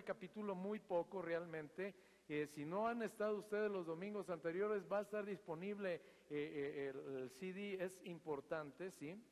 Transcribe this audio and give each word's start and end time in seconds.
recapitulo 0.00 0.54
muy 0.54 0.78
poco 0.78 1.20
realmente. 1.20 1.94
Eh, 2.26 2.46
si 2.54 2.64
no 2.64 2.88
han 2.88 3.02
estado 3.02 3.36
ustedes 3.36 3.70
los 3.70 3.86
domingos 3.86 4.30
anteriores, 4.30 4.82
va 4.90 4.98
a 4.98 5.02
estar 5.02 5.26
disponible 5.26 5.94
eh, 5.94 6.00
eh, 6.30 6.92
el, 6.94 7.30
CD, 7.38 7.76
es 7.84 8.00
importante, 8.04 8.90
¿sí? 8.92 9.22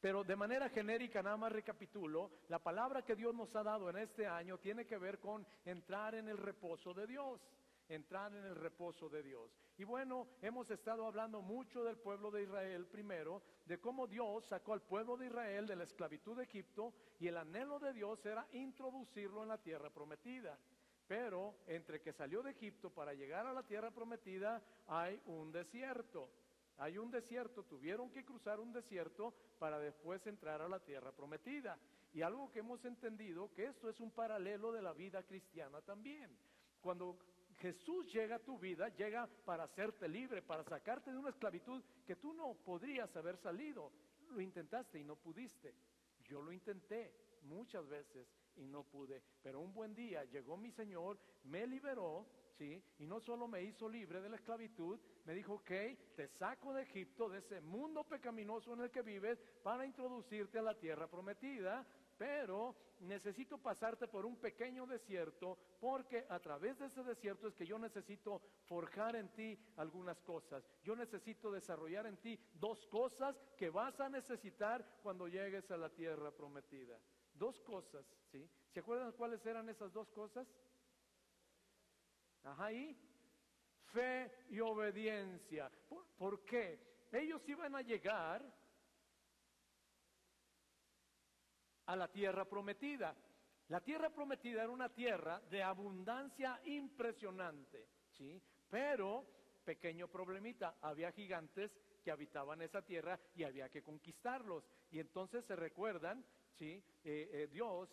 Pero 0.00 0.22
de 0.22 0.36
manera 0.36 0.68
genérica, 0.68 1.22
nada 1.22 1.36
más 1.36 1.50
recapitulo, 1.50 2.30
la 2.48 2.60
palabra 2.60 3.02
que 3.02 3.16
Dios 3.16 3.34
nos 3.34 3.56
ha 3.56 3.62
dado 3.64 3.88
en 3.90 3.96
este 3.96 4.26
año 4.26 4.58
tiene 4.58 4.84
que 4.86 4.98
ver 4.98 5.18
con 5.18 5.44
entrar 5.64 6.14
en 6.14 6.28
el 6.28 6.36
reposo 6.36 6.94
de 6.94 7.06
Dios 7.06 7.40
entrar 7.88 8.34
en 8.34 8.44
el 8.44 8.54
reposo 8.54 9.08
de 9.08 9.22
Dios. 9.22 9.50
Y 9.76 9.84
bueno, 9.84 10.28
hemos 10.42 10.70
estado 10.70 11.06
hablando 11.06 11.42
mucho 11.42 11.82
del 11.84 11.96
pueblo 11.96 12.30
de 12.30 12.44
Israel 12.44 12.86
primero, 12.86 13.42
de 13.66 13.80
cómo 13.80 14.06
Dios 14.06 14.44
sacó 14.46 14.72
al 14.72 14.82
pueblo 14.82 15.16
de 15.16 15.26
Israel 15.26 15.66
de 15.66 15.76
la 15.76 15.84
esclavitud 15.84 16.36
de 16.36 16.44
Egipto 16.44 16.94
y 17.18 17.28
el 17.28 17.36
anhelo 17.36 17.78
de 17.78 17.92
Dios 17.92 18.24
era 18.24 18.46
introducirlo 18.52 19.42
en 19.42 19.48
la 19.48 19.58
tierra 19.58 19.90
prometida. 19.90 20.58
Pero 21.06 21.56
entre 21.66 22.00
que 22.00 22.12
salió 22.12 22.42
de 22.42 22.52
Egipto 22.52 22.90
para 22.90 23.12
llegar 23.12 23.46
a 23.46 23.52
la 23.52 23.62
tierra 23.62 23.90
prometida 23.90 24.62
hay 24.86 25.20
un 25.26 25.52
desierto. 25.52 26.30
Hay 26.78 26.98
un 26.98 27.10
desierto, 27.10 27.62
tuvieron 27.64 28.10
que 28.10 28.24
cruzar 28.24 28.58
un 28.58 28.72
desierto 28.72 29.34
para 29.58 29.78
después 29.78 30.26
entrar 30.26 30.60
a 30.60 30.68
la 30.68 30.80
tierra 30.80 31.12
prometida. 31.12 31.78
Y 32.12 32.22
algo 32.22 32.50
que 32.50 32.60
hemos 32.60 32.84
entendido, 32.84 33.52
que 33.54 33.66
esto 33.66 33.88
es 33.88 34.00
un 34.00 34.10
paralelo 34.10 34.72
de 34.72 34.82
la 34.82 34.92
vida 34.92 35.22
cristiana 35.22 35.82
también. 35.82 36.30
Cuando 36.80 37.18
Jesús 37.54 38.12
llega 38.12 38.36
a 38.36 38.44
tu 38.44 38.58
vida, 38.58 38.88
llega 38.90 39.28
para 39.44 39.64
hacerte 39.64 40.08
libre, 40.08 40.42
para 40.42 40.64
sacarte 40.64 41.10
de 41.10 41.18
una 41.18 41.30
esclavitud 41.30 41.82
que 42.06 42.16
tú 42.16 42.32
no 42.32 42.54
podrías 42.64 43.14
haber 43.16 43.36
salido. 43.38 43.92
Lo 44.30 44.40
intentaste 44.40 44.98
y 44.98 45.04
no 45.04 45.16
pudiste. 45.16 45.74
Yo 46.24 46.42
lo 46.42 46.52
intenté 46.52 47.14
muchas 47.42 47.86
veces 47.88 48.26
y 48.56 48.66
no 48.66 48.84
pude. 48.84 49.22
Pero 49.42 49.60
un 49.60 49.72
buen 49.72 49.94
día 49.94 50.24
llegó 50.24 50.56
mi 50.56 50.70
Señor, 50.72 51.18
me 51.44 51.66
liberó, 51.66 52.26
¿sí? 52.58 52.82
Y 52.98 53.06
no 53.06 53.20
solo 53.20 53.46
me 53.48 53.62
hizo 53.62 53.88
libre 53.88 54.20
de 54.20 54.28
la 54.28 54.36
esclavitud, 54.36 54.98
me 55.24 55.34
dijo, 55.34 55.54
ok, 55.54 55.70
te 56.16 56.28
saco 56.38 56.72
de 56.72 56.82
Egipto, 56.82 57.28
de 57.28 57.38
ese 57.38 57.60
mundo 57.60 58.04
pecaminoso 58.04 58.74
en 58.74 58.80
el 58.80 58.90
que 58.90 59.02
vives, 59.02 59.38
para 59.62 59.86
introducirte 59.86 60.58
a 60.58 60.62
la 60.62 60.74
tierra 60.74 61.08
prometida 61.08 61.86
pero 62.16 62.76
necesito 63.00 63.58
pasarte 63.58 64.08
por 64.08 64.24
un 64.24 64.36
pequeño 64.36 64.86
desierto 64.86 65.58
porque 65.80 66.26
a 66.28 66.38
través 66.38 66.78
de 66.78 66.86
ese 66.86 67.02
desierto 67.02 67.48
es 67.48 67.54
que 67.54 67.66
yo 67.66 67.78
necesito 67.78 68.40
forjar 68.64 69.16
en 69.16 69.28
ti 69.30 69.58
algunas 69.76 70.20
cosas. 70.22 70.64
Yo 70.82 70.96
necesito 70.96 71.50
desarrollar 71.50 72.06
en 72.06 72.16
ti 72.18 72.38
dos 72.54 72.86
cosas 72.86 73.36
que 73.56 73.70
vas 73.70 73.98
a 74.00 74.08
necesitar 74.08 74.98
cuando 75.02 75.28
llegues 75.28 75.70
a 75.70 75.76
la 75.76 75.90
tierra 75.90 76.30
prometida. 76.30 76.98
Dos 77.34 77.60
cosas, 77.60 78.06
¿sí? 78.30 78.48
¿Se 78.70 78.80
acuerdan 78.80 79.12
cuáles 79.12 79.44
eran 79.44 79.68
esas 79.68 79.92
dos 79.92 80.10
cosas? 80.10 80.46
Ajá, 82.44 82.68
fe 83.86 84.30
y 84.50 84.60
obediencia. 84.60 85.70
¿Por, 85.88 86.06
¿Por 86.16 86.44
qué? 86.44 86.94
Ellos 87.12 87.48
iban 87.48 87.74
a 87.74 87.82
llegar 87.82 88.44
a 91.86 91.96
la 91.96 92.08
tierra 92.08 92.44
prometida. 92.44 93.14
La 93.68 93.80
tierra 93.80 94.10
prometida 94.10 94.62
era 94.62 94.70
una 94.70 94.90
tierra 94.90 95.40
de 95.50 95.62
abundancia 95.62 96.60
impresionante, 96.64 97.88
¿sí? 98.10 98.40
Pero, 98.68 99.24
pequeño 99.64 100.08
problemita, 100.08 100.76
había 100.80 101.12
gigantes 101.12 101.72
que 102.02 102.10
habitaban 102.10 102.60
esa 102.60 102.82
tierra 102.82 103.18
y 103.34 103.44
había 103.44 103.70
que 103.70 103.82
conquistarlos. 103.82 104.64
Y 104.90 105.00
entonces 105.00 105.44
se 105.46 105.56
recuerdan, 105.56 106.24
¿sí? 106.52 106.82
Eh, 107.02 107.30
eh, 107.32 107.48
Dios 107.50 107.88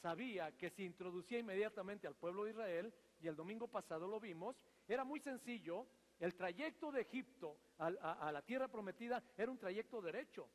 sabía 0.00 0.56
que 0.56 0.70
se 0.70 0.82
introducía 0.82 1.38
inmediatamente 1.38 2.08
al 2.08 2.16
pueblo 2.16 2.44
de 2.44 2.50
Israel, 2.50 2.92
y 3.20 3.28
el 3.28 3.36
domingo 3.36 3.68
pasado 3.68 4.08
lo 4.08 4.18
vimos, 4.18 4.56
era 4.88 5.04
muy 5.04 5.20
sencillo, 5.20 5.86
el 6.18 6.34
trayecto 6.34 6.90
de 6.90 7.02
Egipto 7.02 7.56
a, 7.78 7.86
a 7.86 8.32
la 8.32 8.42
tierra 8.42 8.66
prometida 8.66 9.22
era 9.36 9.50
un 9.50 9.58
trayecto 9.58 10.02
derecho, 10.02 10.48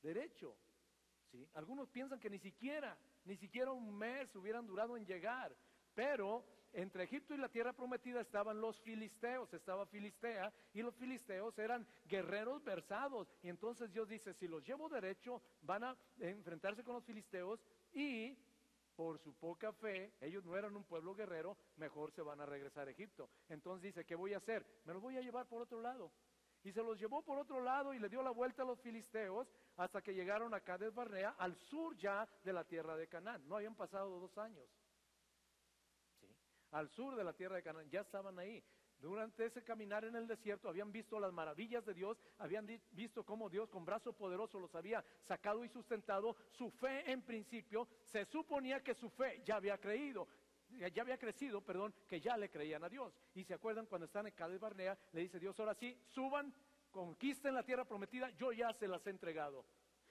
derecho, 0.00 0.56
algunos 1.54 1.88
piensan 1.88 2.20
que 2.20 2.30
ni 2.30 2.38
siquiera, 2.38 2.96
ni 3.24 3.36
siquiera 3.36 3.72
un 3.72 3.96
mes 3.96 4.34
hubieran 4.34 4.66
durado 4.66 4.96
en 4.96 5.06
llegar, 5.06 5.54
pero 5.94 6.44
entre 6.72 7.04
Egipto 7.04 7.34
y 7.34 7.38
la 7.38 7.50
tierra 7.50 7.74
prometida 7.74 8.20
estaban 8.20 8.60
los 8.60 8.80
filisteos, 8.80 9.52
estaba 9.52 9.86
Filistea, 9.86 10.52
y 10.72 10.82
los 10.82 10.94
filisteos 10.96 11.58
eran 11.58 11.86
guerreros 12.06 12.64
versados. 12.64 13.28
Y 13.42 13.48
entonces 13.48 13.92
Dios 13.92 14.08
dice, 14.08 14.32
si 14.34 14.48
los 14.48 14.64
llevo 14.64 14.88
derecho, 14.88 15.42
van 15.60 15.84
a 15.84 15.96
enfrentarse 16.18 16.82
con 16.82 16.94
los 16.94 17.04
filisteos 17.04 17.60
y 17.92 18.38
por 18.96 19.18
su 19.18 19.34
poca 19.34 19.72
fe, 19.72 20.12
ellos 20.20 20.44
no 20.44 20.56
eran 20.56 20.76
un 20.76 20.84
pueblo 20.84 21.14
guerrero, 21.14 21.56
mejor 21.76 22.12
se 22.12 22.22
van 22.22 22.40
a 22.40 22.46
regresar 22.46 22.88
a 22.88 22.90
Egipto. 22.90 23.28
Entonces 23.48 23.82
dice, 23.82 24.04
¿qué 24.04 24.14
voy 24.14 24.34
a 24.34 24.38
hacer? 24.38 24.66
Me 24.84 24.92
los 24.92 25.02
voy 25.02 25.16
a 25.16 25.22
llevar 25.22 25.46
por 25.46 25.62
otro 25.62 25.80
lado. 25.80 26.12
Y 26.64 26.72
se 26.72 26.82
los 26.82 26.98
llevó 26.98 27.22
por 27.22 27.38
otro 27.38 27.60
lado 27.60 27.92
y 27.92 27.98
le 27.98 28.08
dio 28.08 28.22
la 28.22 28.30
vuelta 28.30 28.62
a 28.62 28.66
los 28.66 28.80
filisteos 28.80 29.48
hasta 29.76 30.00
que 30.00 30.14
llegaron 30.14 30.54
a 30.54 30.60
Cades 30.60 30.94
Barnea, 30.94 31.34
al 31.38 31.56
sur 31.56 31.96
ya 31.96 32.28
de 32.44 32.52
la 32.52 32.64
tierra 32.64 32.96
de 32.96 33.08
Canaán. 33.08 33.46
No 33.48 33.56
habían 33.56 33.74
pasado 33.74 34.20
dos 34.20 34.36
años. 34.38 34.68
Al 36.70 36.88
sur 36.88 37.16
de 37.16 37.24
la 37.24 37.32
tierra 37.32 37.56
de 37.56 37.62
Canaán, 37.62 37.90
ya 37.90 38.00
estaban 38.00 38.38
ahí. 38.38 38.62
Durante 39.02 39.44
ese 39.44 39.64
caminar 39.64 40.04
en 40.04 40.14
el 40.14 40.28
desierto 40.28 40.68
habían 40.68 40.92
visto 40.92 41.18
las 41.18 41.32
maravillas 41.32 41.84
de 41.84 41.92
Dios, 41.92 42.16
habían 42.38 42.64
visto 42.92 43.24
cómo 43.24 43.50
Dios 43.50 43.68
con 43.68 43.84
brazo 43.84 44.12
poderoso 44.12 44.60
los 44.60 44.72
había 44.76 45.04
sacado 45.26 45.64
y 45.64 45.68
sustentado. 45.68 46.36
Su 46.52 46.70
fe 46.70 47.10
en 47.10 47.22
principio, 47.22 47.88
se 48.04 48.24
suponía 48.26 48.80
que 48.80 48.94
su 48.94 49.10
fe 49.10 49.42
ya 49.44 49.56
había 49.56 49.76
creído, 49.78 50.28
ya 50.78 51.02
había 51.02 51.18
crecido, 51.18 51.60
perdón, 51.60 51.94
que 52.08 52.20
ya 52.20 52.36
le 52.36 52.50
creían 52.50 52.84
a 52.84 52.88
Dios. 52.88 53.14
Y 53.34 53.44
se 53.44 53.54
acuerdan 53.54 53.86
cuando 53.86 54.06
están 54.06 54.26
en 54.26 54.32
Cades 54.32 54.60
Barnea, 54.60 54.98
le 55.12 55.20
dice 55.22 55.38
Dios, 55.38 55.58
ahora 55.60 55.74
sí, 55.74 55.98
suban, 56.10 56.52
conquisten 56.90 57.54
la 57.54 57.62
tierra 57.62 57.84
prometida, 57.84 58.30
yo 58.30 58.52
ya 58.52 58.72
se 58.72 58.88
las 58.88 59.06
he 59.06 59.10
entregado. 59.10 59.64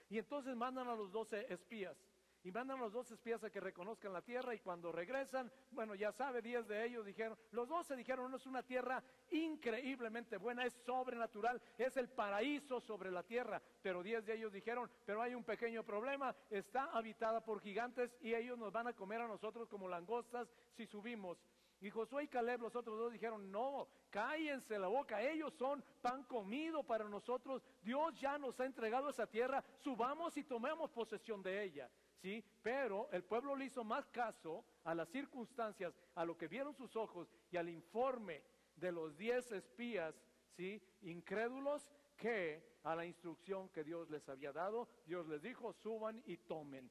Y 0.08 0.18
entonces 0.18 0.54
mandan 0.54 0.88
a 0.88 0.94
los 0.94 1.10
doce 1.10 1.46
espías. 1.52 1.96
Y 2.44 2.50
mandan 2.50 2.80
los 2.80 2.92
dos 2.92 3.10
espías 3.10 3.44
a 3.44 3.50
que 3.50 3.60
reconozcan 3.60 4.12
la 4.12 4.22
tierra 4.22 4.54
y 4.54 4.58
cuando 4.58 4.90
regresan, 4.90 5.50
bueno, 5.70 5.94
ya 5.94 6.10
sabe, 6.10 6.42
diez 6.42 6.66
de 6.66 6.84
ellos 6.84 7.06
dijeron, 7.06 7.38
los 7.52 7.68
doce 7.68 7.94
dijeron, 7.94 8.30
no 8.30 8.36
es 8.36 8.46
una 8.46 8.64
tierra 8.64 9.02
increíblemente 9.30 10.38
buena, 10.38 10.64
es 10.64 10.72
sobrenatural, 10.84 11.62
es 11.78 11.96
el 11.96 12.08
paraíso 12.08 12.80
sobre 12.80 13.12
la 13.12 13.22
tierra. 13.22 13.62
Pero 13.80 14.02
diez 14.02 14.26
de 14.26 14.34
ellos 14.34 14.52
dijeron, 14.52 14.90
pero 15.06 15.22
hay 15.22 15.34
un 15.34 15.44
pequeño 15.44 15.84
problema, 15.84 16.34
está 16.50 16.84
habitada 16.86 17.44
por 17.44 17.60
gigantes 17.60 18.16
y 18.20 18.34
ellos 18.34 18.58
nos 18.58 18.72
van 18.72 18.88
a 18.88 18.92
comer 18.92 19.20
a 19.20 19.28
nosotros 19.28 19.68
como 19.68 19.88
langostas 19.88 20.52
si 20.72 20.84
subimos. 20.86 21.38
Y 21.82 21.90
Josué 21.90 22.24
y 22.24 22.28
Caleb, 22.28 22.62
los 22.62 22.76
otros 22.76 22.96
dos, 22.96 23.12
dijeron, 23.12 23.50
no, 23.50 23.88
cállense 24.08 24.78
la 24.78 24.86
boca, 24.86 25.20
ellos 25.20 25.52
son 25.54 25.84
pan 26.00 26.22
comido 26.24 26.84
para 26.84 27.08
nosotros, 27.08 27.60
Dios 27.82 28.14
ya 28.20 28.38
nos 28.38 28.58
ha 28.60 28.66
entregado 28.66 29.10
esa 29.10 29.26
tierra, 29.26 29.64
subamos 29.78 30.36
y 30.36 30.44
tomemos 30.44 30.92
posesión 30.92 31.42
de 31.42 31.64
ella. 31.64 31.90
¿Sí? 32.22 32.44
Pero 32.62 33.10
el 33.10 33.24
pueblo 33.24 33.56
le 33.56 33.64
hizo 33.64 33.82
más 33.82 34.08
caso 34.08 34.64
a 34.84 34.94
las 34.94 35.08
circunstancias, 35.08 35.92
a 36.14 36.24
lo 36.24 36.36
que 36.36 36.46
vieron 36.46 36.72
sus 36.72 36.94
ojos 36.94 37.28
y 37.50 37.56
al 37.56 37.68
informe 37.68 38.44
de 38.76 38.92
los 38.92 39.16
diez 39.16 39.50
espías, 39.50 40.14
¿sí? 40.56 40.80
Incrédulos, 41.02 41.90
que 42.16 42.78
a 42.84 42.94
la 42.94 43.04
instrucción 43.04 43.68
que 43.70 43.82
Dios 43.82 44.08
les 44.08 44.28
había 44.28 44.52
dado. 44.52 44.88
Dios 45.06 45.26
les 45.26 45.42
dijo, 45.42 45.72
suban 45.72 46.22
y 46.24 46.36
tomen. 46.36 46.88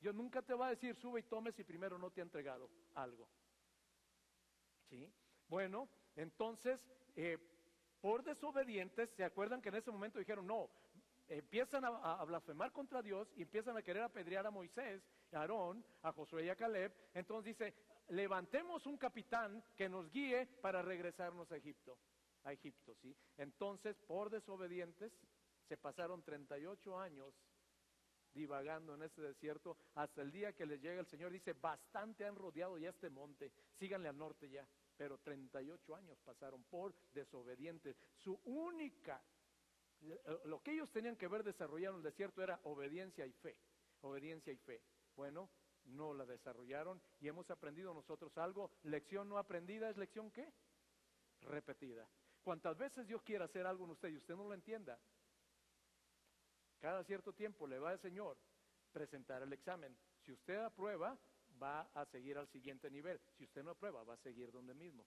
Dios 0.00 0.14
nunca 0.14 0.42
te 0.42 0.54
va 0.54 0.68
a 0.68 0.70
decir, 0.70 0.94
sube 0.94 1.20
y 1.20 1.24
tome 1.24 1.50
si 1.50 1.64
primero 1.64 1.98
no 1.98 2.10
te 2.12 2.20
ha 2.20 2.24
entregado 2.24 2.70
algo. 2.94 3.28
¿Sí? 4.88 5.12
Bueno, 5.48 5.88
entonces, 6.14 6.80
eh, 7.16 7.38
por 8.00 8.22
desobedientes, 8.22 9.10
¿se 9.10 9.24
acuerdan 9.24 9.60
que 9.60 9.70
en 9.70 9.76
ese 9.76 9.90
momento 9.90 10.18
dijeron, 10.18 10.46
no, 10.46 10.70
empiezan 11.28 11.84
a, 11.84 12.24
blasfemar 12.24 12.72
contra 12.72 13.02
Dios 13.02 13.32
y 13.36 13.42
empiezan 13.42 13.76
a 13.76 13.82
querer 13.82 14.02
apedrear 14.02 14.46
a 14.46 14.50
Moisés, 14.50 15.02
a 15.32 15.40
Aarón, 15.40 15.84
a 16.02 16.12
Josué 16.12 16.44
y 16.44 16.48
a 16.48 16.56
Caleb? 16.56 16.92
Entonces 17.14 17.56
dice, 17.56 17.74
levantemos 18.08 18.86
un 18.86 18.96
capitán 18.96 19.62
que 19.76 19.88
nos 19.88 20.10
guíe 20.10 20.46
para 20.60 20.82
regresarnos 20.82 21.50
a 21.52 21.56
Egipto, 21.56 21.98
a 22.44 22.52
Egipto, 22.52 22.94
¿sí? 22.96 23.16
Entonces, 23.36 23.96
por 24.06 24.30
desobedientes, 24.30 25.12
se 25.68 25.76
pasaron 25.76 26.22
38 26.22 26.98
años 26.98 27.34
divagando 28.34 28.94
en 28.94 29.02
este 29.02 29.22
desierto 29.22 29.76
hasta 29.94 30.20
el 30.20 30.32
día 30.32 30.52
que 30.52 30.66
les 30.66 30.82
llega 30.82 31.00
el 31.00 31.06
Señor. 31.06 31.32
Dice, 31.32 31.52
bastante 31.54 32.26
han 32.26 32.36
rodeado 32.36 32.76
ya 32.78 32.90
este 32.90 33.08
monte, 33.08 33.52
síganle 33.78 34.08
al 34.08 34.18
norte 34.18 34.50
ya. 34.50 34.66
Pero 34.96 35.18
38 35.18 35.96
años 35.96 36.18
pasaron 36.24 36.62
por 36.64 36.94
desobedientes. 37.12 37.96
Su 38.16 38.38
única, 38.44 39.22
lo 40.44 40.62
que 40.62 40.72
ellos 40.72 40.90
tenían 40.90 41.16
que 41.16 41.28
ver 41.28 41.42
desarrollado 41.42 41.94
en 41.94 41.98
el 41.98 42.10
desierto 42.10 42.42
era 42.42 42.60
obediencia 42.64 43.26
y 43.26 43.32
fe. 43.32 43.56
Obediencia 44.02 44.52
y 44.52 44.56
fe. 44.56 44.82
Bueno, 45.16 45.48
no 45.86 46.14
la 46.14 46.24
desarrollaron 46.24 47.00
y 47.20 47.28
hemos 47.28 47.50
aprendido 47.50 47.94
nosotros 47.94 48.36
algo. 48.38 48.70
Lección 48.84 49.28
no 49.28 49.38
aprendida 49.38 49.90
es 49.90 49.96
lección 49.96 50.30
qué? 50.30 50.52
Repetida. 51.42 52.08
Cuantas 52.42 52.76
veces 52.76 53.06
Dios 53.06 53.22
quiera 53.22 53.46
hacer 53.46 53.66
algo 53.66 53.84
en 53.84 53.92
usted 53.92 54.10
y 54.10 54.16
usted 54.16 54.36
no 54.36 54.44
lo 54.44 54.54
entienda, 54.54 54.98
cada 56.80 57.02
cierto 57.04 57.32
tiempo 57.32 57.66
le 57.66 57.78
va 57.78 57.92
el 57.92 57.98
Señor 58.00 58.36
presentar 58.92 59.42
el 59.42 59.52
examen. 59.52 59.96
Si 60.20 60.32
usted 60.32 60.56
aprueba, 60.56 61.18
va 61.62 61.88
a 61.94 62.04
seguir 62.06 62.36
al 62.36 62.46
siguiente 62.48 62.90
nivel. 62.90 63.18
Si 63.38 63.44
usted 63.44 63.62
no 63.62 63.70
aprueba, 63.70 64.04
va 64.04 64.14
a 64.14 64.18
seguir 64.18 64.52
donde 64.52 64.74
mismo. 64.74 65.06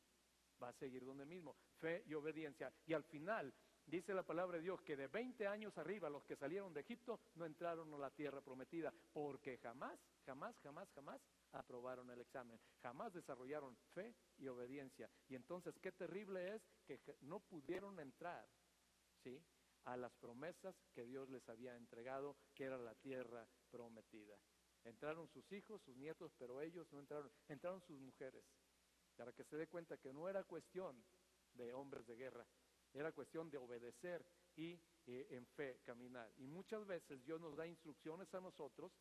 Va 0.62 0.70
a 0.70 0.74
seguir 0.74 1.06
donde 1.06 1.26
mismo. 1.26 1.56
Fe 1.80 2.04
y 2.08 2.16
obediencia. 2.16 2.74
Y 2.88 2.94
al 2.94 3.04
final, 3.04 3.54
dice 3.88 4.14
la 4.14 4.24
palabra 4.24 4.58
de 4.58 4.64
Dios 4.64 4.82
que 4.82 4.96
de 4.96 5.08
20 5.08 5.48
años 5.48 5.78
arriba 5.78 6.10
los 6.10 6.24
que 6.26 6.36
salieron 6.36 6.74
de 6.74 6.82
Egipto 6.82 7.20
no 7.36 7.46
entraron 7.46 7.94
a 7.94 7.98
la 7.98 8.12
tierra 8.12 8.42
prometida 8.42 8.94
porque 9.14 9.58
jamás, 9.58 10.00
jamás, 10.26 10.56
jamás, 10.60 10.90
jamás 10.94 11.22
aprobaron 11.54 12.10
el 12.12 12.22
examen. 12.22 12.60
Jamás 12.82 13.14
desarrollaron 13.14 13.76
fe 13.94 14.14
y 14.38 14.48
obediencia. 14.48 15.10
Y 15.30 15.36
entonces 15.36 15.78
qué 15.80 15.92
terrible 15.92 16.56
es 16.56 16.62
que 16.86 17.00
no 17.22 17.40
pudieron 17.40 18.00
entrar, 18.00 18.48
¿sí? 19.24 19.42
a 19.86 19.96
las 19.96 20.14
promesas 20.16 20.76
que 20.94 21.06
Dios 21.06 21.30
les 21.30 21.48
había 21.48 21.76
entregado, 21.76 22.36
que 22.54 22.66
era 22.66 22.78
la 22.78 22.94
tierra 22.96 23.48
prometida. 23.72 24.38
Entraron 24.84 25.30
sus 25.30 25.50
hijos, 25.54 25.82
sus 25.82 25.96
nietos, 25.96 26.34
pero 26.38 26.62
ellos 26.62 26.92
no 26.92 27.00
entraron, 27.00 27.32
entraron 27.48 27.82
sus 27.82 27.98
mujeres, 28.00 28.44
para 29.16 29.32
que 29.32 29.46
se 29.46 29.56
dé 29.56 29.68
cuenta 29.68 29.98
que 29.98 30.12
no 30.12 30.28
era 30.28 30.44
cuestión 30.44 31.02
de 31.54 31.74
hombres 31.74 32.06
de 32.06 32.16
guerra, 32.16 32.46
era 32.94 33.12
cuestión 33.12 33.50
de 33.50 33.58
obedecer 33.58 34.26
y 34.56 34.80
eh, 35.06 35.28
en 35.32 35.46
fe 35.48 35.80
caminar. 35.84 36.32
Y 36.38 36.48
muchas 36.48 36.86
veces 36.86 37.24
Dios 37.24 37.40
nos 37.40 37.56
da 37.56 37.68
instrucciones 37.68 38.34
a 38.34 38.42
nosotros 38.42 38.92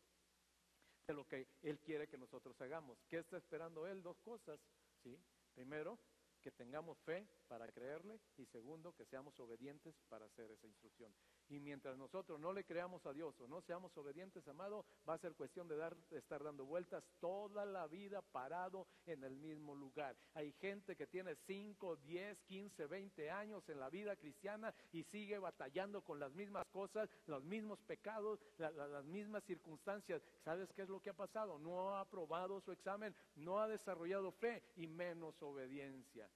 de 1.07 1.13
lo 1.13 1.27
que 1.27 1.47
Él 1.61 1.79
quiere 1.79 2.07
que 2.07 2.17
nosotros 2.17 2.59
hagamos. 2.61 2.97
¿Qué 3.07 3.19
está 3.19 3.37
esperando 3.37 3.87
Él? 3.87 4.01
Dos 4.01 4.19
cosas, 4.19 4.59
¿sí? 5.03 5.17
Primero, 5.53 5.97
que 6.41 6.51
tengamos 6.51 6.97
fe 6.99 7.27
para 7.47 7.67
creerle 7.71 8.19
y 8.37 8.45
segundo, 8.45 8.93
que 8.93 9.05
seamos 9.05 9.39
obedientes 9.39 9.95
para 10.09 10.25
hacer 10.25 10.51
esa 10.51 10.67
instrucción. 10.67 11.13
Y 11.49 11.59
mientras 11.59 11.97
nosotros 11.97 12.39
no 12.39 12.51
le 12.51 12.63
creamos 12.65 13.05
a 13.05 13.13
Dios 13.13 13.39
o 13.39 13.47
no 13.47 13.61
seamos 13.61 13.95
obedientes, 13.97 14.47
amado, 14.47 14.85
va 15.07 15.13
a 15.13 15.17
ser 15.17 15.33
cuestión 15.35 15.67
de, 15.67 15.77
dar, 15.77 15.95
de 16.09 16.19
estar 16.19 16.43
dando 16.43 16.65
vueltas 16.65 17.03
toda 17.19 17.65
la 17.65 17.87
vida 17.87 18.21
parado 18.21 18.87
en 19.05 19.23
el 19.23 19.35
mismo 19.35 19.75
lugar. 19.75 20.15
Hay 20.33 20.51
gente 20.53 20.95
que 20.95 21.07
tiene 21.07 21.35
5, 21.47 21.95
10, 21.97 22.37
15, 22.43 22.85
20 22.85 23.31
años 23.31 23.67
en 23.69 23.79
la 23.79 23.89
vida 23.89 24.15
cristiana 24.15 24.73
y 24.91 25.03
sigue 25.03 25.37
batallando 25.37 26.01
con 26.01 26.19
las 26.19 26.33
mismas 26.33 26.65
cosas, 26.67 27.09
los 27.27 27.43
mismos 27.43 27.79
pecados, 27.81 28.39
las 28.57 29.05
mismas 29.05 29.43
circunstancias. 29.45 30.21
¿Sabes 30.43 30.71
qué 30.73 30.83
es 30.83 30.89
lo 30.89 31.01
que 31.01 31.11
ha 31.11 31.13
pasado? 31.13 31.57
No 31.59 31.95
ha 31.95 32.01
aprobado 32.01 32.59
su 32.61 32.71
examen, 32.71 33.15
no 33.35 33.59
ha 33.59 33.67
desarrollado 33.67 34.31
fe 34.31 34.63
y 34.75 34.87
menos 34.87 35.41
obediencia. 35.41 36.29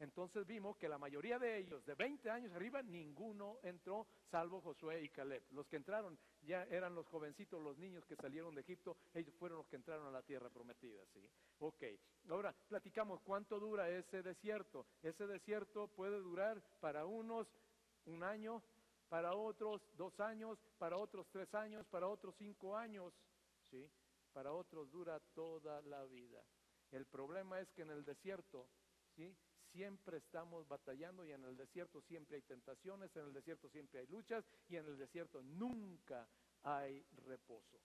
Entonces 0.00 0.46
vimos 0.46 0.76
que 0.76 0.88
la 0.88 0.98
mayoría 0.98 1.38
de 1.38 1.58
ellos, 1.58 1.84
de 1.86 1.94
20 1.94 2.28
años 2.30 2.52
arriba, 2.52 2.82
ninguno 2.82 3.58
entró, 3.62 4.06
salvo 4.30 4.60
Josué 4.60 5.02
y 5.02 5.08
Caleb. 5.08 5.44
Los 5.52 5.66
que 5.68 5.76
entraron 5.76 6.18
ya 6.42 6.64
eran 6.64 6.94
los 6.94 7.06
jovencitos, 7.06 7.62
los 7.62 7.78
niños 7.78 8.04
que 8.06 8.16
salieron 8.16 8.54
de 8.54 8.62
Egipto, 8.62 8.96
ellos 9.14 9.34
fueron 9.36 9.58
los 9.58 9.66
que 9.68 9.76
entraron 9.76 10.06
a 10.06 10.10
la 10.10 10.22
tierra 10.22 10.50
prometida, 10.50 11.04
¿sí? 11.12 11.30
Ok, 11.60 11.84
ahora 12.28 12.54
platicamos 12.68 13.20
cuánto 13.22 13.60
dura 13.60 13.88
ese 13.88 14.22
desierto. 14.22 14.86
Ese 15.02 15.26
desierto 15.26 15.88
puede 15.88 16.18
durar 16.20 16.60
para 16.80 17.06
unos 17.06 17.46
un 18.06 18.22
año, 18.22 18.62
para 19.08 19.34
otros 19.34 19.80
dos 19.96 20.18
años, 20.20 20.58
para 20.78 20.96
otros 20.96 21.28
tres 21.30 21.54
años, 21.54 21.86
para 21.86 22.08
otros 22.08 22.34
cinco 22.36 22.76
años, 22.76 23.14
¿sí? 23.70 23.88
Para 24.32 24.52
otros 24.52 24.90
dura 24.90 25.20
toda 25.34 25.80
la 25.82 26.04
vida. 26.04 26.44
El 26.90 27.06
problema 27.06 27.60
es 27.60 27.70
que 27.72 27.82
en 27.82 27.90
el 27.90 28.04
desierto, 28.04 28.68
¿sí? 29.14 29.34
Siempre 29.74 30.18
estamos 30.18 30.68
batallando 30.68 31.26
y 31.26 31.32
en 31.32 31.44
el 31.44 31.56
desierto 31.56 32.00
siempre 32.02 32.36
hay 32.36 32.42
tentaciones, 32.42 33.14
en 33.16 33.26
el 33.26 33.32
desierto 33.32 33.68
siempre 33.68 34.00
hay 34.00 34.06
luchas 34.06 34.44
y 34.68 34.76
en 34.76 34.86
el 34.86 34.96
desierto 34.96 35.42
nunca 35.42 36.28
hay 36.62 37.04
reposo. 37.26 37.80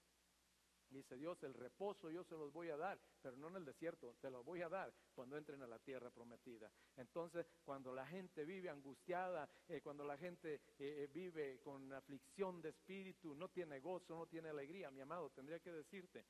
Dice 0.91 1.17
Dios, 1.17 1.41
el 1.43 1.53
reposo 1.53 2.09
yo 2.09 2.23
se 2.23 2.35
los 2.35 2.51
voy 2.51 2.69
a 2.69 2.77
dar, 2.77 2.99
pero 3.21 3.35
no 3.37 3.47
en 3.49 3.57
el 3.57 3.65
desierto, 3.65 4.15
te 4.21 4.29
los 4.29 4.43
voy 4.43 4.61
a 4.61 4.69
dar 4.69 4.91
cuando 5.13 5.37
entren 5.37 5.61
a 5.61 5.67
la 5.67 5.77
tierra 5.77 6.09
prometida. 6.09 6.71
Entonces, 6.97 7.45
cuando 7.63 7.93
la 7.93 8.07
gente 8.07 8.43
vive 8.43 8.69
angustiada, 8.69 9.47
eh, 9.67 9.81
cuando 9.81 10.03
la 10.03 10.17
gente 10.17 10.55
eh, 10.55 10.61
eh, 10.79 11.09
vive 11.13 11.59
con 11.61 11.93
aflicción 11.93 12.59
de 12.61 12.69
espíritu, 12.69 13.35
no 13.35 13.49
tiene 13.49 13.79
gozo, 13.79 14.15
no 14.15 14.25
tiene 14.25 14.49
alegría, 14.49 14.89
mi 14.89 15.01
amado, 15.01 15.29
tendría 15.29 15.59
que 15.59 15.71
decirte, 15.71 16.25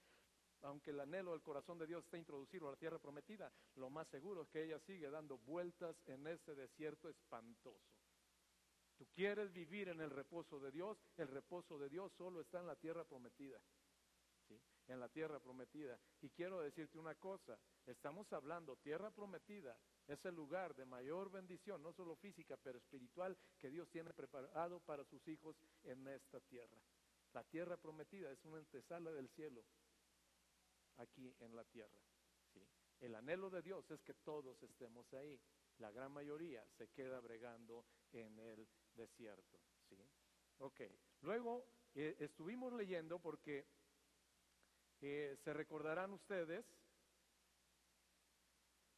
aunque 0.61 0.91
el 0.91 0.99
anhelo 0.99 1.31
del 1.31 1.41
corazón 1.41 1.77
de 1.77 1.87
Dios 1.87 2.03
está 2.03 2.17
introducido 2.17 2.67
a 2.67 2.71
la 2.71 2.77
tierra 2.77 2.99
prometida, 2.99 3.51
lo 3.75 3.89
más 3.89 4.07
seguro 4.09 4.43
es 4.43 4.49
que 4.49 4.63
ella 4.63 4.79
sigue 4.79 5.09
dando 5.09 5.37
vueltas 5.39 5.95
en 6.07 6.27
ese 6.27 6.55
desierto 6.55 7.09
espantoso. 7.09 7.99
Tú 8.97 9.07
quieres 9.15 9.53
vivir 9.53 9.87
en 9.87 10.01
el 10.01 10.09
reposo 10.09 10.59
de 10.59 10.71
Dios, 10.71 10.97
el 11.17 11.29
reposo 11.29 11.77
de 11.77 11.89
Dios 11.89 12.11
solo 12.17 12.41
está 12.41 12.59
en 12.59 12.67
la 12.67 12.75
tierra 12.75 13.05
prometida. 13.05 13.59
¿sí? 14.47 14.59
En 14.87 14.99
la 14.99 15.07
tierra 15.07 15.39
prometida. 15.39 15.97
Y 16.21 16.29
quiero 16.29 16.59
decirte 16.59 16.99
una 16.99 17.15
cosa, 17.15 17.57
estamos 17.85 18.31
hablando, 18.33 18.75
tierra 18.75 19.09
prometida 19.11 19.77
es 20.09 20.25
el 20.25 20.35
lugar 20.35 20.75
de 20.75 20.85
mayor 20.85 21.31
bendición, 21.31 21.83
no 21.83 21.93
solo 21.93 22.15
física, 22.15 22.57
pero 22.57 22.79
espiritual, 22.79 23.37
que 23.59 23.69
Dios 23.69 23.87
tiene 23.89 24.11
preparado 24.11 24.79
para 24.79 25.05
sus 25.05 25.25
hijos 25.27 25.55
en 25.83 26.07
esta 26.07 26.39
tierra. 26.41 26.81
La 27.33 27.43
tierra 27.43 27.77
prometida 27.77 28.31
es 28.31 28.43
una 28.43 28.57
antesala 28.57 29.11
del 29.11 29.29
cielo 29.29 29.63
aquí 30.99 31.33
en 31.39 31.55
la 31.55 31.63
tierra. 31.65 31.99
El 32.99 33.15
anhelo 33.15 33.49
de 33.49 33.61
Dios 33.61 33.89
es 33.91 34.01
que 34.01 34.13
todos 34.13 34.61
estemos 34.63 35.11
ahí. 35.13 35.39
La 35.77 35.91
gran 35.91 36.11
mayoría 36.11 36.65
se 36.77 36.89
queda 36.89 37.19
bregando 37.21 37.85
en 38.11 38.37
el 38.39 38.67
desierto. 38.93 39.59
¿sí? 39.87 39.97
Luego 41.21 41.65
eh, 41.95 42.15
estuvimos 42.19 42.73
leyendo 42.73 43.19
porque 43.19 43.65
eh, 45.01 45.37
se 45.43 45.53
recordarán 45.53 46.11
ustedes, 46.11 46.65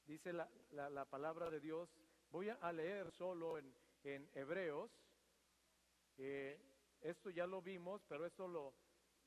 dice 0.05 0.33
la, 0.33 0.49
la, 0.71 1.05
palabra 1.05 1.51
de 1.51 1.59
Dios, 1.59 1.89
voy 2.31 2.49
a 2.49 2.71
leer 2.71 3.11
solo 3.11 3.59
en, 3.59 3.71
en 4.03 4.27
Hebreos, 4.33 4.91
eh, 6.17 6.59
esto 7.01 7.29
ya 7.29 7.45
lo 7.45 7.61
vimos, 7.61 8.01
pero 8.07 8.25
esto 8.25 8.47
lo 8.47 8.73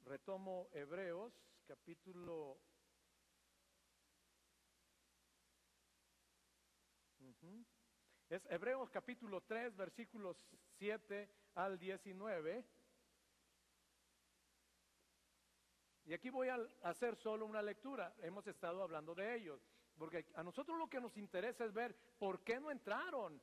retomo 0.05 0.69
Hebreos 0.73 1.33
capítulo 1.65 2.59
Es 8.29 8.45
Hebreos 8.51 8.91
capítulo 8.91 9.43
3, 9.43 9.77
versículos 9.77 10.37
7 10.79 11.31
al 11.55 11.79
19. 11.79 12.65
Y 16.07 16.13
aquí 16.13 16.31
voy 16.31 16.49
a 16.49 16.59
hacer 16.83 17.17
solo 17.17 17.47
una 17.47 17.63
lectura. 17.63 18.15
Hemos 18.19 18.47
estado 18.47 18.83
hablando 18.83 19.15
de 19.15 19.37
ellos. 19.37 19.61
Porque 19.97 20.27
a 20.35 20.43
nosotros 20.43 20.77
lo 20.79 20.89
que 20.89 21.01
nos 21.01 21.17
interesa 21.17 21.65
es 21.65 21.73
ver 21.73 21.97
por 22.19 22.43
qué 22.43 22.59
no 22.59 22.71
entraron. 22.71 23.41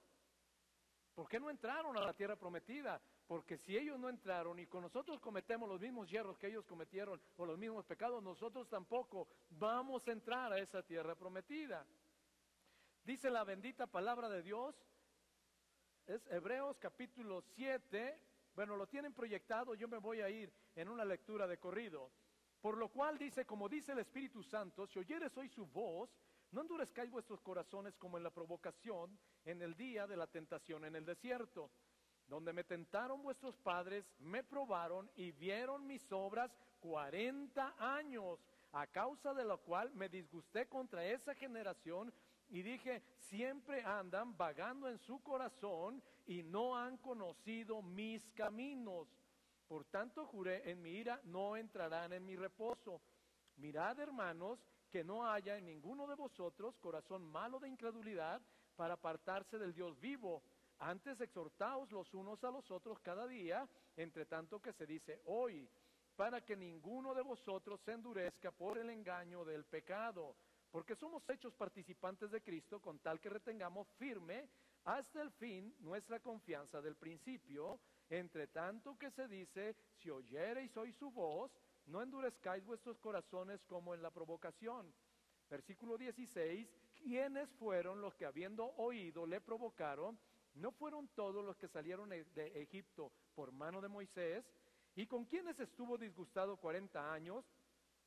¿Por 1.13 1.27
qué 1.27 1.39
no 1.39 1.49
entraron 1.49 1.97
a 1.97 2.01
la 2.01 2.13
tierra 2.13 2.35
prometida? 2.35 3.01
Porque 3.27 3.57
si 3.57 3.77
ellos 3.77 3.99
no 3.99 4.09
entraron 4.09 4.59
y 4.59 4.67
con 4.67 4.81
nosotros 4.81 5.19
cometemos 5.19 5.69
los 5.69 5.79
mismos 5.79 6.09
hierros 6.09 6.37
que 6.37 6.47
ellos 6.47 6.65
cometieron 6.65 7.21
o 7.37 7.45
los 7.45 7.57
mismos 7.57 7.85
pecados, 7.85 8.21
nosotros 8.21 8.67
tampoco 8.67 9.27
vamos 9.51 10.07
a 10.07 10.11
entrar 10.11 10.51
a 10.51 10.59
esa 10.59 10.83
tierra 10.83 11.15
prometida. 11.15 11.85
Dice 13.03 13.29
la 13.29 13.43
bendita 13.43 13.87
palabra 13.87 14.29
de 14.29 14.41
Dios, 14.41 14.75
es 16.07 16.25
Hebreos 16.27 16.77
capítulo 16.77 17.41
7, 17.41 18.19
bueno, 18.53 18.75
lo 18.75 18.87
tienen 18.87 19.13
proyectado, 19.13 19.75
yo 19.75 19.87
me 19.87 19.97
voy 19.97 20.21
a 20.21 20.29
ir 20.29 20.51
en 20.75 20.89
una 20.89 21.05
lectura 21.05 21.47
de 21.47 21.57
corrido. 21.57 22.11
Por 22.59 22.77
lo 22.77 22.89
cual 22.89 23.17
dice, 23.17 23.45
como 23.45 23.67
dice 23.67 23.93
el 23.93 23.99
Espíritu 23.99 24.43
Santo, 24.43 24.85
si 24.85 24.99
oyeres 24.99 25.35
hoy 25.37 25.49
su 25.49 25.65
voz, 25.65 26.09
no 26.51 26.61
endurezcáis 26.61 27.09
vuestros 27.09 27.41
corazones 27.41 27.95
como 27.95 28.17
en 28.17 28.23
la 28.23 28.29
provocación 28.29 29.17
en 29.45 29.61
el 29.61 29.75
día 29.75 30.05
de 30.05 30.17
la 30.17 30.27
tentación 30.27 30.85
en 30.85 30.95
el 30.95 31.05
desierto, 31.05 31.71
donde 32.31 32.53
me 32.53 32.63
tentaron 32.63 33.21
vuestros 33.21 33.57
padres, 33.57 34.09
me 34.19 34.41
probaron 34.41 35.11
y 35.17 35.33
vieron 35.33 35.85
mis 35.85 36.09
obras 36.13 36.49
cuarenta 36.79 37.75
años, 37.77 38.39
a 38.71 38.87
causa 38.87 39.33
de 39.33 39.43
lo 39.43 39.57
cual 39.57 39.91
me 39.95 40.07
disgusté 40.07 40.65
contra 40.69 41.05
esa 41.05 41.35
generación 41.35 42.13
y 42.47 42.61
dije, 42.61 43.03
siempre 43.17 43.83
andan 43.83 44.37
vagando 44.37 44.87
en 44.87 44.97
su 44.97 45.21
corazón 45.21 46.01
y 46.25 46.41
no 46.41 46.77
han 46.77 46.95
conocido 46.99 47.81
mis 47.81 48.25
caminos. 48.31 49.09
Por 49.67 49.83
tanto 49.83 50.25
juré 50.25 50.71
en 50.71 50.81
mi 50.81 50.91
ira, 50.91 51.19
no 51.25 51.57
entrarán 51.57 52.13
en 52.13 52.25
mi 52.25 52.37
reposo. 52.37 53.01
Mirad, 53.57 53.99
hermanos, 53.99 54.65
que 54.89 55.03
no 55.03 55.29
haya 55.29 55.57
en 55.57 55.65
ninguno 55.65 56.07
de 56.07 56.15
vosotros 56.15 56.77
corazón 56.77 57.29
malo 57.29 57.59
de 57.59 57.67
incredulidad 57.67 58.41
para 58.77 58.93
apartarse 58.93 59.59
del 59.59 59.73
Dios 59.73 59.99
vivo. 59.99 60.41
Antes 60.81 61.21
exhortaos 61.21 61.91
los 61.91 62.11
unos 62.15 62.43
a 62.43 62.49
los 62.49 62.71
otros 62.71 62.99
cada 63.01 63.27
día, 63.27 63.69
entre 63.95 64.25
tanto 64.25 64.59
que 64.59 64.73
se 64.73 64.87
dice 64.87 65.21
hoy, 65.25 65.69
para 66.15 66.41
que 66.41 66.55
ninguno 66.55 67.13
de 67.13 67.21
vosotros 67.21 67.79
se 67.81 67.91
endurezca 67.91 68.51
por 68.51 68.79
el 68.79 68.89
engaño 68.89 69.45
del 69.45 69.63
pecado, 69.63 70.35
porque 70.71 70.95
somos 70.95 71.21
hechos 71.29 71.53
participantes 71.53 72.31
de 72.31 72.41
Cristo 72.41 72.81
con 72.81 72.97
tal 72.97 73.19
que 73.19 73.29
retengamos 73.29 73.87
firme 73.99 74.49
hasta 74.85 75.21
el 75.21 75.29
fin 75.33 75.71
nuestra 75.81 76.19
confianza 76.19 76.81
del 76.81 76.95
principio, 76.95 77.79
entre 78.09 78.47
tanto 78.47 78.97
que 78.97 79.11
se 79.11 79.27
dice, 79.27 79.75
si 79.99 80.09
oyereis 80.09 80.75
hoy 80.77 80.91
su 80.93 81.11
voz, 81.11 81.51
no 81.85 82.01
endurezcáis 82.01 82.65
vuestros 82.65 82.97
corazones 82.97 83.63
como 83.65 83.93
en 83.93 84.01
la 84.01 84.09
provocación. 84.09 84.91
Versículo 85.47 85.99
16, 85.99 86.67
¿quiénes 87.03 87.51
fueron 87.59 88.01
los 88.01 88.15
que 88.15 88.25
habiendo 88.25 88.65
oído 88.77 89.27
le 89.27 89.41
provocaron? 89.41 90.17
¿No 90.53 90.71
fueron 90.71 91.07
todos 91.09 91.43
los 91.43 91.57
que 91.57 91.67
salieron 91.67 92.09
de 92.09 92.61
Egipto 92.61 93.11
por 93.35 93.51
mano 93.51 93.81
de 93.81 93.87
Moisés? 93.87 94.45
¿Y 94.95 95.07
con 95.07 95.25
quienes 95.25 95.59
estuvo 95.59 95.97
disgustado 95.97 96.57
40 96.57 97.13
años? 97.13 97.45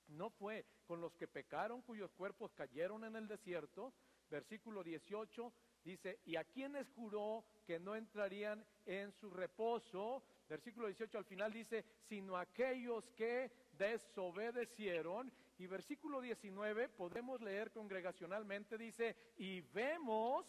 ¿No 0.08 0.30
fue 0.30 0.66
con 0.86 1.00
los 1.00 1.14
que 1.16 1.26
pecaron 1.26 1.80
cuyos 1.82 2.12
cuerpos 2.12 2.52
cayeron 2.52 3.04
en 3.04 3.16
el 3.16 3.26
desierto? 3.26 3.94
Versículo 4.30 4.82
18 4.82 5.52
dice, 5.82 6.20
¿y 6.24 6.36
a 6.36 6.44
quienes 6.44 6.90
juró 6.90 7.44
que 7.66 7.78
no 7.78 7.94
entrarían 7.94 8.66
en 8.84 9.12
su 9.12 9.30
reposo? 9.30 10.22
Versículo 10.48 10.88
18 10.88 11.16
al 11.16 11.24
final 11.24 11.52
dice, 11.52 11.84
sino 12.06 12.36
aquellos 12.36 13.10
que 13.12 13.50
desobedecieron. 13.72 15.32
Y 15.56 15.66
versículo 15.66 16.20
19 16.20 16.88
podemos 16.90 17.40
leer 17.40 17.70
congregacionalmente, 17.70 18.76
dice, 18.76 19.16
y 19.36 19.60
vemos 19.60 20.44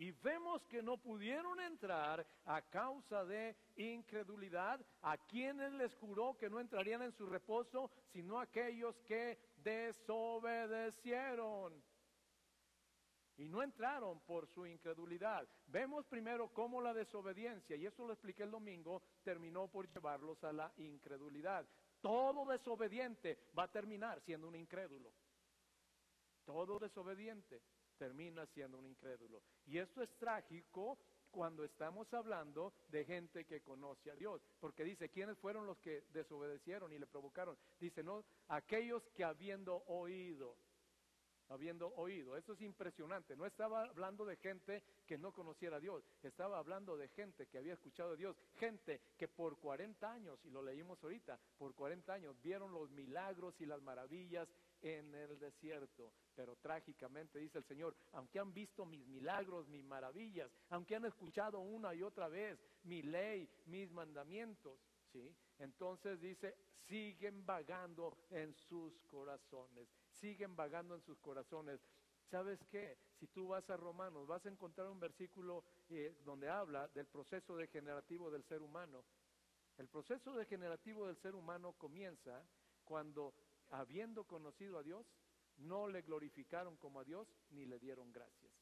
y 0.00 0.10
vemos 0.12 0.64
que 0.64 0.82
no 0.82 0.96
pudieron 0.96 1.60
entrar 1.60 2.26
a 2.46 2.62
causa 2.62 3.22
de 3.26 3.54
incredulidad, 3.76 4.80
a 5.02 5.18
quienes 5.18 5.74
les 5.74 5.94
juró 5.96 6.38
que 6.38 6.48
no 6.48 6.58
entrarían 6.58 7.02
en 7.02 7.12
su 7.12 7.26
reposo, 7.26 7.90
sino 8.10 8.40
aquellos 8.40 8.98
que 9.02 9.38
desobedecieron. 9.62 11.84
Y 13.36 13.50
no 13.50 13.62
entraron 13.62 14.20
por 14.20 14.46
su 14.46 14.64
incredulidad. 14.64 15.46
Vemos 15.66 16.06
primero 16.06 16.48
cómo 16.48 16.80
la 16.80 16.94
desobediencia, 16.94 17.76
y 17.76 17.84
eso 17.84 18.06
lo 18.06 18.14
expliqué 18.14 18.44
el 18.44 18.52
domingo, 18.52 19.02
terminó 19.22 19.68
por 19.68 19.86
llevarlos 19.86 20.42
a 20.44 20.52
la 20.54 20.72
incredulidad. 20.78 21.68
Todo 22.00 22.50
desobediente 22.50 23.38
va 23.58 23.64
a 23.64 23.70
terminar 23.70 24.22
siendo 24.22 24.48
un 24.48 24.56
incrédulo. 24.56 25.12
Todo 26.46 26.78
desobediente 26.78 27.60
termina 28.00 28.46
siendo 28.46 28.78
un 28.78 28.86
incrédulo. 28.86 29.42
Y 29.66 29.76
esto 29.76 30.00
es 30.00 30.08
trágico 30.16 30.98
cuando 31.30 31.62
estamos 31.62 32.12
hablando 32.14 32.72
de 32.88 33.04
gente 33.04 33.44
que 33.44 33.60
conoce 33.60 34.10
a 34.10 34.16
Dios, 34.16 34.40
porque 34.58 34.84
dice, 34.84 35.10
¿quiénes 35.10 35.36
fueron 35.36 35.66
los 35.66 35.78
que 35.80 36.04
desobedecieron 36.14 36.90
y 36.94 36.98
le 36.98 37.06
provocaron? 37.06 37.58
Dice, 37.78 38.02
no, 38.02 38.24
aquellos 38.48 39.06
que 39.10 39.22
habiendo 39.22 39.84
oído, 39.86 40.56
habiendo 41.50 41.88
oído. 41.96 42.36
Eso 42.36 42.54
es 42.54 42.62
impresionante. 42.62 43.36
No 43.36 43.44
estaba 43.44 43.82
hablando 43.82 44.24
de 44.24 44.36
gente 44.36 44.82
que 45.06 45.18
no 45.18 45.32
conociera 45.32 45.76
a 45.76 45.80
Dios, 45.80 46.02
estaba 46.22 46.58
hablando 46.58 46.96
de 46.96 47.08
gente 47.08 47.46
que 47.48 47.58
había 47.58 47.74
escuchado 47.74 48.12
a 48.12 48.16
Dios, 48.16 48.34
gente 48.56 49.00
que 49.18 49.28
por 49.28 49.58
40 49.58 50.10
años, 50.10 50.40
y 50.44 50.50
lo 50.50 50.62
leímos 50.62 51.02
ahorita, 51.04 51.38
por 51.58 51.74
40 51.74 52.14
años 52.14 52.40
vieron 52.40 52.72
los 52.72 52.90
milagros 52.90 53.60
y 53.60 53.66
las 53.66 53.82
maravillas 53.82 54.48
en 54.82 55.14
el 55.14 55.38
desierto. 55.38 56.12
Pero 56.34 56.56
trágicamente 56.56 57.38
dice 57.38 57.58
el 57.58 57.64
Señor, 57.64 57.96
aunque 58.12 58.38
han 58.38 58.52
visto 58.52 58.86
mis 58.86 59.06
milagros, 59.06 59.68
mis 59.68 59.84
maravillas, 59.84 60.50
aunque 60.70 60.96
han 60.96 61.04
escuchado 61.04 61.60
una 61.60 61.94
y 61.94 62.02
otra 62.02 62.28
vez 62.28 62.58
mi 62.84 63.02
ley, 63.02 63.48
mis 63.66 63.90
mandamientos, 63.90 64.80
¿sí? 65.12 65.34
Entonces 65.58 66.20
dice, 66.20 66.56
siguen 66.86 67.44
vagando 67.44 68.16
en 68.30 68.54
sus 68.54 68.98
corazones, 69.02 69.88
siguen 70.12 70.56
vagando 70.56 70.94
en 70.94 71.02
sus 71.02 71.18
corazones. 71.18 71.80
¿Sabes 72.30 72.64
qué? 72.70 72.96
Si 73.18 73.26
tú 73.26 73.48
vas 73.48 73.68
a 73.70 73.76
Romanos, 73.76 74.26
vas 74.26 74.46
a 74.46 74.48
encontrar 74.48 74.88
un 74.88 75.00
versículo 75.00 75.64
eh, 75.88 76.16
donde 76.24 76.48
habla 76.48 76.88
del 76.88 77.06
proceso 77.06 77.56
degenerativo 77.56 78.30
del 78.30 78.44
ser 78.44 78.62
humano. 78.62 79.04
El 79.76 79.88
proceso 79.88 80.34
degenerativo 80.34 81.06
del 81.06 81.16
ser 81.16 81.34
humano 81.34 81.72
comienza 81.72 82.44
cuando 82.84 83.34
habiendo 83.70 84.24
conocido 84.24 84.78
a 84.78 84.82
Dios, 84.82 85.06
no 85.58 85.88
le 85.88 86.02
glorificaron 86.02 86.76
como 86.76 87.00
a 87.00 87.04
Dios 87.04 87.28
ni 87.50 87.66
le 87.66 87.78
dieron 87.78 88.12
gracias. 88.12 88.52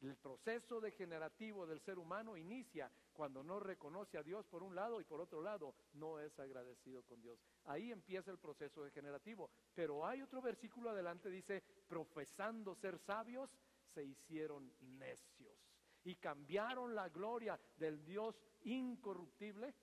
El 0.00 0.16
proceso 0.16 0.80
degenerativo 0.80 1.66
del 1.66 1.80
ser 1.80 1.98
humano 1.98 2.34
inicia 2.36 2.90
cuando 3.12 3.42
no 3.42 3.60
reconoce 3.60 4.16
a 4.16 4.22
Dios 4.22 4.46
por 4.46 4.62
un 4.62 4.74
lado 4.74 4.98
y 5.00 5.04
por 5.04 5.20
otro 5.20 5.42
lado 5.42 5.74
no 5.92 6.18
es 6.18 6.38
agradecido 6.38 7.02
con 7.02 7.20
Dios. 7.20 7.38
Ahí 7.64 7.92
empieza 7.92 8.30
el 8.30 8.38
proceso 8.38 8.82
degenerativo. 8.82 9.50
Pero 9.74 10.06
hay 10.06 10.22
otro 10.22 10.40
versículo 10.40 10.88
adelante, 10.88 11.28
dice, 11.28 11.62
profesando 11.86 12.74
ser 12.76 12.98
sabios, 12.98 13.50
se 13.92 14.02
hicieron 14.02 14.72
necios 14.80 15.58
y 16.04 16.16
cambiaron 16.16 16.94
la 16.94 17.10
gloria 17.10 17.60
del 17.76 18.02
Dios 18.02 18.40
incorruptible 18.62 19.74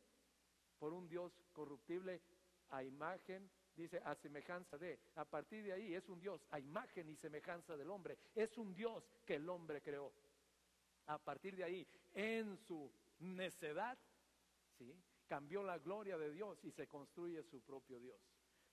por 0.79 0.93
un 0.93 1.07
Dios 1.07 1.31
corruptible 1.53 2.21
a 2.69 2.83
imagen 2.83 3.49
dice 3.77 4.01
a 4.03 4.15
semejanza 4.15 4.77
de. 4.77 4.99
A 5.15 5.25
partir 5.25 5.63
de 5.63 5.73
ahí 5.73 5.93
es 5.93 6.09
un 6.09 6.19
Dios 6.19 6.45
a 6.51 6.59
imagen 6.59 7.09
y 7.09 7.15
semejanza 7.15 7.77
del 7.77 7.89
hombre. 7.89 8.17
Es 8.35 8.57
un 8.57 8.73
Dios 8.73 9.09
que 9.25 9.35
el 9.35 9.47
hombre 9.47 9.81
creó. 9.81 10.11
A 11.05 11.17
partir 11.17 11.55
de 11.55 11.63
ahí, 11.63 11.87
en 12.13 12.57
su 12.57 12.91
necedad, 13.19 13.97
¿sí? 14.77 14.93
cambió 15.27 15.63
la 15.63 15.77
gloria 15.77 16.17
de 16.17 16.31
Dios 16.31 16.63
y 16.63 16.71
se 16.71 16.87
construye 16.87 17.43
su 17.43 17.61
propio 17.61 17.99
Dios. 17.99 18.19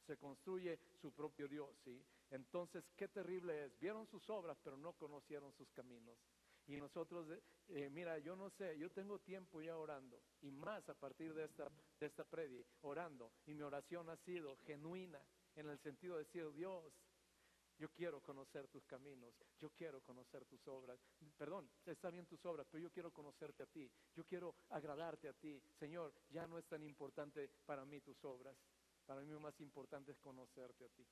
Se 0.07 0.17
construye 0.17 0.79
su 1.01 1.13
propio 1.13 1.49
Dios, 1.49 1.71
¿sí? 1.85 2.03
Entonces, 2.31 2.85
qué 2.97 3.09
terrible 3.09 3.65
es. 3.65 3.79
Vieron 3.79 4.07
sus 4.07 4.29
obras, 4.29 4.59
pero 4.63 4.77
no 4.77 4.93
conocieron 4.95 5.53
sus 5.53 5.71
caminos. 5.73 6.17
Y 6.67 6.77
nosotros, 6.77 7.27
eh, 7.69 7.91
mira, 7.91 8.19
yo 8.19 8.37
no 8.37 8.51
sé, 8.51 8.79
yo 8.79 8.91
tengo 8.91 9.19
tiempo 9.19 9.61
ya 9.61 9.77
orando, 9.77 10.23
y 10.41 10.51
más 10.51 10.89
a 10.89 10.95
partir 10.95 11.35
de 11.35 11.45
esta, 11.45 11.71
de 12.01 12.07
esta 12.07 12.25
predi, 12.25 12.65
orando, 12.83 13.33
y 13.47 13.53
mi 13.53 13.63
oración 13.63 14.09
ha 14.09 14.17
sido 14.17 14.57
genuina, 14.65 15.21
en 15.57 15.69
el 15.69 15.79
sentido 15.79 16.17
de 16.17 16.25
decir, 16.25 16.51
Dios, 16.53 16.93
yo 17.79 17.89
quiero 17.91 18.21
conocer 18.21 18.69
tus 18.69 18.85
caminos, 18.87 19.35
yo 19.59 19.71
quiero 19.71 20.01
conocer 20.01 20.45
tus 20.45 20.67
obras. 20.69 20.99
Perdón, 21.37 21.69
está 21.85 22.09
bien 22.11 22.27
tus 22.27 22.45
obras, 22.47 22.67
pero 22.71 22.83
yo 22.83 22.91
quiero 22.91 23.13
conocerte 23.13 23.65
a 23.65 23.67
ti, 23.67 23.91
yo 24.15 24.25
quiero 24.25 24.55
agradarte 24.71 25.29
a 25.29 25.33
ti. 25.33 25.61
Señor, 25.79 26.15
ya 26.31 26.47
no 26.47 26.59
es 26.59 26.67
tan 26.67 26.83
importante 26.83 27.51
para 27.67 27.85
mí 27.85 28.01
tus 28.01 28.23
obras, 28.25 28.57
para 29.05 29.21
mí 29.21 29.31
lo 29.31 29.41
más 29.41 29.59
importante 29.61 30.13
es 30.13 30.19
conocerte 30.19 30.85
a 30.85 30.89
ti. 30.89 31.07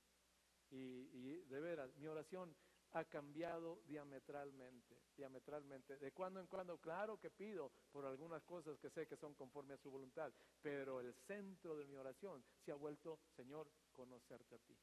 Y, 0.71 0.76
y 0.76 1.44
de 1.49 1.61
veras, 1.61 1.94
mi 1.97 2.06
oración 2.06 2.54
ha 2.92 3.04
cambiado 3.04 3.80
diametralmente, 3.87 4.96
diametralmente. 5.16 5.96
De 5.96 6.12
cuando 6.12 6.40
en 6.40 6.46
cuando, 6.46 6.78
claro 6.78 7.18
que 7.18 7.30
pido 7.30 7.70
por 7.90 8.04
algunas 8.04 8.42
cosas 8.44 8.78
que 8.78 8.90
sé 8.90 9.06
que 9.06 9.16
son 9.16 9.34
conforme 9.34 9.75
a 9.75 9.78
su 9.78 9.90
voluntad, 9.90 10.32
pero 10.61 11.00
el 11.00 11.14
centro 11.26 11.76
de 11.76 11.87
mi 11.87 11.96
oración 11.96 12.44
se 12.64 12.72
ha 12.72 12.76
vuelto, 12.76 13.18
Señor, 13.34 13.70
conocerte 13.92 14.56
a 14.56 14.58
ti, 14.58 14.76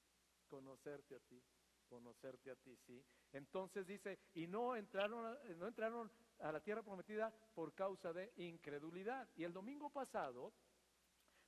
conocerte 0.47 1.15
a 1.15 1.19
ti, 1.19 1.41
conocerte 1.87 2.51
a 2.51 2.55
ti, 2.55 2.75
¿sí? 2.85 3.03
Entonces 3.33 3.85
dice, 3.85 4.19
y 4.33 4.47
no 4.47 4.75
entraron, 4.75 5.37
no 5.57 5.67
entraron 5.67 6.11
a 6.39 6.51
la 6.51 6.61
tierra 6.61 6.83
prometida 6.83 7.33
por 7.53 7.73
causa 7.73 8.13
de 8.13 8.31
incredulidad. 8.37 9.27
Y 9.35 9.43
el 9.43 9.53
domingo 9.53 9.89
pasado 9.89 10.53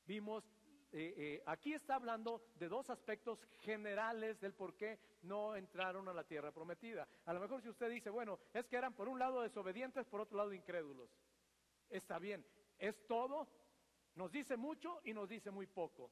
vimos 0.06 0.44
eh, 0.94 1.14
eh, 1.18 1.44
aquí 1.46 1.74
está 1.74 1.96
hablando 1.96 2.44
de 2.56 2.68
dos 2.68 2.90
aspectos 2.90 3.40
generales 3.62 4.40
del 4.42 4.54
por 4.54 4.76
qué 4.76 5.00
no 5.24 5.56
entraron 5.56 6.10
a 6.10 6.14
la 6.14 6.26
tierra 6.26 6.52
prometida. 6.52 7.08
A 7.26 7.34
lo 7.34 7.40
mejor 7.40 7.62
si 7.62 7.70
usted 7.70 7.90
dice, 7.90 8.10
bueno, 8.10 8.40
es 8.54 8.68
que 8.68 8.76
eran 8.76 8.94
por 8.94 9.08
un 9.08 9.18
lado 9.18 9.42
desobedientes, 9.42 10.06
por 10.08 10.22
otro 10.22 10.38
lado 10.38 10.54
incrédulos. 10.54 11.10
Está 11.90 12.20
bien, 12.20 12.46
es 12.78 13.08
todo, 13.08 13.48
nos 14.16 14.32
dice 14.32 14.58
mucho 14.58 15.02
y 15.06 15.14
nos 15.14 15.30
dice 15.30 15.52
muy 15.52 15.68
poco. 15.68 16.12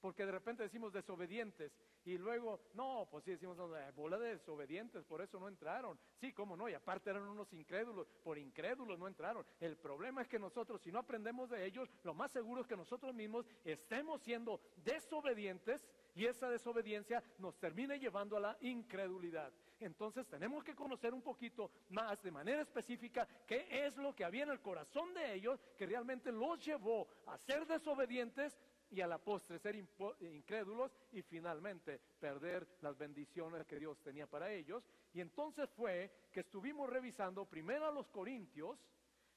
Porque 0.00 0.26
de 0.26 0.32
repente 0.32 0.62
decimos 0.62 0.92
desobedientes 0.92 1.72
y 2.08 2.16
luego, 2.16 2.60
no, 2.72 3.06
pues 3.10 3.22
sí 3.24 3.32
decimos, 3.32 3.54
no, 3.58 3.68
bola 3.94 4.18
de 4.18 4.30
desobedientes, 4.30 5.04
por 5.04 5.20
eso 5.20 5.38
no 5.38 5.46
entraron. 5.46 5.98
Sí, 6.18 6.32
cómo 6.32 6.56
no, 6.56 6.66
y 6.66 6.72
aparte 6.72 7.10
eran 7.10 7.24
unos 7.24 7.52
incrédulos, 7.52 8.08
por 8.24 8.38
incrédulos 8.38 8.98
no 8.98 9.06
entraron. 9.06 9.44
El 9.60 9.76
problema 9.76 10.22
es 10.22 10.28
que 10.28 10.38
nosotros, 10.38 10.80
si 10.80 10.90
no 10.90 11.00
aprendemos 11.00 11.50
de 11.50 11.66
ellos, 11.66 11.90
lo 12.04 12.14
más 12.14 12.32
seguro 12.32 12.62
es 12.62 12.66
que 12.66 12.78
nosotros 12.78 13.14
mismos 13.14 13.46
estemos 13.62 14.22
siendo 14.22 14.58
desobedientes 14.76 15.86
y 16.14 16.24
esa 16.24 16.48
desobediencia 16.48 17.22
nos 17.38 17.58
termine 17.58 17.98
llevando 17.98 18.38
a 18.38 18.40
la 18.40 18.56
incredulidad. 18.62 19.52
Entonces 19.80 20.26
tenemos 20.26 20.64
que 20.64 20.74
conocer 20.74 21.14
un 21.14 21.22
poquito 21.22 21.70
más 21.90 22.20
de 22.22 22.32
manera 22.32 22.62
específica 22.62 23.28
qué 23.46 23.68
es 23.70 23.96
lo 23.96 24.14
que 24.14 24.24
había 24.24 24.42
en 24.42 24.50
el 24.50 24.60
corazón 24.60 25.14
de 25.14 25.34
ellos 25.34 25.60
que 25.76 25.86
realmente 25.86 26.32
los 26.32 26.64
llevó 26.64 27.06
a 27.26 27.38
ser 27.38 27.66
desobedientes 27.66 28.58
y 28.90 29.00
a 29.00 29.06
la 29.06 29.18
postre 29.18 29.58
ser 29.58 29.76
incrédulos 29.76 30.92
y 31.12 31.22
finalmente 31.22 32.00
perder 32.18 32.66
las 32.80 32.96
bendiciones 32.96 33.66
que 33.66 33.78
Dios 33.78 34.00
tenía 34.00 34.26
para 34.26 34.50
ellos. 34.52 34.84
Y 35.12 35.20
entonces 35.20 35.68
fue 35.70 36.28
que 36.32 36.40
estuvimos 36.40 36.88
revisando 36.88 37.44
primero 37.44 37.86
a 37.86 37.92
los 37.92 38.08
Corintios, 38.08 38.78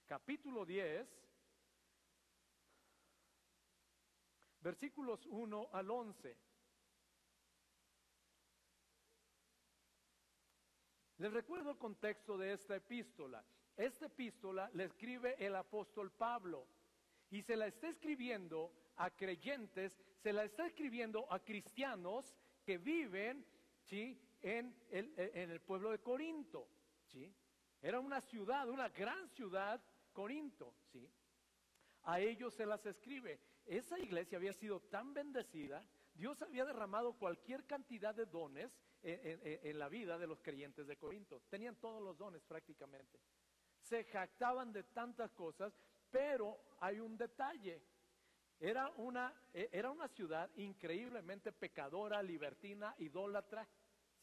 capítulo 0.07 0.65
10, 0.65 1.07
versículos 4.61 5.25
1 5.25 5.69
al 5.73 5.91
11. 5.91 6.37
Les 11.17 11.31
recuerdo 11.31 11.71
el 11.71 11.77
contexto 11.77 12.37
de 12.37 12.53
esta 12.53 12.75
epístola. 12.75 13.45
Esta 13.77 14.07
epístola 14.07 14.69
le 14.73 14.85
escribe 14.85 15.35
el 15.37 15.55
apóstol 15.55 16.11
Pablo. 16.11 16.67
Y 17.29 17.43
se 17.43 17.55
la 17.55 17.67
está 17.67 17.89
escribiendo 17.89 18.73
a 18.97 19.09
creyentes, 19.11 19.99
se 20.17 20.33
la 20.33 20.43
está 20.43 20.65
escribiendo 20.65 21.31
a 21.31 21.39
cristianos 21.39 22.35
que 22.63 22.77
viven 22.77 23.45
¿sí? 23.81 24.19
en, 24.41 24.75
el, 24.89 25.13
en 25.17 25.49
el 25.51 25.61
pueblo 25.61 25.91
de 25.91 25.99
Corinto. 25.99 26.67
¿sí? 27.07 27.33
Era 27.81 27.99
una 27.99 28.21
ciudad, 28.21 28.69
una 28.69 28.89
gran 28.89 29.27
ciudad, 29.29 29.81
Corinto. 30.13 30.75
¿sí? 30.91 31.09
A 32.03 32.19
ellos 32.19 32.53
se 32.53 32.65
las 32.65 32.85
escribe. 32.85 33.39
Esa 33.65 33.99
iglesia 33.99 34.37
había 34.37 34.53
sido 34.53 34.79
tan 34.81 35.13
bendecida, 35.13 35.85
Dios 36.13 36.41
había 36.41 36.65
derramado 36.65 37.13
cualquier 37.13 37.65
cantidad 37.65 38.13
de 38.13 38.25
dones 38.25 38.77
en, 39.01 39.79
la 39.79 39.89
vida 39.89 40.17
de 40.17 40.27
los 40.27 40.41
creyentes 40.41 40.85
de 40.87 40.97
Corinto. 40.97 41.41
Tenían 41.49 41.75
todos 41.77 42.01
los 42.01 42.17
dones 42.17 42.43
prácticamente. 42.43 43.19
Se 43.79 44.03
jactaban 44.03 44.71
de 44.71 44.83
tantas 44.83 45.31
cosas, 45.31 45.73
pero 46.11 46.59
hay 46.79 46.99
un 46.99 47.17
detalle. 47.17 47.81
Era 48.61 48.93
una, 48.97 49.33
e, 49.51 49.69
era 49.71 49.89
una 49.89 50.07
ciudad 50.07 50.47
increíblemente 50.55 51.51
pecadora, 51.51 52.21
libertina, 52.21 52.93
idólatra, 52.99 53.67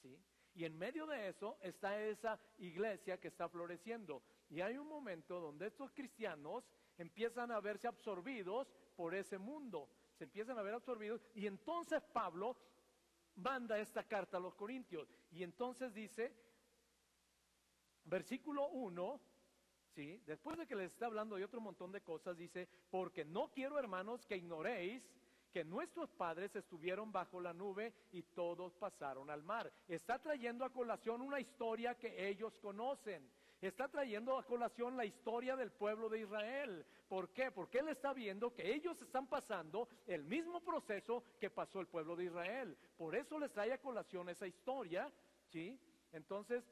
¿sí? 0.00 0.16
Y 0.54 0.64
en 0.64 0.78
medio 0.78 1.07
de 1.07 1.28
eso 1.28 1.59
está 1.61 2.00
esa 2.00 2.40
iglesia 2.59 3.18
que 3.18 3.28
está 3.28 3.49
floreciendo. 3.49 4.23
Y 4.49 4.61
hay 4.61 4.78
un 4.78 4.88
momento 4.88 5.40
donde 5.40 5.66
estos 5.66 5.90
cristianos 5.90 6.64
empiezan 6.97 7.50
a 7.50 7.61
verse 7.61 7.87
absorbidos 7.88 8.73
por 8.97 9.14
ese 9.14 9.38
mundo. 9.38 9.90
Se 10.14 10.25
empiezan 10.25 10.59
a 10.59 10.62
ver 10.62 10.75
absorbidos. 10.75 11.25
Y 11.35 11.47
entonces 11.47 12.02
Pablo 12.12 12.57
manda 13.37 13.78
esta 13.78 14.04
carta 14.04 14.37
a 14.37 14.40
los 14.40 14.54
Corintios. 14.54 15.12
Y 15.30 15.42
entonces 15.42 15.95
dice, 15.95 16.35
versículo 18.04 18.68
1, 18.68 19.21
¿sí? 19.99 20.23
después 20.26 20.57
de 20.57 20.64
que 20.64 20.76
les 20.76 20.93
está 20.93 21.07
hablando 21.07 21.35
de 21.35 21.45
otro 21.45 21.61
montón 21.61 21.90
de 21.90 22.00
cosas, 22.02 22.37
dice, 22.37 22.69
porque 22.88 23.25
no 23.25 23.50
quiero 23.50 23.81
hermanos 23.81 24.25
que 24.26 24.37
ignoréis 24.37 25.02
que 25.52 25.64
nuestros 25.64 26.09
padres 26.12 26.55
estuvieron 26.55 27.11
bajo 27.11 27.40
la 27.40 27.52
nube 27.52 27.93
y 28.12 28.23
todos 28.23 28.73
pasaron 28.75 29.28
al 29.28 29.43
mar. 29.43 29.73
Está 29.88 30.21
trayendo 30.21 30.64
a 30.64 30.71
colación 30.71 31.21
una 31.21 31.40
historia 31.40 31.97
que 31.97 32.28
ellos 32.28 32.57
conocen 32.59 33.28
está 33.61 33.88
trayendo 33.88 34.38
a 34.38 34.47
colación 34.47 34.97
la 34.97 35.05
historia 35.05 35.57
del 35.57 35.73
pueblo 35.73 36.09
de 36.09 36.21
Israel. 36.21 36.87
¿Por 37.09 37.31
qué? 37.31 37.50
Porque 37.50 37.78
él 37.78 37.88
está 37.88 38.12
viendo 38.12 38.55
que 38.55 38.73
ellos 38.73 39.02
están 39.02 39.26
pasando 39.26 39.88
el 40.07 40.23
mismo 40.23 40.61
proceso 40.61 41.25
que 41.40 41.50
pasó 41.50 41.81
el 41.81 41.88
pueblo 41.88 42.14
de 42.14 42.26
Israel. 42.26 42.78
Por 42.97 43.17
eso 43.17 43.37
les 43.37 43.50
trae 43.50 43.73
a 43.73 43.81
colación 43.81 44.28
esa 44.28 44.47
historia, 44.47 45.12
¿sí? 45.49 45.76
Entonces, 46.12 46.64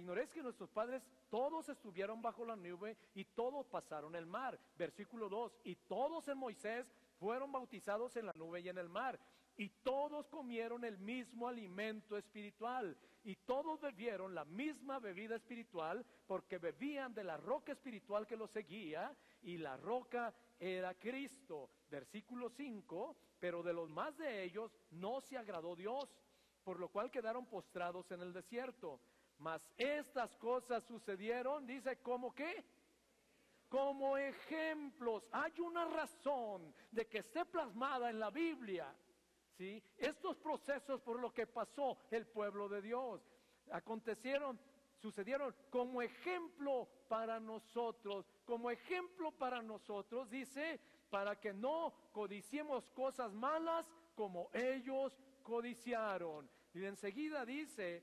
que 0.00 0.28
que 0.28 0.42
nuestros 0.42 0.70
padres 0.70 1.02
todos 1.30 1.68
estuvieron 1.68 2.20
bajo 2.20 2.44
la 2.44 2.56
nube 2.56 2.96
y 3.14 3.24
todos 3.24 3.66
pasaron 3.66 4.14
el 4.16 4.26
mar. 4.26 4.58
Versículo 4.76 5.28
2, 5.28 5.60
y 5.64 5.76
todos 5.76 6.26
en 6.28 6.38
Moisés 6.38 6.92
fueron 7.18 7.52
bautizados 7.52 8.16
en 8.16 8.26
la 8.26 8.32
nube 8.34 8.60
y 8.60 8.68
en 8.68 8.78
el 8.78 8.88
mar. 8.88 9.20
Y 9.56 9.68
todos 9.68 10.28
comieron 10.28 10.84
el 10.84 10.98
mismo 10.98 11.46
alimento 11.46 12.16
espiritual. 12.16 12.96
Y 13.22 13.36
todos 13.36 13.80
bebieron 13.80 14.34
la 14.34 14.44
misma 14.44 14.98
bebida 14.98 15.36
espiritual 15.36 16.04
porque 16.26 16.58
bebían 16.58 17.14
de 17.14 17.24
la 17.24 17.36
roca 17.36 17.72
espiritual 17.72 18.26
que 18.26 18.36
los 18.36 18.50
seguía. 18.50 19.16
Y 19.42 19.58
la 19.58 19.76
roca 19.76 20.34
era 20.58 20.94
Cristo. 20.94 21.70
Versículo 21.88 22.50
5. 22.50 23.16
Pero 23.38 23.62
de 23.62 23.72
los 23.72 23.88
más 23.90 24.16
de 24.18 24.42
ellos 24.42 24.76
no 24.90 25.20
se 25.20 25.36
agradó 25.38 25.76
Dios. 25.76 26.10
Por 26.64 26.80
lo 26.80 26.88
cual 26.88 27.12
quedaron 27.12 27.46
postrados 27.46 28.10
en 28.10 28.22
el 28.22 28.32
desierto. 28.32 29.00
Mas 29.44 29.60
estas 29.76 30.34
cosas 30.36 30.82
sucedieron, 30.84 31.66
dice, 31.66 31.98
¿cómo 32.00 32.34
qué? 32.34 32.64
Como 33.68 34.16
ejemplos. 34.16 35.28
Hay 35.32 35.52
una 35.60 35.84
razón 35.84 36.74
de 36.90 37.06
que 37.06 37.18
esté 37.18 37.44
plasmada 37.44 38.08
en 38.08 38.18
la 38.18 38.30
Biblia 38.30 38.86
¿sí? 39.58 39.82
Estos 39.98 40.38
procesos 40.38 41.02
por 41.02 41.20
lo 41.20 41.30
que 41.30 41.46
pasó 41.46 41.98
el 42.10 42.26
pueblo 42.26 42.70
de 42.70 42.80
Dios 42.80 43.20
acontecieron, 43.70 44.58
sucedieron 44.96 45.54
como 45.68 46.00
ejemplo 46.00 46.88
para 47.06 47.38
nosotros, 47.38 48.26
como 48.46 48.70
ejemplo 48.70 49.30
para 49.32 49.60
nosotros, 49.60 50.30
dice, 50.30 50.80
para 51.10 51.38
que 51.38 51.52
no 51.52 51.92
codiciemos 52.12 52.88
cosas 52.92 53.30
malas 53.34 53.84
como 54.14 54.48
ellos 54.54 55.18
codiciaron. 55.42 56.48
Y 56.72 56.86
enseguida 56.86 57.44
dice, 57.44 58.02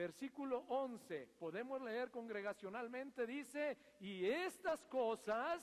Versículo 0.00 0.64
11, 0.68 1.28
podemos 1.38 1.82
leer 1.82 2.10
congregacionalmente, 2.10 3.26
dice, 3.26 3.76
y 4.00 4.24
estas 4.24 4.82
cosas 4.86 5.62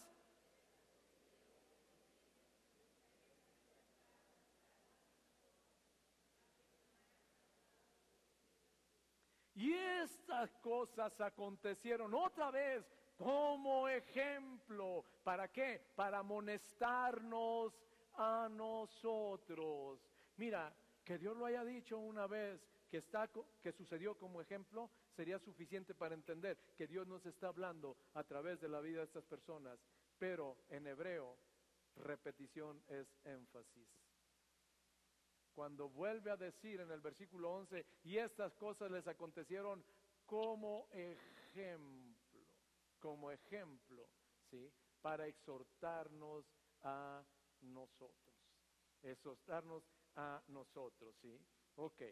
Y 9.56 9.74
estas 9.74 10.56
cosas 10.58 11.20
acontecieron 11.20 12.14
otra 12.14 12.52
vez 12.52 12.86
como 13.18 13.90
ejemplo. 13.90 15.04
¿Para 15.24 15.48
qué? 15.48 15.82
Para 15.96 16.20
amonestarnos 16.20 17.74
a 18.14 18.48
nosotros. 18.52 20.00
Mira, 20.36 20.72
que 21.04 21.18
Dios 21.18 21.36
lo 21.36 21.48
haya 21.48 21.64
dicho 21.64 21.98
una 21.98 22.28
vez 22.28 22.77
que, 22.90 22.98
está, 22.98 23.30
que 23.62 23.72
sucedió 23.72 24.18
como 24.18 24.42
ejemplo, 24.42 24.90
sería 25.16 25.40
suficiente 25.40 25.94
para 25.94 26.16
entender 26.16 26.58
que 26.76 26.88
Dios 26.88 27.08
nos 27.08 27.26
está 27.26 27.48
hablando 27.48 27.98
a 28.14 28.24
través 28.24 28.60
de 28.62 28.70
la 28.70 28.82
vida 28.82 29.00
de 29.00 29.06
estas 29.06 29.26
personas. 29.26 29.80
Pero 30.18 30.58
en 30.70 30.88
hebreo, 30.88 31.38
repetición 31.96 32.82
es 32.88 33.08
énfasis 33.24 33.88
cuando 35.58 35.90
vuelve 35.90 36.30
a 36.30 36.38
decir 36.38 36.80
en 36.82 36.92
el 36.92 37.02
versículo 37.02 37.52
11, 37.52 37.84
y 38.04 38.20
estas 38.20 38.54
cosas 38.58 38.92
les 38.92 39.08
acontecieron 39.08 39.84
como 40.28 40.88
ejemplo, 40.92 42.46
como 43.00 43.32
ejemplo, 43.32 44.08
¿sí? 44.52 44.72
Para 45.02 45.26
exhortarnos 45.26 46.46
a 46.84 47.26
nosotros, 47.62 48.36
exhortarnos 49.02 49.84
a 50.16 50.44
nosotros, 50.50 51.16
¿sí? 51.24 51.36
Ok. 51.78 52.04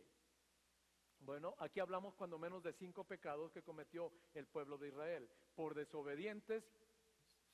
Bueno, 1.25 1.55
aquí 1.57 1.79
hablamos 1.79 2.13
cuando 2.13 2.37
menos 2.37 2.61
de 2.61 2.71
cinco 2.73 3.03
pecados 3.03 3.51
que 3.51 3.63
cometió 3.63 4.11
el 4.35 4.45
pueblo 4.45 4.77
de 4.77 4.89
Israel. 4.89 5.27
Por 5.55 5.73
desobedientes 5.73 6.63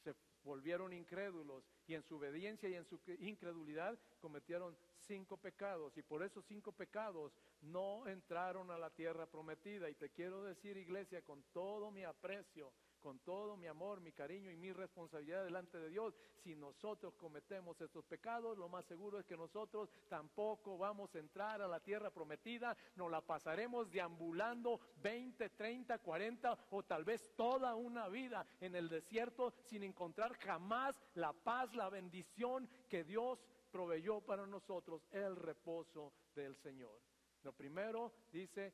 se 0.04 0.14
volvieron 0.44 0.92
incrédulos 0.92 1.64
y 1.88 1.94
en 1.94 2.04
su 2.04 2.18
obediencia 2.18 2.68
y 2.68 2.74
en 2.74 2.84
su 2.84 3.00
incredulidad 3.20 3.98
cometieron 4.20 4.78
cinco 5.08 5.38
pecados 5.38 5.98
y 5.98 6.02
por 6.02 6.22
esos 6.22 6.44
cinco 6.46 6.74
pecados 6.74 7.32
no 7.62 8.06
entraron 8.08 8.72
a 8.72 8.78
la 8.78 8.90
tierra 8.90 9.26
prometida. 9.26 9.90
Y 9.90 9.96
te 9.96 10.10
quiero 10.10 10.44
decir, 10.44 10.76
iglesia, 10.76 11.22
con 11.22 11.42
todo 11.54 11.92
mi 11.92 12.04
aprecio, 12.04 12.74
con 13.02 13.20
todo 13.20 13.58
mi 13.58 13.68
amor, 13.68 14.00
mi 14.00 14.12
cariño 14.12 14.52
y 14.52 14.56
mi 14.56 14.72
responsabilidad 14.72 15.44
delante 15.44 15.78
de 15.78 15.90
Dios, 15.90 16.16
si 16.44 16.56
nosotros 16.56 17.16
cometemos 17.16 17.82
estos 17.82 18.06
pecados, 18.06 18.58
lo 18.58 18.70
más 18.70 18.86
seguro 18.86 19.20
es 19.20 19.26
que 19.26 19.36
nosotros 19.36 19.90
tampoco 20.08 20.78
vamos 20.78 21.14
a 21.16 21.20
entrar 21.20 21.62
a 21.62 21.68
la 21.68 21.80
tierra 21.80 22.12
prometida, 22.12 22.78
nos 22.96 23.12
la 23.12 23.22
pasaremos 23.22 23.92
deambulando 23.92 24.80
20, 25.02 25.50
30, 25.50 25.98
40 25.98 26.58
o 26.70 26.84
tal 26.84 27.04
vez 27.04 27.36
toda 27.36 27.76
una 27.76 28.08
vida 28.08 28.46
en 28.60 28.76
el 28.76 28.88
desierto 28.88 29.54
sin 29.66 29.84
encontrar 29.84 30.38
jamás 30.38 30.96
la 31.16 31.34
paz, 31.34 31.74
la 31.74 31.90
bendición 31.90 32.70
que 32.88 33.04
Dios 33.04 33.44
proveyó 33.72 34.22
para 34.22 34.46
nosotros, 34.46 35.08
el 35.12 35.36
reposo 35.36 36.14
del 36.36 36.56
Señor. 36.58 37.02
Lo 37.44 37.54
primero 37.54 38.14
dice, 38.32 38.74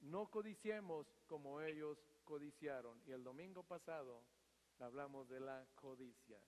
no 0.00 0.30
codiciemos 0.30 1.06
como 1.26 1.60
ellos 1.60 1.98
codiciaron. 2.24 3.00
Y 3.06 3.12
el 3.12 3.22
domingo 3.22 3.62
pasado 3.62 4.24
hablamos 4.80 5.28
de 5.28 5.40
la 5.40 5.66
codicia. 5.74 6.40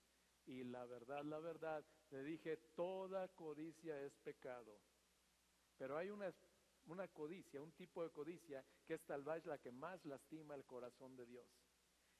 Y 0.46 0.64
la 0.64 0.84
verdad, 0.86 1.24
la 1.24 1.38
verdad, 1.38 1.84
le 2.10 2.22
dije, 2.22 2.56
toda 2.74 3.28
codicia 3.28 4.00
es 4.02 4.16
pecado. 4.18 4.80
Pero 5.76 5.96
hay 5.96 6.10
una, 6.10 6.32
una 6.86 7.08
codicia, 7.08 7.60
un 7.60 7.72
tipo 7.72 8.02
de 8.02 8.10
codicia 8.10 8.64
que 8.86 8.94
es 8.94 9.04
tal 9.04 9.22
vez 9.22 9.44
la 9.46 9.58
que 9.58 9.72
más 9.72 10.04
lastima 10.04 10.54
el 10.54 10.64
corazón 10.64 11.16
de 11.16 11.26
Dios. 11.26 11.48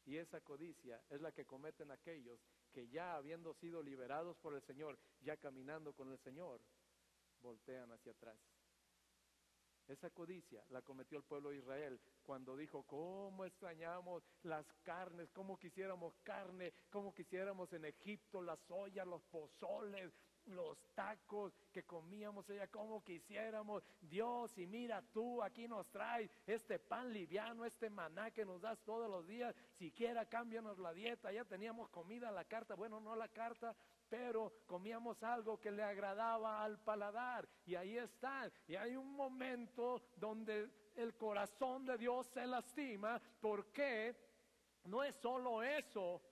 Y 0.04 0.16
esa 0.16 0.40
codicia 0.40 1.02
es 1.10 1.20
la 1.20 1.32
que 1.32 1.46
cometen 1.46 1.90
aquellos 1.90 2.40
que 2.72 2.88
ya 2.88 3.16
habiendo 3.16 3.54
sido 3.54 3.82
liberados 3.82 4.36
por 4.38 4.54
el 4.54 4.62
Señor, 4.62 4.98
ya 5.20 5.36
caminando 5.36 5.94
con 5.94 6.12
el 6.12 6.18
Señor, 6.18 6.60
voltean 7.40 7.90
hacia 7.90 8.12
atrás. 8.12 8.38
Esa 9.88 10.10
codicia 10.10 10.64
la 10.70 10.82
cometió 10.82 11.18
el 11.18 11.24
pueblo 11.24 11.50
de 11.50 11.58
Israel 11.58 12.00
cuando 12.24 12.56
dijo, 12.56 12.82
¿cómo 12.84 13.44
extrañamos 13.44 14.24
las 14.42 14.66
carnes? 14.82 15.30
¿Cómo 15.30 15.58
quisiéramos 15.58 16.18
carne? 16.24 16.72
¿Cómo 16.90 17.14
quisiéramos 17.14 17.72
en 17.72 17.84
Egipto 17.84 18.42
las 18.42 18.58
ollas, 18.70 19.06
los 19.06 19.22
pozoles, 19.24 20.12
los 20.46 20.78
tacos 20.94 21.52
que 21.72 21.84
comíamos 21.84 22.48
allá, 22.50 22.68
como 22.68 23.02
quisiéramos. 23.02 23.82
Dios, 24.00 24.56
y 24.58 24.66
mira 24.66 25.02
tú, 25.12 25.42
aquí 25.42 25.66
nos 25.68 25.88
traes 25.90 26.30
este 26.46 26.78
pan 26.78 27.12
liviano, 27.12 27.64
este 27.64 27.90
maná 27.90 28.30
que 28.30 28.44
nos 28.44 28.60
das 28.60 28.78
todos 28.84 29.10
los 29.10 29.26
días. 29.26 29.54
Siquiera 29.72 30.26
cámbianos 30.26 30.78
la 30.78 30.92
dieta. 30.92 31.32
Ya 31.32 31.44
teníamos 31.44 31.88
comida 31.90 32.30
la 32.30 32.44
carta, 32.44 32.74
bueno, 32.74 33.00
no 33.00 33.16
la 33.16 33.28
carta, 33.28 33.74
pero 34.08 34.62
comíamos 34.66 35.22
algo 35.22 35.60
que 35.60 35.70
le 35.70 35.82
agradaba 35.82 36.62
al 36.62 36.78
paladar. 36.78 37.48
Y 37.64 37.74
ahí 37.74 37.96
está. 37.96 38.50
Y 38.66 38.76
hay 38.76 38.96
un 38.96 39.14
momento 39.14 40.02
donde 40.16 40.70
el 40.96 41.16
corazón 41.16 41.84
de 41.84 41.98
Dios 41.98 42.26
se 42.28 42.46
lastima 42.46 43.20
porque 43.40 44.16
no 44.84 45.02
es 45.02 45.14
solo 45.16 45.62
eso 45.62 46.22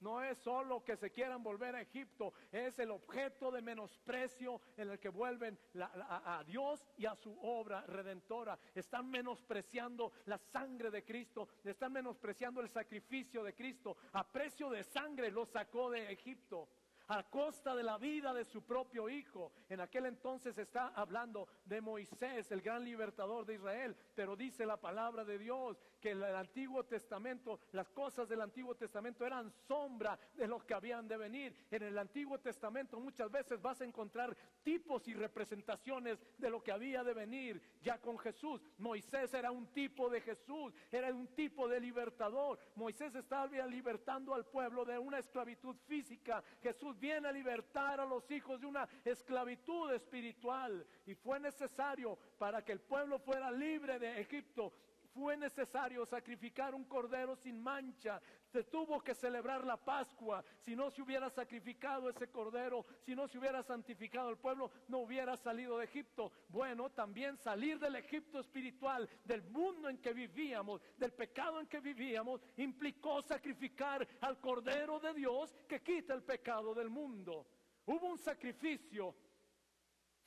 no 0.00 0.22
es 0.22 0.38
solo 0.38 0.82
que 0.82 0.96
se 0.96 1.10
quieran 1.10 1.42
volver 1.42 1.76
a 1.76 1.82
Egipto, 1.82 2.32
es 2.50 2.78
el 2.78 2.90
objeto 2.90 3.50
de 3.50 3.62
menosprecio 3.62 4.60
en 4.76 4.90
el 4.90 4.98
que 4.98 5.10
vuelven 5.10 5.58
a, 5.78 6.42
Dios 6.46 6.84
y 6.96 7.06
a 7.06 7.14
su 7.14 7.38
obra 7.42 7.82
redentora. 7.82 8.58
Están 8.74 9.10
menospreciando 9.10 10.12
la 10.24 10.38
sangre 10.38 10.90
de 10.90 11.04
Cristo, 11.04 11.48
están 11.62 11.92
menospreciando 11.92 12.60
el 12.60 12.68
sacrificio 12.68 13.44
de 13.44 13.54
Cristo. 13.54 13.96
A 14.12 14.26
precio 14.26 14.70
de 14.70 14.84
sangre 14.84 15.30
lo 15.30 15.44
sacó 15.44 15.90
de 15.90 16.10
Egipto 16.10 16.68
a 17.10 17.24
costa 17.24 17.74
de 17.74 17.82
la 17.82 17.98
vida 17.98 18.32
de 18.32 18.44
su 18.44 18.62
propio 18.62 19.08
hijo. 19.08 19.52
En 19.68 19.80
aquel 19.80 20.06
entonces 20.06 20.56
está 20.58 20.92
hablando 20.94 21.48
de 21.64 21.80
Moisés, 21.80 22.50
el 22.52 22.62
gran 22.62 22.84
libertador 22.84 23.44
de 23.44 23.54
Israel, 23.54 23.96
pero 24.14 24.36
dice 24.36 24.64
la 24.64 24.76
palabra 24.76 25.24
de 25.24 25.36
Dios 25.36 25.76
que 26.00 26.12
el 26.12 26.22
Antiguo 26.22 26.84
Testamento, 26.84 27.58
las 27.72 27.90
cosas 27.90 28.28
del 28.28 28.40
Antiguo 28.40 28.76
Testamento 28.76 29.26
eran 29.26 29.50
sombra 29.66 30.18
de 30.34 30.46
los 30.46 30.64
que 30.64 30.72
habían 30.72 31.08
de 31.08 31.16
venir. 31.16 31.54
En 31.70 31.82
el 31.82 31.98
Antiguo 31.98 32.38
Testamento 32.38 33.00
muchas 33.00 33.28
veces 33.30 33.60
vas 33.60 33.80
a 33.80 33.84
encontrar 33.84 34.36
tipos 34.62 35.08
y 35.08 35.14
representaciones 35.14 36.18
de 36.38 36.48
lo 36.48 36.62
que 36.62 36.70
había 36.70 37.02
de 37.02 37.12
venir 37.12 37.60
ya 37.82 37.98
con 37.98 38.18
Jesús. 38.18 38.62
Moisés 38.78 39.34
era 39.34 39.50
un 39.50 39.66
tipo 39.72 40.08
de 40.08 40.20
Jesús, 40.20 40.72
era 40.92 41.12
un 41.12 41.26
tipo 41.34 41.66
de 41.66 41.80
libertador. 41.80 42.58
Moisés 42.76 43.14
estaba 43.16 43.48
libertando 43.66 44.32
al 44.32 44.46
pueblo 44.46 44.84
de 44.84 44.96
una 44.96 45.18
esclavitud 45.18 45.74
física. 45.86 46.42
Jesús 46.62 46.99
viene 47.00 47.28
a 47.28 47.32
libertar 47.32 47.98
a 47.98 48.04
los 48.04 48.30
hijos 48.30 48.60
de 48.60 48.66
una 48.66 48.88
esclavitud 49.04 49.92
espiritual. 49.92 50.86
Y 51.06 51.14
fue 51.14 51.40
necesario 51.40 52.16
para 52.38 52.64
que 52.64 52.72
el 52.72 52.80
pueblo 52.80 53.18
fuera 53.18 53.50
libre 53.50 53.98
de 53.98 54.20
Egipto 54.20 54.72
fue 55.12 55.36
necesario 55.36 56.06
sacrificar 56.06 56.74
un 56.74 56.84
cordero 56.84 57.36
sin 57.36 57.62
mancha. 57.62 58.20
Se 58.46 58.64
tuvo 58.64 59.00
que 59.00 59.14
celebrar 59.14 59.64
la 59.64 59.76
Pascua. 59.76 60.44
Si 60.58 60.74
no 60.74 60.90
se 60.90 61.02
hubiera 61.02 61.30
sacrificado 61.30 62.08
ese 62.08 62.30
cordero, 62.30 62.84
si 63.04 63.14
no 63.14 63.28
se 63.28 63.38
hubiera 63.38 63.62
santificado 63.62 64.30
el 64.30 64.38
pueblo, 64.38 64.70
no 64.88 64.98
hubiera 64.98 65.36
salido 65.36 65.78
de 65.78 65.84
Egipto. 65.84 66.32
Bueno, 66.48 66.90
también 66.90 67.36
salir 67.36 67.78
del 67.78 67.96
Egipto 67.96 68.40
espiritual, 68.40 69.08
del 69.24 69.42
mundo 69.42 69.88
en 69.88 69.98
que 69.98 70.12
vivíamos, 70.12 70.80
del 70.96 71.12
pecado 71.12 71.60
en 71.60 71.66
que 71.66 71.80
vivíamos, 71.80 72.40
implicó 72.56 73.22
sacrificar 73.22 74.06
al 74.20 74.40
cordero 74.40 74.98
de 75.00 75.14
Dios 75.14 75.54
que 75.68 75.80
quita 75.80 76.14
el 76.14 76.22
pecado 76.22 76.74
del 76.74 76.90
mundo. 76.90 77.46
Hubo 77.86 78.06
un 78.06 78.18
sacrificio 78.18 79.14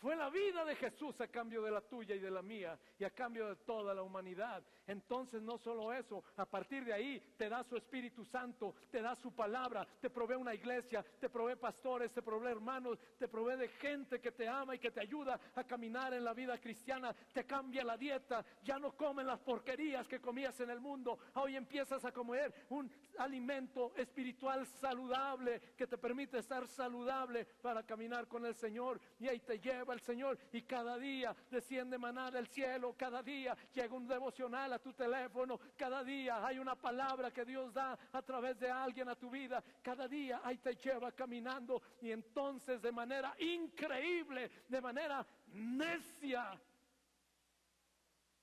fue 0.03 0.17
la 0.17 0.29
vida 0.29 0.65
de 0.65 0.75
Jesús 0.75 1.21
a 1.21 1.29
cambio 1.29 1.61
de 1.61 1.71
la 1.71 1.79
tuya 1.79 2.13
y 2.13 2.19
de 2.19 2.29
la 2.29 2.41
mía 2.41 2.77
y 2.99 3.05
a 3.05 3.11
cambio 3.11 3.47
de 3.47 3.55
toda 3.55 3.93
la 3.93 4.03
humanidad. 4.03 4.61
Entonces 4.85 5.41
no 5.41 5.57
solo 5.57 5.93
eso, 5.93 6.21
a 6.35 6.45
partir 6.45 6.83
de 6.83 6.91
ahí 6.91 7.21
te 7.37 7.47
da 7.47 7.63
su 7.63 7.77
Espíritu 7.77 8.25
Santo, 8.25 8.75
te 8.91 9.01
da 9.01 9.15
su 9.15 9.33
palabra, 9.33 9.87
te 10.01 10.09
provee 10.09 10.35
una 10.35 10.53
iglesia, 10.53 11.05
te 11.21 11.29
provee 11.29 11.55
pastores, 11.55 12.11
te 12.11 12.21
provee 12.21 12.51
hermanos, 12.51 12.99
te 13.17 13.29
provee 13.29 13.55
de 13.55 13.69
gente 13.69 14.19
que 14.19 14.33
te 14.33 14.45
ama 14.45 14.75
y 14.75 14.79
que 14.79 14.91
te 14.91 14.99
ayuda 14.99 15.39
a 15.55 15.63
caminar 15.63 16.13
en 16.13 16.25
la 16.25 16.33
vida 16.33 16.59
cristiana, 16.59 17.15
te 17.31 17.45
cambia 17.45 17.85
la 17.85 17.95
dieta, 17.95 18.43
ya 18.61 18.77
no 18.79 18.97
comen 18.97 19.25
las 19.25 19.39
porquerías 19.39 20.05
que 20.09 20.19
comías 20.19 20.59
en 20.59 20.69
el 20.69 20.81
mundo, 20.81 21.17
hoy 21.35 21.55
empiezas 21.55 22.03
a 22.03 22.11
comer 22.11 22.53
un 22.71 22.91
alimento 23.19 23.93
espiritual 23.95 24.67
saludable 24.67 25.61
que 25.77 25.87
te 25.87 25.97
permite 25.97 26.39
estar 26.39 26.67
saludable 26.67 27.45
para 27.61 27.83
caminar 27.83 28.27
con 28.27 28.45
el 28.45 28.55
Señor 28.55 28.99
y 29.17 29.29
ahí 29.29 29.39
te 29.39 29.59
lleva 29.59 29.92
el 29.93 30.01
Señor 30.01 30.37
y 30.51 30.63
cada 30.63 30.97
día 30.97 31.35
desciende 31.49 31.97
maná 31.97 32.31
del 32.31 32.47
cielo, 32.47 32.95
cada 32.97 33.23
día 33.23 33.55
llega 33.73 33.95
un 33.95 34.07
devocional 34.07 34.73
a 34.73 34.79
tu 34.79 34.93
teléfono, 34.93 35.59
cada 35.77 36.03
día 36.03 36.45
hay 36.45 36.59
una 36.59 36.75
palabra 36.75 37.31
que 37.31 37.45
Dios 37.45 37.73
da 37.73 37.97
a 38.11 38.21
través 38.21 38.59
de 38.59 38.69
alguien 38.69 39.09
a 39.09 39.15
tu 39.15 39.29
vida, 39.29 39.63
cada 39.81 40.07
día 40.07 40.41
ahí 40.43 40.57
te 40.57 40.75
lleva 40.75 41.11
caminando 41.11 41.81
y 42.01 42.11
entonces 42.11 42.81
de 42.81 42.91
manera 42.91 43.35
increíble, 43.39 44.51
de 44.67 44.81
manera 44.81 45.25
necia, 45.53 46.59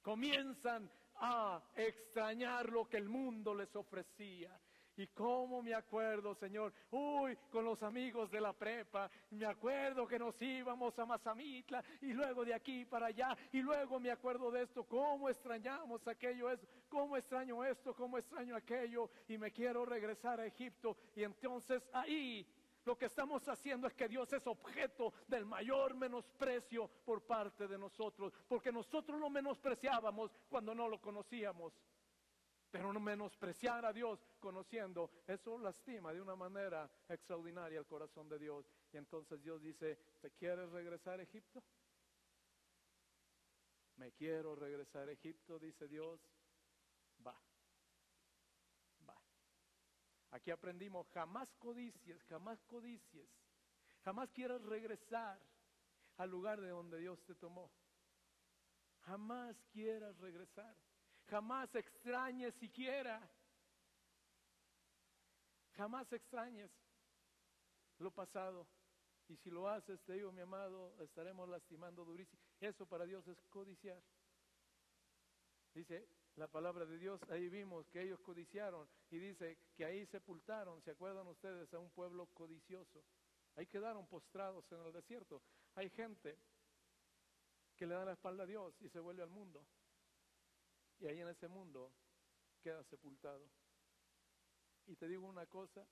comienzan 0.03 0.91
a 1.17 1.63
extrañar 1.75 2.71
lo 2.71 2.89
que 2.89 2.97
el 2.97 3.09
mundo 3.09 3.55
les 3.55 3.75
ofrecía. 3.77 4.59
Y 5.01 5.07
cómo 5.07 5.63
me 5.63 5.73
acuerdo, 5.73 6.35
Señor, 6.35 6.75
uy, 6.91 7.35
con 7.51 7.65
los 7.65 7.83
amigos 7.83 8.31
de 8.31 8.39
la 8.39 8.53
prepa, 8.53 9.11
me 9.31 9.47
acuerdo 9.47 10.07
que 10.07 10.19
nos 10.19 10.41
íbamos 10.43 10.99
a 10.99 11.07
Mazamitla 11.07 11.83
y 12.03 12.13
luego 12.13 12.45
de 12.45 12.53
aquí 12.53 12.85
para 12.85 13.07
allá, 13.07 13.35
y 13.51 13.63
luego 13.63 13.99
me 13.99 14.11
acuerdo 14.11 14.51
de 14.51 14.65
esto, 14.65 14.85
cómo 14.85 15.31
extrañamos 15.31 16.07
aquello, 16.07 16.51
eso, 16.51 16.67
cómo 16.91 17.17
extraño 17.17 17.65
esto, 17.65 17.95
cómo 17.95 18.19
extraño 18.19 18.55
aquello, 18.55 19.09
y 19.27 19.39
me 19.39 19.51
quiero 19.51 19.87
regresar 19.87 20.39
a 20.39 20.45
Egipto. 20.45 20.99
Y 21.17 21.23
entonces 21.23 21.83
ahí 21.95 22.47
lo 22.85 22.99
que 22.99 23.07
estamos 23.07 23.49
haciendo 23.49 23.87
es 23.87 23.95
que 23.95 24.07
Dios 24.07 24.31
es 24.35 24.47
objeto 24.47 25.15
del 25.27 25.47
mayor 25.47 25.95
menosprecio 25.95 26.89
por 27.07 27.23
parte 27.23 27.67
de 27.67 27.79
nosotros, 27.79 28.35
porque 28.47 28.71
nosotros 28.71 29.19
lo 29.19 29.31
menospreciábamos 29.31 30.31
cuando 30.51 30.75
no 30.75 30.89
lo 30.89 31.01
conocíamos. 31.01 31.73
Pero 32.70 32.92
no 32.92 33.00
menospreciar 33.00 33.85
a 33.85 33.92
Dios 33.92 34.24
conociendo, 34.38 35.11
eso 35.26 35.59
lastima 35.59 36.12
de 36.12 36.20
una 36.20 36.37
manera 36.37 36.88
extraordinaria 37.09 37.80
el 37.80 37.87
corazón 37.87 38.28
de 38.28 38.38
Dios. 38.38 38.70
Y 38.92 38.96
entonces 38.96 39.42
Dios 39.42 39.61
dice, 39.61 39.96
¿te 40.20 40.30
quieres 40.30 40.70
regresar 40.70 41.18
a 41.18 41.22
Egipto? 41.24 41.62
Me 43.96 44.12
quiero 44.12 44.54
regresar 44.54 45.09
a 45.09 45.12
Egipto, 45.12 45.59
dice 45.59 45.88
Dios. 45.88 46.20
Va, 47.26 47.37
va. 49.06 49.20
Aquí 50.30 50.52
aprendimos, 50.52 51.11
jamás 51.11 51.52
codicies, 51.56 52.22
jamás 52.24 52.62
codicies, 52.64 53.28
jamás 54.04 54.30
quieras 54.30 54.62
regresar 54.62 55.38
al 56.18 56.30
lugar 56.30 56.61
de 56.61 56.68
donde 56.68 56.98
Dios 56.98 57.20
te 57.24 57.35
tomó. 57.35 57.70
Jamás 59.00 59.56
quieras 59.72 60.16
regresar. 60.18 60.76
Jamás 61.31 61.73
extrañes 61.77 62.53
siquiera. 62.57 63.21
Jamás 65.77 66.12
extrañes 66.12 66.71
lo 67.99 68.11
pasado. 68.11 68.66
Y 69.29 69.37
si 69.37 69.51
lo 69.51 69.69
haces, 69.69 70.01
te 70.03 70.14
digo, 70.14 70.33
mi 70.33 70.40
amado, 70.40 70.93
estaremos 71.01 71.49
lastimando 71.49 72.05
durísimo. 72.05 72.43
Eso 72.61 72.85
para 72.85 73.07
Dios 73.07 73.27
es 73.29 73.40
codiciar. 73.49 74.03
Dice 75.73 76.09
la 76.35 76.49
palabra 76.49 76.85
de 76.85 76.99
Dios, 76.99 77.23
ahí 77.31 77.49
vimos 77.49 77.87
que 77.90 78.03
ellos 78.03 78.19
codiciaron 78.23 78.88
y 79.11 79.19
dice 79.19 79.57
que 79.77 79.85
ahí 79.85 80.05
sepultaron, 80.07 80.83
¿se 80.83 80.90
acuerdan 80.90 81.29
ustedes? 81.29 81.73
A 81.73 81.79
un 81.79 81.90
pueblo 81.90 82.27
codicioso. 82.35 83.05
Ahí 83.55 83.66
quedaron 83.66 84.05
postrados 84.09 84.64
en 84.73 84.81
el 84.81 84.93
desierto. 84.93 85.43
Hay 85.77 85.90
gente 85.90 86.37
que 87.77 87.87
le 87.87 87.95
da 87.95 88.05
la 88.05 88.12
espalda 88.12 88.43
a 88.43 88.47
Dios 88.47 88.75
y 88.81 88.88
se 88.88 88.99
vuelve 88.99 89.23
al 89.23 89.31
mundo. 89.31 89.64
Y 91.01 91.07
ahí 91.07 91.21
en 91.21 91.29
ese 91.29 91.49
mundo 91.49 91.91
queda 92.63 92.85
sepultado. 92.85 93.49
Y 94.87 94.97
te 94.97 95.09
digo 95.09 95.27
una 95.27 95.47
cosa, 95.47 95.87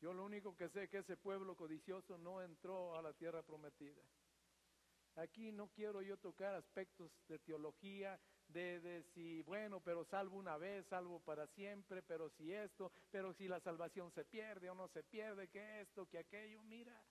yo 0.00 0.12
lo 0.12 0.24
único 0.24 0.56
que 0.56 0.68
sé 0.68 0.84
es 0.84 0.90
que 0.90 0.98
ese 0.98 1.16
pueblo 1.16 1.56
codicioso 1.56 2.18
no 2.18 2.42
entró 2.42 2.96
a 2.96 3.02
la 3.02 3.12
tierra 3.12 3.42
prometida. 3.42 4.02
Aquí 5.16 5.50
no 5.50 5.68
quiero 5.68 6.00
yo 6.02 6.16
tocar 6.16 6.54
aspectos 6.54 7.10
de 7.26 7.38
teología, 7.40 8.20
de, 8.48 8.80
de, 8.80 9.02
si, 9.14 9.42
bueno, 9.42 9.80
pero 9.80 10.04
salvo 10.04 10.38
una 10.38 10.56
vez, 10.56 10.86
salvo 10.86 11.20
para 11.20 11.46
siempre, 11.48 12.02
pero 12.02 12.30
si 12.30 12.52
esto, 12.52 12.92
pero 13.10 13.34
si 13.34 13.48
la 13.48 13.60
salvación 13.60 14.12
se 14.12 14.24
pierde 14.24 14.70
o 14.70 14.74
no 14.74 14.88
se 14.88 15.02
pierde, 15.02 15.48
que 15.48 15.80
esto, 15.80 16.06
que 16.06 16.18
aquello, 16.18 16.62
mira. 16.62 17.04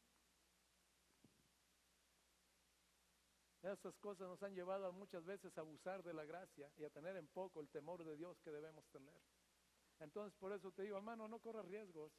Esas 3.68 3.98
cosas 3.98 4.30
nos 4.30 4.42
han 4.44 4.56
llevado 4.56 4.94
muchas 4.94 5.26
veces 5.26 5.58
a 5.58 5.62
abusar 5.62 6.02
de 6.02 6.14
la 6.14 6.24
gracia 6.24 6.72
y 6.78 6.86
a 6.86 6.90
tener 6.90 7.18
en 7.18 7.28
poco 7.28 7.60
el 7.60 7.68
temor 7.68 8.02
de 8.06 8.16
Dios 8.16 8.40
que 8.40 8.50
debemos 8.50 8.88
tener. 8.88 9.22
Entonces, 10.00 10.34
por 10.40 10.54
eso 10.54 10.72
te 10.72 10.84
digo, 10.84 10.96
hermano, 10.96 11.28
no 11.28 11.40
corras 11.40 11.66
riesgos. 11.66 12.14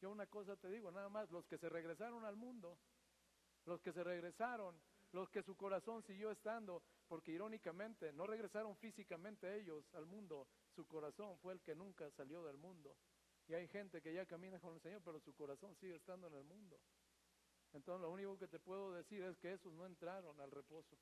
Yo 0.00 0.10
una 0.10 0.26
cosa 0.26 0.56
te 0.56 0.68
digo, 0.68 0.90
nada 0.90 1.08
más, 1.08 1.30
los 1.30 1.46
que 1.46 1.56
se 1.56 1.68
regresaron 1.68 2.24
al 2.24 2.34
mundo, 2.34 2.78
los 3.64 3.80
que 3.80 3.92
se 3.92 4.02
regresaron, 4.02 4.80
los 5.12 5.30
que 5.30 5.44
su 5.44 5.56
corazón 5.56 6.02
siguió 6.02 6.32
estando, 6.32 6.82
porque 7.06 7.30
irónicamente 7.30 8.12
no 8.12 8.26
regresaron 8.26 8.76
físicamente 8.76 9.56
ellos 9.56 9.84
al 9.94 10.06
mundo, 10.06 10.48
su 10.74 10.84
corazón 10.86 11.38
fue 11.38 11.52
el 11.52 11.60
que 11.60 11.76
nunca 11.76 12.10
salió 12.10 12.42
del 12.42 12.56
mundo. 12.56 12.96
Y 13.46 13.54
hay 13.54 13.68
gente 13.68 14.02
que 14.02 14.12
ya 14.12 14.26
camina 14.26 14.58
con 14.58 14.74
el 14.74 14.80
Señor, 14.80 15.00
pero 15.04 15.20
su 15.20 15.32
corazón 15.34 15.76
sigue 15.76 15.94
estando 15.94 16.26
en 16.26 16.34
el 16.34 16.44
mundo. 16.44 16.80
Entonces 17.72 18.02
lo 18.02 18.10
único 18.10 18.38
que 18.38 18.48
te 18.48 18.58
puedo 18.58 18.92
decir 18.92 19.22
es 19.22 19.36
que 19.38 19.52
esos 19.52 19.72
no 19.72 19.86
entraron 19.86 20.40
al 20.40 20.50
reposo. 20.50 20.96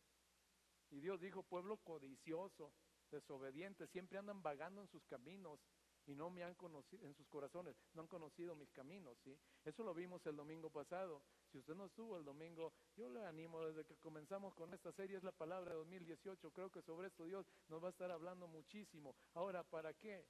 Y 0.91 1.01
Dios 1.01 1.21
dijo, 1.21 1.43
pueblo 1.43 1.77
codicioso, 1.79 2.73
desobediente, 3.11 3.87
siempre 3.89 4.19
andan 4.19 4.43
vagando 4.43 4.81
en 4.83 4.89
sus 4.89 5.05
caminos 5.07 5.61
y 6.07 6.15
no 6.15 6.31
me 6.31 6.45
han 6.45 6.55
conocido 6.55 7.05
en 7.05 7.15
sus 7.15 7.27
corazones, 7.27 7.77
no 7.95 8.03
han 8.03 8.09
conocido 8.09 8.55
mis 8.55 8.71
caminos, 8.71 9.19
¿sí? 9.25 9.37
Eso 9.65 9.83
lo 9.83 9.93
vimos 9.93 10.25
el 10.27 10.37
domingo 10.37 10.71
pasado. 10.71 11.23
Si 11.51 11.59
usted 11.59 11.75
no 11.75 11.87
estuvo 11.87 12.17
el 12.17 12.25
domingo, 12.25 12.73
yo 12.97 13.09
le 13.09 13.25
animo 13.25 13.65
desde 13.65 13.85
que 13.85 13.97
comenzamos 13.97 14.55
con 14.55 14.73
esta 14.73 14.93
serie, 14.93 15.17
es 15.17 15.25
la 15.25 15.33
palabra 15.33 15.73
de 15.73 15.79
2018, 15.79 16.51
creo 16.53 16.71
que 16.71 16.83
sobre 16.83 17.09
esto 17.09 17.25
Dios 17.25 17.45
nos 17.69 17.83
va 17.83 17.89
a 17.89 17.91
estar 17.91 18.11
hablando 18.11 18.47
muchísimo. 18.47 19.17
Ahora, 19.35 19.65
¿para 19.65 19.95
qué? 19.95 20.25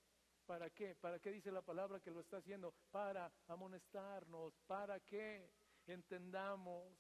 ¿Para 0.47 0.71
qué? 0.71 0.95
¿Para 0.95 1.19
qué 1.19 1.33
dice 1.33 1.51
la 1.51 1.63
palabra 1.63 2.01
que 2.01 2.11
lo 2.11 2.21
está 2.21 2.39
haciendo? 2.39 2.73
Para 2.91 3.31
amonestarnos, 3.49 4.55
¿para 4.67 5.01
qué? 5.01 5.51
Entendamos, 5.87 6.93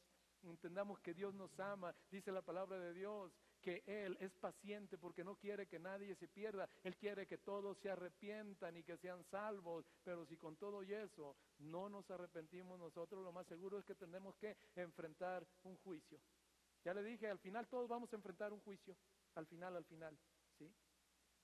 entendamos 0.42 1.00
que 1.00 1.14
Dios 1.14 1.34
nos 1.34 1.58
ama, 1.58 1.94
dice 2.10 2.30
la 2.30 2.42
palabra 2.42 2.78
de 2.78 2.92
Dios, 2.92 3.32
que 3.60 3.82
Él 3.86 4.16
es 4.20 4.32
paciente 4.38 4.96
porque 4.96 5.24
no 5.24 5.34
quiere 5.36 5.66
que 5.66 5.78
nadie 5.78 6.14
se 6.14 6.28
pierda, 6.28 6.68
Él 6.84 6.96
quiere 6.96 7.26
que 7.26 7.38
todos 7.38 7.76
se 7.78 7.90
arrepientan 7.90 8.76
y 8.76 8.84
que 8.84 8.96
sean 8.96 9.24
salvos, 9.24 9.84
pero 10.04 10.24
si 10.26 10.36
con 10.36 10.56
todo 10.56 10.84
y 10.84 10.94
eso 10.94 11.36
no 11.58 11.88
nos 11.88 12.08
arrepentimos 12.10 12.78
nosotros, 12.78 13.24
lo 13.24 13.32
más 13.32 13.46
seguro 13.48 13.78
es 13.78 13.84
que 13.84 13.96
tenemos 13.96 14.36
que 14.36 14.56
enfrentar 14.76 15.44
un 15.64 15.76
juicio. 15.78 16.20
Ya 16.84 16.94
le 16.94 17.02
dije, 17.02 17.28
al 17.28 17.40
final 17.40 17.66
todos 17.66 17.88
vamos 17.88 18.12
a 18.12 18.16
enfrentar 18.16 18.52
un 18.52 18.60
juicio, 18.60 18.96
al 19.34 19.46
final, 19.46 19.74
al 19.74 19.84
final, 19.84 20.16
¿sí? 20.56 20.72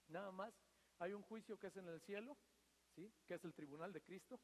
Nada 0.07 0.31
más, 0.31 0.55
hay 1.01 1.13
un 1.15 1.23
juicio 1.23 1.59
que 1.59 1.67
es 1.67 1.77
en 1.77 1.89
el 1.89 2.01
cielo, 2.03 2.37
¿sí? 2.95 3.13
Que 3.27 3.35
es 3.35 3.45
el 3.45 3.53
tribunal 3.53 3.93
de 3.93 4.01
Cristo, 4.01 4.39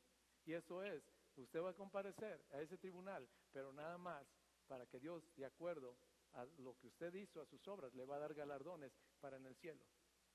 y 0.45 0.55
eso 0.55 0.83
es, 0.83 1.05
usted 1.43 1.61
va 1.63 1.71
a 1.71 1.75
comparecer 1.75 2.45
a 2.53 2.61
ese 2.61 2.79
tribunal, 2.79 3.29
pero 3.53 3.73
nada 3.73 3.99
más 3.99 4.27
para 4.67 4.87
que 4.87 5.01
Dios, 5.01 5.25
de 5.37 5.47
acuerdo 5.47 5.97
a 6.33 6.45
lo 6.59 6.77
que 6.77 6.89
usted 6.89 7.15
hizo, 7.15 7.41
a 7.41 7.47
sus 7.47 7.67
obras, 7.69 7.95
le 7.95 8.05
va 8.05 8.17
a 8.17 8.21
dar 8.21 8.35
galardones 8.35 8.93
para 9.21 9.37
en 9.37 9.47
el 9.47 9.57
cielo. 9.57 9.85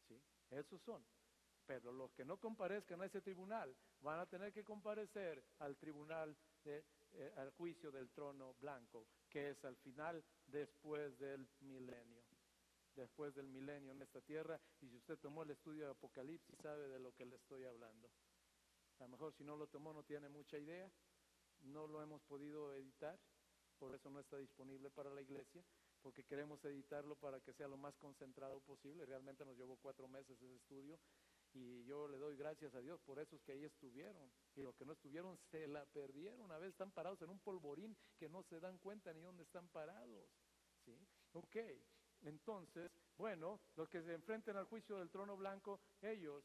¿sí? 0.07 0.19
Esos 0.49 0.81
son. 0.81 1.05
Pero 1.65 1.93
los 1.93 2.11
que 2.13 2.25
no 2.25 2.37
comparezcan 2.37 3.01
a 3.01 3.05
ese 3.05 3.21
tribunal 3.21 3.73
van 4.01 4.19
a 4.19 4.25
tener 4.25 4.51
que 4.51 4.63
comparecer 4.63 5.43
al 5.59 5.77
tribunal, 5.77 6.35
de, 6.63 6.83
eh, 7.13 7.33
al 7.37 7.51
juicio 7.51 7.91
del 7.91 8.09
trono 8.11 8.55
blanco, 8.55 9.07
que 9.29 9.51
es 9.51 9.63
al 9.63 9.77
final 9.77 10.23
después 10.47 11.17
del 11.19 11.47
milenio. 11.61 12.23
Después 12.95 13.33
del 13.33 13.47
milenio 13.47 13.93
en 13.93 14.01
esta 14.01 14.21
tierra. 14.21 14.59
Y 14.81 14.89
si 14.89 14.97
usted 14.97 15.17
tomó 15.19 15.43
el 15.43 15.51
estudio 15.51 15.85
de 15.85 15.91
Apocalipsis, 15.91 16.57
sabe 16.59 16.87
de 16.89 16.99
lo 16.99 17.13
que 17.15 17.25
le 17.25 17.37
estoy 17.37 17.63
hablando. 17.63 18.09
A 19.03 19.05
lo 19.05 19.09
mejor 19.09 19.33
si 19.33 19.43
no 19.43 19.57
lo 19.57 19.67
tomó 19.67 19.91
no 19.91 20.03
tiene 20.03 20.29
mucha 20.29 20.57
idea. 20.57 20.89
No 21.59 21.87
lo 21.87 22.01
hemos 22.01 22.21
podido 22.23 22.73
editar. 22.73 23.19
Por 23.77 23.93
eso 23.93 24.09
no 24.09 24.21
está 24.21 24.37
disponible 24.37 24.89
para 24.89 25.09
la 25.09 25.21
iglesia 25.21 25.63
porque 26.01 26.25
queremos 26.25 26.63
editarlo 26.65 27.15
para 27.15 27.39
que 27.39 27.53
sea 27.53 27.67
lo 27.67 27.77
más 27.77 27.95
concentrado 27.97 28.59
posible. 28.59 29.05
Realmente 29.05 29.45
nos 29.45 29.57
llevó 29.57 29.77
cuatro 29.77 30.07
meses 30.07 30.41
ese 30.41 30.55
estudio 30.55 30.99
y 31.53 31.83
yo 31.85 32.07
le 32.07 32.17
doy 32.17 32.35
gracias 32.35 32.75
a 32.75 32.81
Dios 32.81 32.99
por 33.01 33.19
esos 33.19 33.41
que 33.41 33.53
ahí 33.53 33.63
estuvieron. 33.63 34.31
Y 34.55 34.61
los 34.61 34.75
que 34.75 34.85
no 34.85 34.93
estuvieron 34.93 35.37
se 35.49 35.67
la 35.67 35.85
perdieron. 35.85 36.51
A 36.51 36.57
veces 36.57 36.73
están 36.73 36.91
parados 36.91 37.21
en 37.21 37.29
un 37.29 37.39
polvorín 37.39 37.95
que 38.17 38.29
no 38.29 38.43
se 38.43 38.59
dan 38.59 38.77
cuenta 38.77 39.13
ni 39.13 39.21
dónde 39.21 39.43
están 39.43 39.67
parados. 39.69 40.29
¿Sí? 40.85 40.97
Ok, 41.33 41.55
entonces, 42.21 42.91
bueno, 43.17 43.61
los 43.75 43.89
que 43.89 44.01
se 44.01 44.13
enfrenten 44.13 44.57
al 44.57 44.65
juicio 44.65 44.97
del 44.97 45.09
trono 45.09 45.37
blanco, 45.37 45.79
ellos 46.01 46.43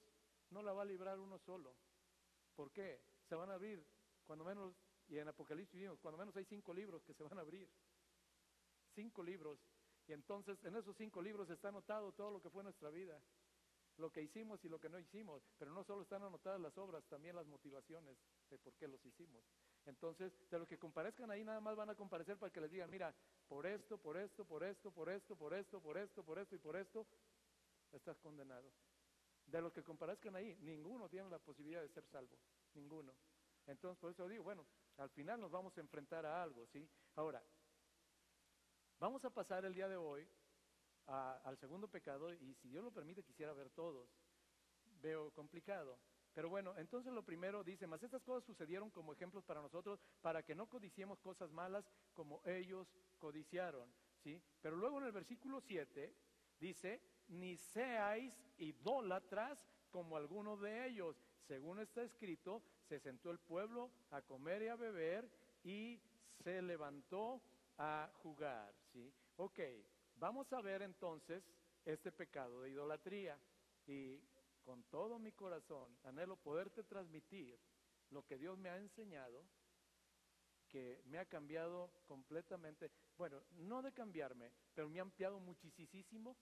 no 0.50 0.62
la 0.62 0.72
va 0.72 0.82
a 0.82 0.86
librar 0.86 1.18
uno 1.18 1.38
solo. 1.38 1.74
¿Por 2.58 2.72
qué? 2.72 3.00
Se 3.28 3.36
van 3.36 3.52
a 3.52 3.54
abrir, 3.54 3.86
cuando 4.26 4.44
menos, 4.44 4.74
y 5.06 5.16
en 5.16 5.28
Apocalipsis 5.28 5.80
vimos, 5.80 6.00
cuando 6.00 6.18
menos 6.18 6.36
hay 6.36 6.44
cinco 6.44 6.74
libros 6.74 7.04
que 7.04 7.14
se 7.14 7.22
van 7.22 7.38
a 7.38 7.42
abrir 7.42 7.68
cinco 8.96 9.22
libros. 9.22 9.60
Y 10.08 10.12
entonces 10.12 10.58
en 10.64 10.74
esos 10.74 10.96
cinco 10.96 11.22
libros 11.22 11.48
está 11.50 11.68
anotado 11.68 12.10
todo 12.10 12.32
lo 12.32 12.42
que 12.42 12.50
fue 12.50 12.64
nuestra 12.64 12.90
vida, 12.90 13.22
lo 13.96 14.10
que 14.10 14.22
hicimos 14.22 14.64
y 14.64 14.68
lo 14.68 14.80
que 14.80 14.88
no 14.88 14.98
hicimos. 14.98 15.40
Pero 15.56 15.70
no 15.70 15.84
solo 15.84 16.02
están 16.02 16.24
anotadas 16.24 16.60
las 16.60 16.76
obras, 16.78 17.04
también 17.04 17.36
las 17.36 17.46
motivaciones 17.46 18.18
de 18.50 18.58
por 18.58 18.74
qué 18.74 18.88
los 18.88 19.06
hicimos. 19.06 19.44
Entonces, 19.86 20.32
de 20.50 20.58
los 20.58 20.66
que 20.66 20.80
comparezcan 20.80 21.30
ahí, 21.30 21.44
nada 21.44 21.60
más 21.60 21.76
van 21.76 21.90
a 21.90 21.94
comparecer 21.94 22.38
para 22.38 22.52
que 22.52 22.60
les 22.60 22.72
digan, 22.72 22.90
mira, 22.90 23.14
por 23.46 23.66
esto, 23.66 23.98
por 23.98 24.16
esto, 24.16 24.44
por 24.44 24.64
esto, 24.64 24.90
por 24.90 25.08
esto, 25.08 25.36
por 25.36 25.54
esto, 25.54 25.80
por 25.80 25.96
esto, 25.96 26.24
por 26.24 26.38
esto 26.40 26.56
y 26.56 26.58
por 26.58 26.74
esto, 26.74 27.06
estás 27.92 28.18
condenado. 28.18 28.68
De 29.48 29.60
los 29.60 29.72
que 29.72 29.82
comparezcan 29.82 30.36
ahí, 30.36 30.56
ninguno 30.60 31.08
tiene 31.08 31.28
la 31.28 31.38
posibilidad 31.38 31.82
de 31.82 31.88
ser 31.88 32.04
salvo, 32.06 32.38
ninguno. 32.74 33.14
Entonces, 33.66 33.98
por 33.98 34.10
eso 34.10 34.28
digo, 34.28 34.44
bueno, 34.44 34.66
al 34.98 35.10
final 35.10 35.40
nos 35.40 35.50
vamos 35.50 35.76
a 35.76 35.80
enfrentar 35.80 36.24
a 36.24 36.42
algo, 36.42 36.66
¿sí? 36.66 36.88
Ahora, 37.16 37.42
Vamos 39.00 39.24
a 39.24 39.30
pasar 39.30 39.64
el 39.64 39.74
día 39.74 39.88
de 39.88 39.96
hoy 39.96 40.28
al 41.06 41.56
segundo 41.58 41.86
pecado 41.86 42.34
y 42.34 42.54
si 42.54 42.68
Dios 42.68 42.82
lo 42.82 42.90
permite 42.90 43.22
quisiera 43.22 43.52
ver 43.52 43.70
todos. 43.70 44.10
Veo 45.00 45.30
complicado. 45.30 46.00
Pero 46.34 46.48
bueno, 46.48 46.74
entonces 46.76 47.12
lo 47.12 47.24
primero 47.24 47.62
dice, 47.62 47.86
mas 47.86 48.02
estas 48.02 48.22
cosas 48.24 48.44
sucedieron 48.44 48.90
como 48.90 49.12
ejemplos 49.12 49.44
para 49.44 49.62
nosotros, 49.62 50.00
para 50.20 50.42
que 50.42 50.56
no 50.56 50.68
codiciemos 50.68 51.20
cosas 51.20 51.52
malas 51.52 51.88
como 52.12 52.42
ellos 52.44 52.88
codiciaron. 53.18 53.88
¿sí? 54.24 54.42
Pero 54.60 54.76
luego 54.76 54.98
en 54.98 55.04
el 55.04 55.12
versículo 55.12 55.60
7 55.60 56.12
dice, 56.58 57.00
ni 57.28 57.56
seáis 57.56 58.32
idólatras 58.58 59.58
como 59.90 60.16
algunos 60.16 60.60
de 60.60 60.86
ellos. 60.86 61.16
Según 61.46 61.80
está 61.80 62.02
escrito, 62.02 62.62
se 62.88 62.98
sentó 62.98 63.30
el 63.30 63.38
pueblo 63.38 63.90
a 64.10 64.22
comer 64.22 64.62
y 64.62 64.68
a 64.68 64.76
beber 64.76 65.30
y 65.64 66.00
se 66.42 66.60
levantó 66.62 67.40
a 67.78 68.10
jugar, 68.22 68.74
¿sí? 68.92 69.12
Ok, 69.36 69.60
vamos 70.16 70.52
a 70.52 70.60
ver 70.60 70.82
entonces 70.82 71.42
este 71.84 72.12
pecado 72.12 72.62
de 72.62 72.70
idolatría 72.70 73.38
y 73.86 74.20
con 74.64 74.82
todo 74.84 75.18
mi 75.18 75.32
corazón 75.32 75.96
anhelo 76.04 76.36
poderte 76.36 76.82
transmitir 76.82 77.58
lo 78.10 78.24
que 78.26 78.36
Dios 78.36 78.58
me 78.58 78.68
ha 78.68 78.76
enseñado, 78.76 79.44
que 80.68 81.00
me 81.06 81.18
ha 81.18 81.24
cambiado 81.24 81.90
completamente, 82.06 82.90
bueno, 83.16 83.42
no 83.52 83.80
de 83.80 83.92
cambiarme, 83.92 84.52
pero 84.74 84.88
me 84.88 84.98
ha 84.98 85.02
ampliado 85.02 85.40
muchísimo 85.40 86.36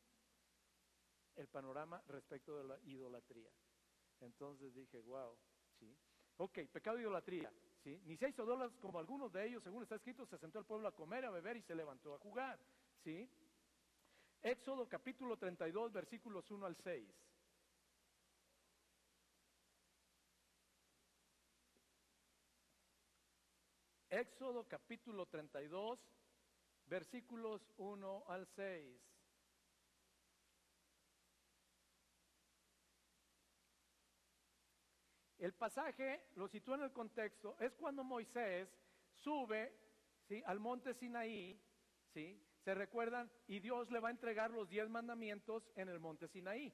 el 1.36 1.48
panorama 1.48 2.02
respecto 2.08 2.56
de 2.56 2.64
la 2.64 2.78
idolatría. 2.84 3.50
Entonces 4.20 4.74
dije, 4.74 4.98
wow, 4.98 5.36
¿sí? 5.78 5.96
Ok, 6.38 6.58
pecado 6.72 6.96
de 6.96 7.02
idolatría. 7.02 7.52
Ni 7.84 8.16
se 8.16 8.28
hizo 8.28 8.44
dólares 8.44 8.76
como 8.80 8.98
algunos 8.98 9.32
de 9.32 9.46
ellos, 9.46 9.62
según 9.62 9.82
está 9.84 9.94
escrito, 9.94 10.26
se 10.26 10.38
sentó 10.38 10.58
el 10.58 10.64
pueblo 10.64 10.88
a 10.88 10.94
comer, 10.94 11.24
a 11.24 11.30
beber 11.30 11.56
y 11.56 11.62
se 11.62 11.74
levantó 11.74 12.14
a 12.14 12.18
jugar, 12.18 12.58
¿sí? 13.04 13.30
Éxodo 14.42 14.88
capítulo 14.88 15.36
32, 15.36 15.92
versículos 15.92 16.50
1 16.50 16.66
al 16.66 16.76
6. 16.76 17.08
Éxodo 24.10 24.66
capítulo 24.68 25.26
32, 25.26 25.98
versículos 26.86 27.62
1 27.76 28.24
al 28.28 28.46
6. 28.46 29.15
El 35.38 35.52
pasaje 35.52 36.28
lo 36.34 36.48
sitúa 36.48 36.76
en 36.76 36.82
el 36.82 36.92
contexto, 36.92 37.56
es 37.60 37.74
cuando 37.74 38.02
Moisés 38.02 38.68
sube 39.12 39.72
al 40.44 40.58
monte 40.58 40.94
Sinaí, 40.94 41.60
¿sí? 42.12 42.42
se 42.64 42.74
recuerdan, 42.74 43.30
y 43.46 43.60
Dios 43.60 43.90
le 43.90 44.00
va 44.00 44.08
a 44.08 44.10
entregar 44.10 44.50
los 44.50 44.68
diez 44.68 44.88
mandamientos 44.88 45.70
en 45.76 45.88
el 45.88 46.00
monte 46.00 46.26
Sinaí. 46.26 46.72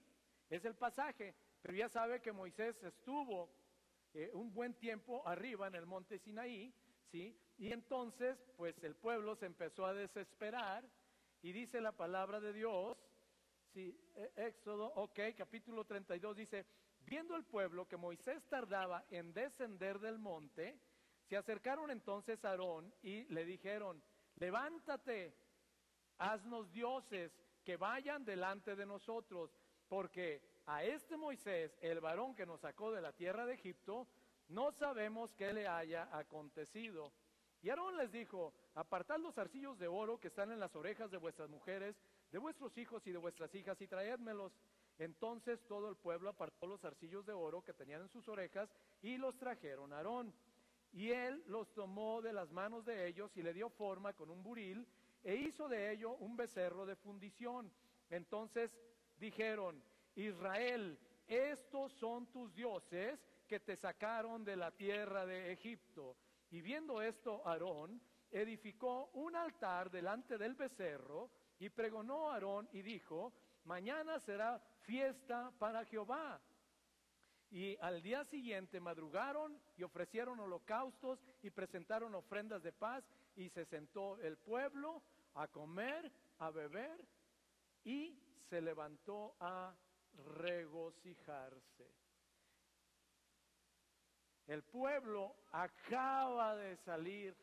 Es 0.49 0.65
el 0.65 0.75
pasaje, 0.75 1.35
pero 1.61 1.75
ya 1.75 1.89
sabe 1.89 2.23
que 2.23 2.33
Moisés 2.33 2.83
estuvo 2.83 3.51
eh, 4.15 4.31
un 4.33 4.53
buen 4.53 4.75
tiempo 4.75 5.27
arriba 5.27 5.67
en 5.67 5.75
el 5.75 5.87
monte 5.87 6.19
Sinaí, 6.19 6.73
¿sí? 7.11 7.37
y 7.59 7.73
entonces 7.73 8.39
pues 8.57 8.83
el 8.83 8.97
pueblo 8.97 9.37
se 9.37 9.47
empezó 9.47 9.85
a 9.85 9.93
desesperar 9.93 10.89
y 11.43 11.53
dice 11.53 11.81
la 11.81 11.93
palabra 11.93 12.41
de 12.41 12.53
Dios, 12.53 12.97
¿sí? 13.73 13.99
E, 14.15 14.33
Éxodo, 14.37 14.87
ok, 14.95 15.19
capítulo 15.37 15.85
32 15.85 16.37
dice, 16.37 16.67
Viendo 17.07 17.37
el 17.37 17.45
pueblo 17.45 17.87
que 17.87 17.97
Moisés 17.97 18.43
tardaba 18.49 19.05
en 19.11 19.33
descender 19.33 19.99
del 19.99 20.19
monte, 20.19 20.79
se 21.29 21.37
acercaron 21.37 21.91
entonces 21.91 22.45
a 22.45 22.51
Aarón 22.51 22.93
y 23.03 23.25
le 23.25 23.45
dijeron, 23.45 24.03
levántate, 24.37 25.35
haznos 26.19 26.71
dioses 26.73 27.33
que 27.65 27.77
vayan 27.77 28.25
delante 28.25 28.77
de 28.77 28.87
nosotros, 28.87 29.51
porque 29.89 30.43
a 30.67 30.85
este 30.85 31.17
Moisés, 31.17 31.77
el 31.81 32.01
varón 32.01 32.35
que 32.35 32.47
nos 32.47 32.61
sacó 32.61 32.93
de 32.93 33.03
la 33.03 33.13
tierra 33.13 33.47
de 33.47 33.55
Egipto, 33.55 34.09
no 34.49 34.73
sabemos 34.73 35.35
qué 35.35 35.53
le 35.53 35.67
haya 35.67 36.09
acontecido. 36.17 37.13
Y 37.63 37.71
Aarón 37.71 37.97
les 37.97 38.11
dijo, 38.11 38.55
apartad 38.75 39.19
los 39.19 39.39
arcillos 39.39 39.79
de 39.79 39.87
oro 39.87 40.19
que 40.19 40.29
están 40.29 40.51
en 40.51 40.61
las 40.61 40.75
orejas 40.75 41.11
de 41.11 41.17
vuestras 41.17 41.49
mujeres, 41.49 41.97
de 42.31 42.39
vuestros 42.39 42.77
hijos 42.77 43.07
y 43.07 43.13
de 43.13 43.19
vuestras 43.19 43.55
hijas, 43.55 43.81
y 43.81 43.87
traédmelos. 43.87 44.53
Entonces 45.03 45.61
todo 45.67 45.89
el 45.89 45.97
pueblo 45.97 46.31
apartó 46.31 46.65
los 46.69 46.85
arcillos 46.85 47.27
de 47.27 47.33
oro 47.33 47.65
que 47.65 47.73
tenían 47.73 48.03
en 48.03 48.09
sus 48.09 48.29
orejas 48.29 48.73
y 49.03 49.17
los 49.17 49.37
trajeron 49.37 49.93
a 49.93 49.97
Aarón. 49.97 50.33
Y 50.93 51.11
él 51.11 51.43
los 51.49 51.73
tomó 51.75 52.23
de 52.23 52.33
las 52.33 52.53
manos 52.53 52.85
de 52.85 53.09
ellos 53.09 53.37
y 53.37 53.43
le 53.43 53.53
dio 53.53 53.69
forma 53.69 54.13
con 54.13 54.31
un 54.31 54.45
buril 54.45 54.87
e 55.25 55.35
hizo 55.35 55.69
de 55.69 55.93
ello 55.93 56.13
un 56.13 56.37
becerro 56.37 56.87
de 56.87 56.95
fundición. 56.95 57.73
Entonces 58.11 58.71
dijeron, 59.19 59.83
Israel, 60.15 60.97
estos 61.27 61.93
son 61.95 62.27
tus 62.31 62.55
dioses 62.55 63.19
que 63.49 63.59
te 63.59 63.75
sacaron 63.75 64.45
de 64.45 64.55
la 64.55 64.71
tierra 64.71 65.27
de 65.27 65.51
Egipto. 65.53 66.17
Y 66.53 66.61
viendo 66.61 67.03
esto, 67.03 67.45
Aarón 67.45 68.01
edificó 68.31 69.11
un 69.15 69.35
altar 69.35 69.91
delante 69.91 70.39
del 70.39 70.55
becerro 70.55 71.29
y 71.59 71.71
pregonó 71.71 72.31
a 72.31 72.35
Aarón 72.35 72.69
y 72.73 72.83
dijo, 72.83 73.33
mañana 73.65 74.19
será 74.21 74.59
fiesta 74.83 75.53
para 75.59 75.85
Jehová. 75.85 76.41
Y 77.51 77.77
al 77.81 78.03
día 78.03 78.25
siguiente 78.25 78.81
madrugaron 78.81 79.61
y 79.77 79.83
ofrecieron 79.83 80.41
holocaustos 80.41 81.23
y 81.43 81.51
presentaron 81.51 82.15
ofrendas 82.15 82.63
de 82.63 82.73
paz 82.73 83.05
y 83.37 83.51
se 83.51 83.67
sentó 83.67 84.17
el 84.19 84.39
pueblo 84.39 85.03
a 85.35 85.49
comer, 85.49 86.11
a 86.39 86.51
beber 86.51 86.99
y 87.85 88.19
se 88.49 88.61
levantó 88.61 89.37
a 89.39 89.75
regocijarse. 90.39 91.91
El 94.47 94.63
pueblo 94.65 95.37
acaba 95.53 96.57
de 96.57 96.77
salir, 96.79 97.37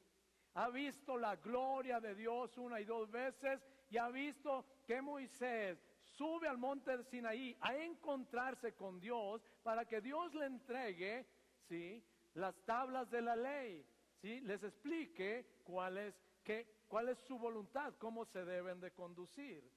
ha 0.56 0.70
visto 0.70 1.18
la 1.18 1.36
gloria 1.36 2.00
de 2.00 2.16
Dios 2.16 2.58
una 2.58 2.80
y 2.82 2.86
dos 2.86 3.10
veces 3.10 3.62
y 3.90 3.98
ha 3.98 4.10
visto 4.10 4.66
que 4.86 5.02
Moisés 5.02 5.80
sube 6.20 6.50
al 6.50 6.58
monte 6.58 6.98
de 6.98 7.04
Sinaí 7.06 7.58
a 7.62 7.78
encontrarse 7.78 8.76
con 8.76 9.00
Dios 9.00 9.42
para 9.64 9.86
que 9.86 10.02
Dios 10.02 10.34
le 10.36 10.48
entregue, 10.48 11.26
¿sí? 11.70 12.04
las 12.34 12.54
tablas 12.66 13.10
de 13.10 13.22
la 13.22 13.38
ley, 13.38 13.86
¿sí? 14.22 14.42
les 14.42 14.62
explique 14.62 15.62
cuál 15.64 15.98
es, 15.98 16.14
qué, 16.44 16.68
es 17.08 17.20
su 17.20 17.40
voluntad, 17.40 17.94
cómo 17.98 18.26
se 18.26 18.44
deben 18.44 18.82
de 18.82 18.92
conducir. 18.92 19.72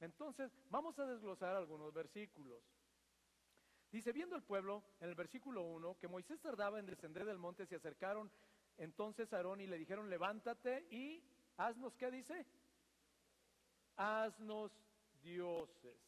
Entonces, 0.00 0.50
vamos 0.68 0.98
a 0.98 1.06
desglosar 1.06 1.54
algunos 1.54 1.94
versículos. 1.94 2.60
Dice, 3.92 4.10
viendo 4.10 4.34
el 4.34 4.42
pueblo, 4.42 4.82
en 5.00 5.10
el 5.10 5.14
versículo 5.14 5.62
1, 5.62 5.96
que 6.00 6.08
Moisés 6.08 6.40
tardaba 6.40 6.80
en 6.80 6.86
descender 6.86 7.24
del 7.24 7.38
monte, 7.38 7.66
se 7.66 7.76
acercaron 7.76 8.32
entonces 8.78 9.32
a 9.32 9.36
Aarón 9.36 9.60
y 9.60 9.68
le 9.68 9.78
dijeron, 9.78 10.10
levántate 10.10 10.88
y 10.90 11.22
haznos, 11.56 11.94
¿qué 11.94 12.10
dice? 12.10 12.44
Haznos 13.96 14.72
dioses. 15.24 15.98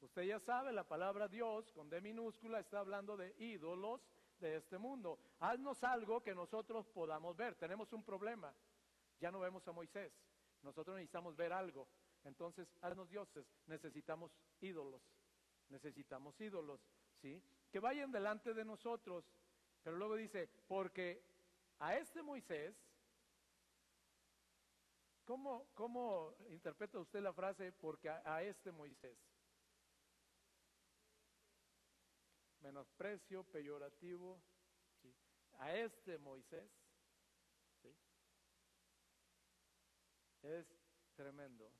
Usted 0.00 0.22
ya 0.22 0.38
sabe, 0.38 0.72
la 0.72 0.86
palabra 0.86 1.28
Dios 1.28 1.72
con 1.72 1.90
D 1.90 2.00
minúscula 2.00 2.60
está 2.60 2.78
hablando 2.78 3.16
de 3.16 3.34
ídolos 3.38 4.00
de 4.38 4.56
este 4.56 4.78
mundo. 4.78 5.18
Haznos 5.40 5.82
algo 5.82 6.22
que 6.22 6.34
nosotros 6.34 6.88
podamos 6.88 7.36
ver. 7.36 7.54
Tenemos 7.56 7.92
un 7.92 8.04
problema. 8.04 8.54
Ya 9.18 9.30
no 9.30 9.40
vemos 9.40 9.66
a 9.68 9.72
Moisés. 9.72 10.12
Nosotros 10.62 10.96
necesitamos 10.96 11.36
ver 11.36 11.52
algo. 11.52 11.88
Entonces, 12.24 12.68
haznos 12.80 13.08
dioses. 13.10 13.46
Necesitamos 13.66 14.32
ídolos. 14.60 15.02
Necesitamos 15.68 16.40
ídolos. 16.40 16.80
Que 17.20 17.80
vayan 17.80 18.10
delante 18.10 18.54
de 18.54 18.64
nosotros. 18.64 19.24
Pero 19.82 19.96
luego 19.96 20.16
dice, 20.16 20.48
porque 20.66 21.22
a 21.78 21.96
este 21.96 22.22
Moisés, 22.22 22.74
¿cómo, 25.30 25.68
cómo 25.74 26.34
interpreta 26.48 26.98
usted 26.98 27.20
la 27.20 27.32
frase 27.32 27.70
porque 27.70 28.08
a, 28.08 28.42
este 28.42 28.72
Moisés? 28.72 29.16
Menosprecio, 32.62 33.44
peyorativo, 33.44 34.42
a 35.60 35.72
este 35.72 36.18
Moisés, 36.18 36.68
es 40.42 40.66
tremendo. 41.14 41.70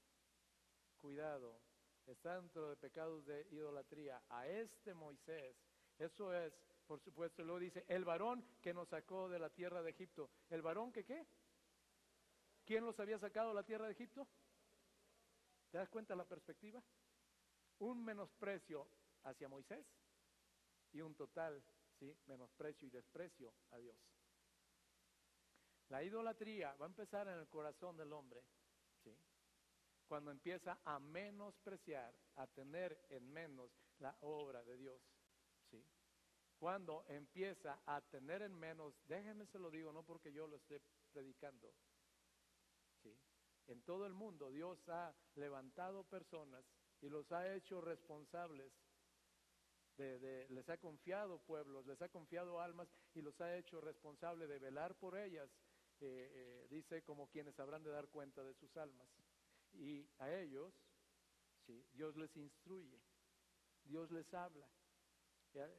Cuidado, 0.97 1.61
está 2.07 2.41
dentro 2.41 2.69
de 2.69 2.77
pecados 2.77 3.27
de 3.27 3.49
idolatría, 3.51 4.23
a 4.29 4.47
este 4.47 4.95
Moisés, 4.95 5.57
eso 5.99 6.33
es, 6.33 6.55
por 6.87 7.01
supuesto, 7.01 7.43
luego 7.43 7.59
dice, 7.59 7.85
el 7.89 8.05
varón 8.05 8.47
que 8.63 8.73
nos 8.73 8.89
sacó 8.89 9.29
de 9.29 9.41
la 9.41 9.51
tierra 9.51 9.83
de 9.83 9.91
Egipto. 9.91 10.31
¿El 10.51 10.63
varón 10.63 10.93
que 10.93 11.05
qué? 11.05 11.27
¿Quién 12.71 12.87
los 12.87 13.01
había 13.01 13.19
sacado 13.19 13.49
de 13.49 13.57
la 13.57 13.65
tierra 13.65 13.87
de 13.87 13.95
Egipto? 13.95 14.29
¿Te 15.73 15.79
das 15.79 15.89
cuenta 15.89 16.15
la 16.15 16.25
perspectiva? 16.25 16.81
Un 17.81 18.05
menosprecio 18.05 18.87
hacia 19.25 19.49
Moisés 19.49 19.85
y 20.93 21.01
un 21.01 21.17
total, 21.17 21.61
¿sí? 21.99 22.17
Menosprecio 22.27 22.87
y 22.87 22.93
desprecio 22.93 23.53
a 23.73 23.79
Dios. 23.79 23.97
La 25.89 26.05
idolatría 26.05 26.77
va 26.77 26.87
a 26.87 26.91
empezar 26.91 27.27
en 27.27 27.39
el 27.41 27.49
corazón 27.49 27.97
del 27.97 28.13
hombre, 28.13 28.41
¿sí? 29.03 29.19
cuando 30.07 30.31
empieza 30.31 30.79
a 30.85 31.01
menospreciar, 31.01 32.15
a 32.37 32.47
tener 32.47 33.05
en 33.09 33.33
menos 33.33 33.73
la 33.99 34.17
obra 34.21 34.63
de 34.63 34.77
Dios. 34.77 35.03
¿sí? 35.73 35.85
Cuando 36.57 37.05
empieza 37.09 37.83
a 37.85 38.01
tener 38.01 38.43
en 38.43 38.55
menos, 38.55 38.95
déjenme 39.09 39.47
se 39.47 39.59
lo 39.59 39.73
digo, 39.73 39.93
no 39.93 40.05
porque 40.05 40.33
yo 40.33 40.47
lo 40.47 40.55
esté 40.55 40.81
predicando. 41.13 41.75
En 43.71 43.83
todo 43.83 44.05
el 44.05 44.15
mundo 44.15 44.51
Dios 44.51 44.89
ha 44.89 45.15
levantado 45.37 46.03
personas 46.03 46.65
y 47.01 47.09
los 47.09 47.31
ha 47.31 47.55
hecho 47.55 47.81
responsables. 47.81 48.73
Les 49.97 50.69
ha 50.69 50.79
confiado 50.79 51.39
pueblos, 51.39 51.87
les 51.87 52.01
ha 52.03 52.09
confiado 52.09 52.61
almas 52.61 52.89
y 53.15 53.21
los 53.21 53.41
ha 53.41 53.57
hecho 53.57 53.81
responsables 53.81 54.49
de 54.49 54.59
velar 54.59 54.97
por 54.97 55.17
ellas, 55.17 55.49
eh, 56.01 56.31
eh, 56.33 56.67
dice 56.71 57.03
como 57.03 57.29
quienes 57.29 57.59
habrán 57.61 57.85
de 57.85 57.91
dar 57.91 58.09
cuenta 58.09 58.43
de 58.43 58.55
sus 58.55 58.75
almas. 58.77 59.09
Y 59.73 60.09
a 60.19 60.33
ellos, 60.35 60.75
¿sí? 61.67 61.87
Dios 61.93 62.17
les 62.17 62.35
instruye, 62.37 62.99
Dios 63.85 64.11
les 64.11 64.33
habla. 64.35 64.69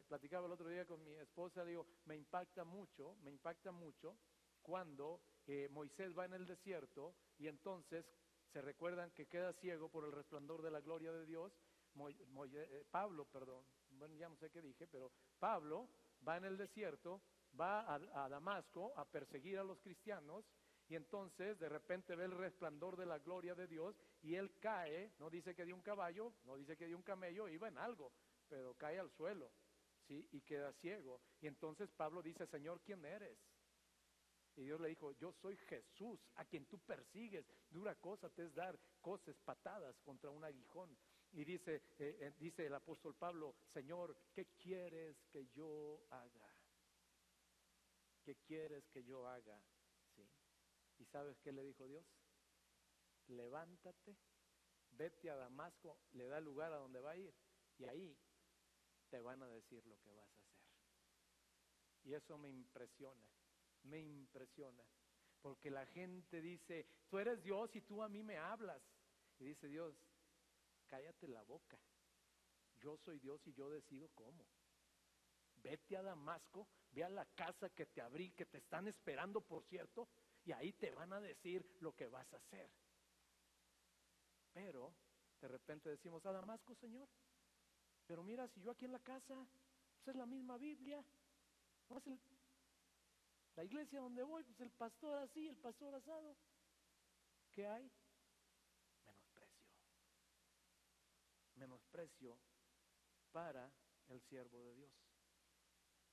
platicaba 0.07 0.45
el 0.45 0.53
otro 0.53 0.69
día 0.69 0.85
con 0.85 1.03
mi 1.03 1.13
esposa, 1.15 1.65
digo, 1.65 1.87
me 2.05 2.15
impacta 2.15 2.63
mucho, 2.63 3.15
me 3.23 3.31
impacta 3.31 3.71
mucho 3.71 4.17
cuando 4.61 5.19
eh, 5.47 5.67
Moisés 5.71 6.17
va 6.17 6.25
en 6.25 6.33
el 6.33 6.45
desierto 6.45 7.15
y 7.37 7.47
entonces 7.47 8.05
se 8.51 8.61
recuerdan 8.61 9.11
que 9.11 9.27
queda 9.27 9.53
ciego 9.53 9.89
por 9.89 10.05
el 10.05 10.11
resplandor 10.11 10.61
de 10.61 10.71
la 10.71 10.81
gloria 10.81 11.11
de 11.11 11.25
Dios. 11.25 11.53
Eh, 12.53 12.85
Pablo, 12.89 13.25
perdón, 13.25 13.65
bueno, 13.91 14.15
ya 14.15 14.29
no 14.29 14.35
sé 14.37 14.49
qué 14.49 14.61
dije, 14.61 14.87
pero 14.87 15.11
Pablo 15.39 15.89
va 16.27 16.37
en 16.37 16.45
el 16.45 16.57
desierto, 16.57 17.21
va 17.59 17.93
a 17.93 18.29
Damasco 18.29 18.93
a 18.95 19.05
perseguir 19.05 19.59
a 19.59 19.63
los 19.63 19.79
cristianos 19.81 20.45
y 20.91 20.95
entonces 20.95 21.57
de 21.57 21.69
repente 21.69 22.15
ve 22.15 22.25
el 22.25 22.31
resplandor 22.31 22.97
de 22.97 23.05
la 23.05 23.19
gloria 23.19 23.55
de 23.55 23.65
Dios 23.67 23.95
y 24.21 24.35
él 24.35 24.51
cae, 24.59 25.13
no 25.19 25.29
dice 25.29 25.55
que 25.55 25.65
de 25.65 25.71
un 25.71 25.81
caballo, 25.81 26.33
no 26.43 26.57
dice 26.57 26.75
que 26.75 26.85
de 26.85 26.95
un 26.95 27.01
camello, 27.01 27.47
iba 27.47 27.69
en 27.69 27.77
algo, 27.77 28.11
pero 28.49 28.73
cae 28.73 28.99
al 28.99 29.09
suelo, 29.11 29.51
¿sí? 30.05 30.27
Y 30.33 30.41
queda 30.41 30.73
ciego. 30.73 31.21
Y 31.39 31.47
entonces 31.47 31.89
Pablo 31.91 32.21
dice, 32.21 32.45
Señor, 32.47 32.81
¿quién 32.81 33.05
eres? 33.05 33.37
Y 34.55 34.63
Dios 34.63 34.79
le 34.81 34.89
dijo, 34.89 35.13
yo 35.13 35.31
soy 35.31 35.55
Jesús, 35.57 36.19
a 36.35 36.45
quien 36.45 36.65
tú 36.65 36.79
persigues. 36.79 37.45
Dura 37.69 37.95
cosa 37.95 38.29
te 38.29 38.43
es 38.43 38.53
dar 38.53 38.77
cosas 39.01 39.37
patadas 39.39 39.99
contra 40.01 40.29
un 40.29 40.43
aguijón. 40.43 40.97
Y 41.33 41.45
dice, 41.45 41.75
eh, 41.97 42.17
eh, 42.19 42.33
dice 42.37 42.65
el 42.65 42.73
apóstol 42.73 43.15
Pablo, 43.15 43.55
Señor, 43.67 44.17
¿qué 44.33 44.47
quieres 44.57 45.23
que 45.31 45.47
yo 45.47 46.05
haga? 46.09 46.53
¿Qué 48.23 48.35
quieres 48.35 48.87
que 48.89 49.03
yo 49.03 49.25
haga? 49.27 49.61
¿Y 50.99 51.05
sabes 51.05 51.39
qué 51.39 51.51
le 51.51 51.63
dijo 51.63 51.87
Dios? 51.87 52.05
Levántate, 53.27 54.17
vete 54.91 55.31
a 55.31 55.35
Damasco, 55.35 55.97
le 56.11 56.27
da 56.27 56.39
lugar 56.39 56.73
a 56.73 56.77
donde 56.77 56.99
va 56.99 57.11
a 57.11 57.17
ir 57.17 57.33
y 57.77 57.85
ahí 57.85 58.15
te 59.09 59.19
van 59.19 59.41
a 59.41 59.47
decir 59.47 59.85
lo 59.87 59.99
que 60.01 60.11
vas 60.11 60.27
a 60.27 60.41
hacer. 60.41 60.61
Y 62.03 62.13
eso 62.13 62.37
me 62.37 62.49
impresiona, 62.49 63.25
me 63.83 63.99
impresiona. 63.99 64.83
Porque 65.41 65.71
la 65.71 65.85
gente 65.87 66.41
dice, 66.41 66.85
tú 67.09 67.17
eres 67.17 67.41
Dios 67.41 67.75
y 67.75 67.81
tú 67.81 68.03
a 68.03 68.09
mí 68.09 68.21
me 68.21 68.37
hablas. 68.37 68.81
Y 69.39 69.45
dice 69.45 69.67
Dios, 69.67 69.95
cállate 70.87 71.27
la 71.27 71.41
boca. 71.43 71.79
Yo 72.79 72.97
soy 72.97 73.19
Dios 73.19 73.41
y 73.47 73.53
yo 73.53 73.69
decido 73.69 74.09
cómo. 74.09 74.45
Vete 75.55 75.97
a 75.97 76.01
Damasco, 76.01 76.67
ve 76.91 77.03
a 77.03 77.09
la 77.09 77.25
casa 77.25 77.69
que 77.69 77.85
te 77.85 78.01
abrí, 78.01 78.31
que 78.31 78.45
te 78.45 78.57
están 78.57 78.87
esperando, 78.87 79.41
por 79.41 79.63
cierto, 79.65 80.07
y 80.43 80.51
ahí 80.51 80.73
te 80.73 80.91
van 80.91 81.13
a 81.13 81.21
decir 81.21 81.65
lo 81.81 81.95
que 81.95 82.07
vas 82.07 82.31
a 82.33 82.37
hacer. 82.37 82.69
Pero 84.53 84.93
de 85.39 85.47
repente 85.47 85.89
decimos, 85.89 86.25
a 86.25 86.31
Damasco, 86.31 86.75
Señor, 86.75 87.07
pero 88.05 88.23
mira, 88.23 88.47
si 88.49 88.61
yo 88.61 88.71
aquí 88.71 88.85
en 88.85 88.91
la 88.91 88.99
casa, 88.99 89.47
pues 89.93 90.07
es 90.07 90.15
la 90.15 90.25
misma 90.25 90.57
Biblia, 90.57 91.03
La 93.55 93.63
iglesia 93.63 93.99
donde 93.99 94.23
voy, 94.23 94.43
pues 94.43 94.59
el 94.61 94.71
pastor 94.71 95.17
así, 95.17 95.47
el 95.47 95.57
pastor 95.57 95.93
asado. 95.95 96.37
¿Qué 97.51 97.67
hay? 97.67 97.91
Menosprecio. 99.05 99.67
Menosprecio 101.55 102.39
para 103.31 103.71
el 104.07 104.21
siervo 104.21 104.63
de 104.63 104.75
Dios. 104.75 104.91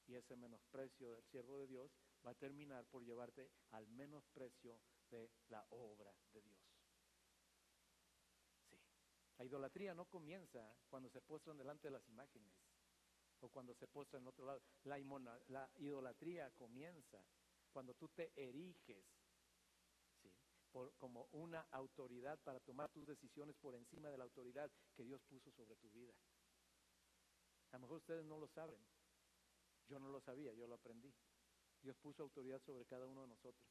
Y 0.07 0.14
ese 0.14 0.36
menosprecio 0.36 1.12
del 1.12 1.24
siervo 1.24 1.59
de 1.59 1.66
Dios 1.66 1.93
va 2.26 2.30
a 2.30 2.34
terminar 2.34 2.84
por 2.86 3.05
llevarte 3.05 3.51
al 3.70 3.86
menosprecio 3.89 4.80
de 5.11 5.30
la 5.49 5.64
obra 5.70 6.12
de 6.32 6.43
Dios. 6.43 6.59
Sí. 8.68 8.76
La 9.36 9.45
idolatría 9.45 9.95
no 9.95 10.07
comienza 10.07 10.76
cuando 10.89 11.09
se 11.09 11.20
postran 11.20 11.57
delante 11.59 11.89
de 11.89 11.93
las 11.93 12.09
imágenes 12.09 12.53
o 13.41 13.49
cuando 13.49 13.74
se 13.74 13.86
posa 13.86 14.16
en 14.18 14.26
otro 14.26 14.47
lado. 14.47 14.61
La, 14.84 14.99
la 15.49 15.70
idolatría 15.76 16.51
comienza 16.53 17.22
cuando 17.72 17.95
tú 17.95 18.09
te 18.09 18.32
eriges 18.36 19.05
como 20.99 21.28
una 21.32 21.61
autoridad 21.72 22.39
para 22.41 22.61
tomar 22.61 22.91
tus 22.91 23.07
decisiones 23.07 23.57
por 23.57 23.74
encima 23.74 24.11
de 24.11 24.18
la 24.18 24.24
autoridad 24.24 24.70
que 24.95 25.05
Dios 25.05 25.20
puso 25.22 25.51
sobre 25.53 25.76
tu 25.76 25.91
vida. 25.91 26.12
A 27.72 27.76
lo 27.76 27.80
mejor 27.80 27.99
ustedes 27.99 28.24
no 28.24 28.39
lo 28.39 28.49
saben. 28.49 28.78
Yo 29.89 29.99
no 29.99 30.09
lo 30.09 30.20
sabía, 30.20 30.53
yo 30.53 30.66
lo 30.66 30.74
aprendí. 30.74 31.12
Dios 31.82 31.97
puso 31.97 32.22
autoridad 32.22 32.61
sobre 32.62 32.84
cada 32.84 33.07
uno 33.07 33.22
de 33.22 33.28
nosotros. 33.28 33.68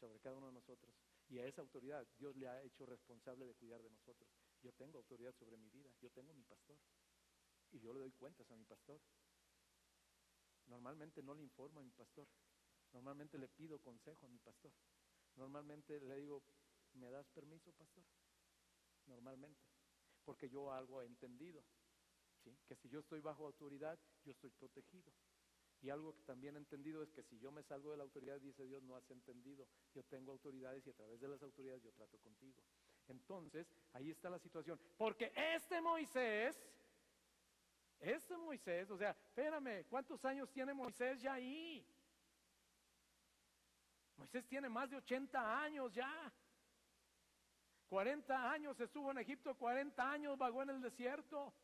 Sobre 0.00 0.18
cada 0.20 0.36
uno 0.36 0.46
de 0.48 0.54
nosotros. 0.54 0.94
Y 1.28 1.38
a 1.38 1.46
esa 1.46 1.60
autoridad 1.60 2.06
Dios 2.18 2.34
le 2.36 2.48
ha 2.48 2.62
hecho 2.62 2.86
responsable 2.86 3.46
de 3.46 3.54
cuidar 3.54 3.82
de 3.82 3.90
nosotros. 3.90 4.28
Yo 4.62 4.72
tengo 4.72 4.98
autoridad 4.98 5.34
sobre 5.34 5.56
mi 5.56 5.68
vida. 5.68 5.90
Yo 6.00 6.10
tengo 6.10 6.32
mi 6.32 6.44
pastor. 6.44 6.76
Y 7.72 7.80
yo 7.80 7.92
le 7.92 8.00
doy 8.00 8.12
cuentas 8.12 8.50
a 8.50 8.56
mi 8.56 8.64
pastor. 8.64 9.00
Normalmente 10.66 11.22
no 11.22 11.34
le 11.34 11.42
informo 11.42 11.80
a 11.80 11.82
mi 11.82 11.90
pastor. 11.90 12.26
Normalmente 12.92 13.38
le 13.38 13.48
pido 13.48 13.78
consejo 13.80 14.26
a 14.26 14.28
mi 14.28 14.38
pastor. 14.38 14.72
Normalmente 15.36 16.00
le 16.00 16.16
digo, 16.16 16.42
¿me 16.94 17.10
das 17.10 17.26
permiso, 17.28 17.72
pastor? 17.72 18.04
Normalmente. 19.06 19.60
Porque 20.24 20.48
yo 20.48 20.72
algo 20.72 21.00
he 21.02 21.06
entendido. 21.06 21.62
¿sí? 22.44 22.56
Que 22.66 22.76
si 22.76 22.88
yo 22.88 23.00
estoy 23.00 23.20
bajo 23.20 23.46
autoridad, 23.46 23.98
yo 24.24 24.32
estoy 24.32 24.50
protegido. 24.50 25.12
Y 25.80 25.90
algo 25.90 26.14
que 26.14 26.22
también 26.22 26.56
he 26.56 26.58
entendido 26.58 27.02
es 27.02 27.12
que 27.12 27.22
si 27.22 27.38
yo 27.38 27.52
me 27.52 27.62
salgo 27.62 27.92
de 27.92 27.98
la 27.98 28.02
autoridad, 28.02 28.40
dice 28.40 28.64
Dios, 28.64 28.82
no 28.82 28.96
has 28.96 29.08
entendido. 29.10 29.66
Yo 29.94 30.02
tengo 30.04 30.32
autoridades 30.32 30.84
y 30.86 30.90
a 30.90 30.94
través 30.94 31.20
de 31.20 31.28
las 31.28 31.42
autoridades 31.42 31.82
yo 31.82 31.92
trato 31.92 32.18
contigo. 32.18 32.60
Entonces, 33.06 33.66
ahí 33.92 34.10
está 34.10 34.28
la 34.28 34.40
situación. 34.40 34.78
Porque 34.96 35.32
este 35.36 35.80
Moisés 35.80 36.60
este 38.00 38.36
Moisés, 38.36 38.90
o 38.90 38.96
sea, 38.96 39.10
espérame, 39.10 39.84
¿cuántos 39.88 40.24
años 40.24 40.50
tiene 40.50 40.72
Moisés 40.72 41.20
ya 41.20 41.34
ahí? 41.34 41.84
Moisés 44.16 44.46
tiene 44.46 44.68
más 44.68 44.90
de 44.90 44.96
80 44.96 45.62
años 45.62 45.92
ya. 45.92 46.32
40 47.88 48.50
años 48.50 48.78
estuvo 48.80 49.10
en 49.10 49.18
Egipto, 49.18 49.54
40 49.56 50.10
años 50.10 50.36
vagó 50.36 50.62
en 50.62 50.70
el 50.70 50.80
desierto. 50.80 51.54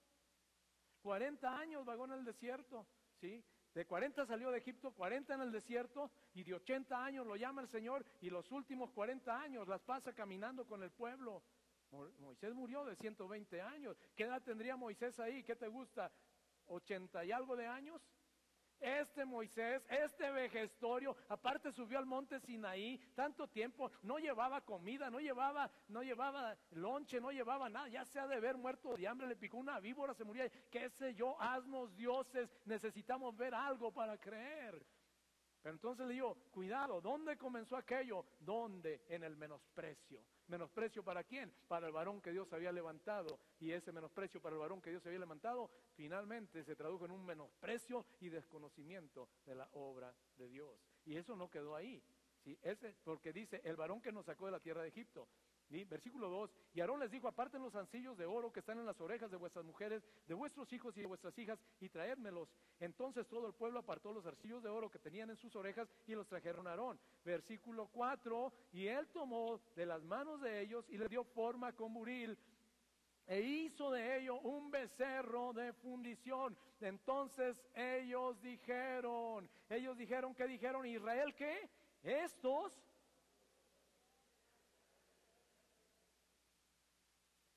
40 1.02 1.58
años 1.58 1.84
vagó 1.84 2.06
en 2.06 2.12
el 2.12 2.24
desierto, 2.24 2.86
¿sí? 3.20 3.44
De 3.74 3.86
40 3.86 4.24
salió 4.24 4.50
de 4.50 4.58
Egipto, 4.58 4.92
40 4.92 5.34
en 5.34 5.40
el 5.40 5.52
desierto 5.52 6.10
y 6.32 6.44
de 6.44 6.54
80 6.54 7.04
años 7.04 7.26
lo 7.26 7.36
llama 7.36 7.60
el 7.60 7.68
Señor 7.68 8.06
y 8.20 8.30
los 8.30 8.50
últimos 8.52 8.90
40 8.92 9.38
años 9.38 9.68
las 9.68 9.82
pasa 9.82 10.14
caminando 10.14 10.64
con 10.66 10.82
el 10.82 10.90
pueblo. 10.90 11.42
Moisés 12.18 12.54
murió 12.54 12.84
de 12.84 12.96
120 12.96 13.60
años. 13.60 13.96
¿Qué 14.14 14.24
edad 14.24 14.42
tendría 14.42 14.76
Moisés 14.76 15.18
ahí? 15.20 15.42
¿Qué 15.42 15.56
te 15.56 15.68
gusta? 15.68 16.10
¿80 16.66 17.26
y 17.26 17.32
algo 17.32 17.56
de 17.56 17.66
años? 17.66 18.02
Este 18.80 19.24
Moisés, 19.24 19.86
este 19.88 20.30
vejestorio, 20.30 21.16
aparte 21.28 21.72
subió 21.72 21.98
al 21.98 22.06
monte 22.06 22.40
Sinaí 22.40 22.98
tanto 23.14 23.48
tiempo, 23.48 23.90
no 24.02 24.18
llevaba 24.18 24.60
comida, 24.60 25.08
no 25.10 25.20
llevaba, 25.20 25.70
no 25.88 26.02
llevaba 26.02 26.58
lonche, 26.72 27.20
no 27.20 27.30
llevaba 27.30 27.68
nada, 27.68 27.88
ya 27.88 28.04
se 28.04 28.18
ha 28.18 28.26
de 28.26 28.40
ver 28.40 28.56
muerto 28.56 28.94
de 28.96 29.08
hambre, 29.08 29.26
le 29.26 29.36
picó 29.36 29.56
una 29.56 29.80
víbora, 29.80 30.12
se 30.12 30.24
murió, 30.24 30.44
qué 30.70 30.90
sé 30.90 31.14
yo, 31.14 31.40
haznos 31.40 31.94
dioses, 31.96 32.50
necesitamos 32.66 33.34
ver 33.36 33.54
algo 33.54 33.92
para 33.92 34.18
creer. 34.18 34.84
Pero 35.62 35.76
entonces 35.76 36.06
le 36.06 36.12
digo, 36.12 36.36
cuidado, 36.50 37.00
¿dónde 37.00 37.38
comenzó 37.38 37.78
aquello? 37.78 38.26
¿Dónde? 38.40 39.02
En 39.08 39.22
el 39.22 39.34
menosprecio. 39.34 40.22
¿Menosprecio 40.48 41.02
para 41.02 41.24
quién? 41.24 41.52
Para 41.68 41.86
el 41.86 41.92
varón 41.92 42.20
que 42.20 42.30
Dios 42.30 42.52
había 42.52 42.72
levantado. 42.72 43.38
Y 43.60 43.72
ese 43.72 43.92
menosprecio 43.92 44.40
para 44.40 44.54
el 44.54 44.60
varón 44.60 44.82
que 44.82 44.90
Dios 44.90 45.04
había 45.06 45.18
levantado 45.18 45.70
finalmente 45.94 46.64
se 46.64 46.76
tradujo 46.76 47.06
en 47.06 47.12
un 47.12 47.24
menosprecio 47.24 48.04
y 48.20 48.28
desconocimiento 48.28 49.28
de 49.46 49.54
la 49.54 49.68
obra 49.72 50.14
de 50.36 50.48
Dios. 50.48 50.78
Y 51.06 51.16
eso 51.16 51.36
no 51.36 51.48
quedó 51.48 51.74
ahí. 51.74 52.02
Ese, 52.62 52.94
porque 53.04 53.32
dice, 53.32 53.62
el 53.64 53.76
varón 53.76 54.02
que 54.02 54.12
nos 54.12 54.26
sacó 54.26 54.46
de 54.46 54.52
la 54.52 54.60
tierra 54.60 54.82
de 54.82 54.88
Egipto. 54.88 55.28
Versículo 55.68 56.28
2, 56.28 56.50
y 56.74 56.80
Aarón 56.80 57.00
les 57.00 57.10
dijo, 57.10 57.26
aparten 57.26 57.62
los 57.62 57.74
ancillos 57.74 58.16
de 58.16 58.26
oro 58.26 58.52
que 58.52 58.60
están 58.60 58.78
en 58.78 58.86
las 58.86 59.00
orejas 59.00 59.30
de 59.30 59.36
vuestras 59.36 59.64
mujeres, 59.64 60.02
de 60.26 60.34
vuestros 60.34 60.72
hijos 60.72 60.96
y 60.96 61.00
de 61.00 61.06
vuestras 61.06 61.36
hijas, 61.38 61.58
y 61.80 61.88
traédmelos. 61.88 62.48
Entonces 62.78 63.26
todo 63.26 63.46
el 63.46 63.54
pueblo 63.54 63.80
apartó 63.80 64.12
los 64.12 64.26
arcillos 64.26 64.62
de 64.62 64.68
oro 64.68 64.90
que 64.90 64.98
tenían 64.98 65.30
en 65.30 65.36
sus 65.36 65.56
orejas 65.56 65.88
y 66.06 66.14
los 66.14 66.28
trajeron 66.28 66.66
a 66.66 66.70
Aarón. 66.70 67.00
Versículo 67.24 67.88
4, 67.88 68.52
y 68.72 68.86
él 68.86 69.08
tomó 69.08 69.60
de 69.74 69.86
las 69.86 70.02
manos 70.02 70.40
de 70.40 70.60
ellos 70.60 70.84
y 70.88 70.98
le 70.98 71.08
dio 71.08 71.24
forma 71.24 71.72
con 71.72 71.92
buril, 71.92 72.38
e 73.26 73.40
hizo 73.40 73.90
de 73.90 74.18
ello 74.18 74.38
un 74.40 74.70
becerro 74.70 75.52
de 75.52 75.72
fundición. 75.72 76.56
Entonces 76.80 77.56
ellos 77.74 78.40
dijeron, 78.42 79.48
ellos 79.68 79.96
dijeron, 79.96 80.34
¿qué 80.34 80.46
dijeron? 80.46 80.86
Israel, 80.86 81.34
¿qué? 81.34 81.70
Estos 82.02 82.78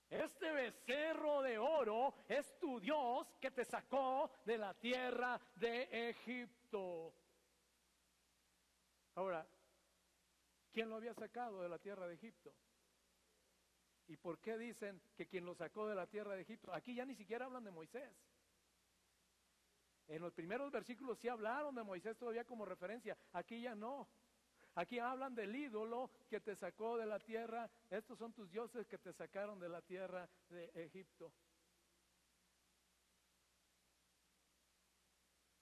Este 0.10 0.52
becerro 0.54 1.42
de 1.42 1.58
oro 1.58 2.16
es 2.30 2.58
tu 2.60 2.80
Dios 2.80 3.28
que 3.42 3.52
te 3.52 3.66
sacó 3.66 4.32
de 4.46 4.58
la 4.58 4.74
tierra 4.74 5.40
de 5.56 6.10
Egipto. 6.10 7.14
Ahora, 9.16 9.46
¿quién 10.72 10.90
lo 10.90 10.96
había 10.96 11.14
sacado 11.14 11.62
de 11.62 11.70
la 11.70 11.80
tierra 11.80 12.08
de 12.08 12.14
Egipto? 12.14 12.54
¿Y 14.08 14.16
por 14.16 14.40
qué 14.40 14.58
dicen 14.58 15.02
que 15.16 15.28
quien 15.28 15.46
lo 15.46 15.54
sacó 15.54 15.88
de 15.88 15.96
la 15.96 16.08
tierra 16.08 16.36
de 16.36 16.44
Egipto? 16.44 16.74
Aquí 16.74 16.96
ya 16.96 17.06
ni 17.06 17.16
siquiera 17.16 17.46
hablan 17.46 17.66
de 17.66 17.72
Moisés. 17.72 18.16
En 20.08 20.22
los 20.22 20.34
primeros 20.34 20.72
versículos 20.72 21.20
sí 21.20 21.28
hablaron 21.28 21.76
de 21.76 21.84
Moisés 21.84 22.18
todavía 22.18 22.46
como 22.46 22.64
referencia, 22.64 23.18
aquí 23.34 23.62
ya 23.62 23.76
no. 23.76 24.08
Aquí 24.78 25.00
hablan 25.00 25.34
del 25.34 25.56
ídolo 25.56 26.12
que 26.30 26.40
te 26.40 26.56
sacó 26.56 26.98
de 26.98 27.08
la 27.08 27.18
tierra. 27.20 27.68
Estos 27.90 28.20
son 28.20 28.32
tus 28.32 28.48
dioses 28.52 28.86
que 28.86 29.00
te 29.00 29.12
sacaron 29.12 29.60
de 29.60 29.70
la 29.70 29.82
tierra 29.82 30.30
de 30.50 30.70
Egipto. 30.76 31.34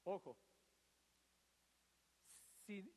Ojo, 0.03 0.37
si, 2.65 2.93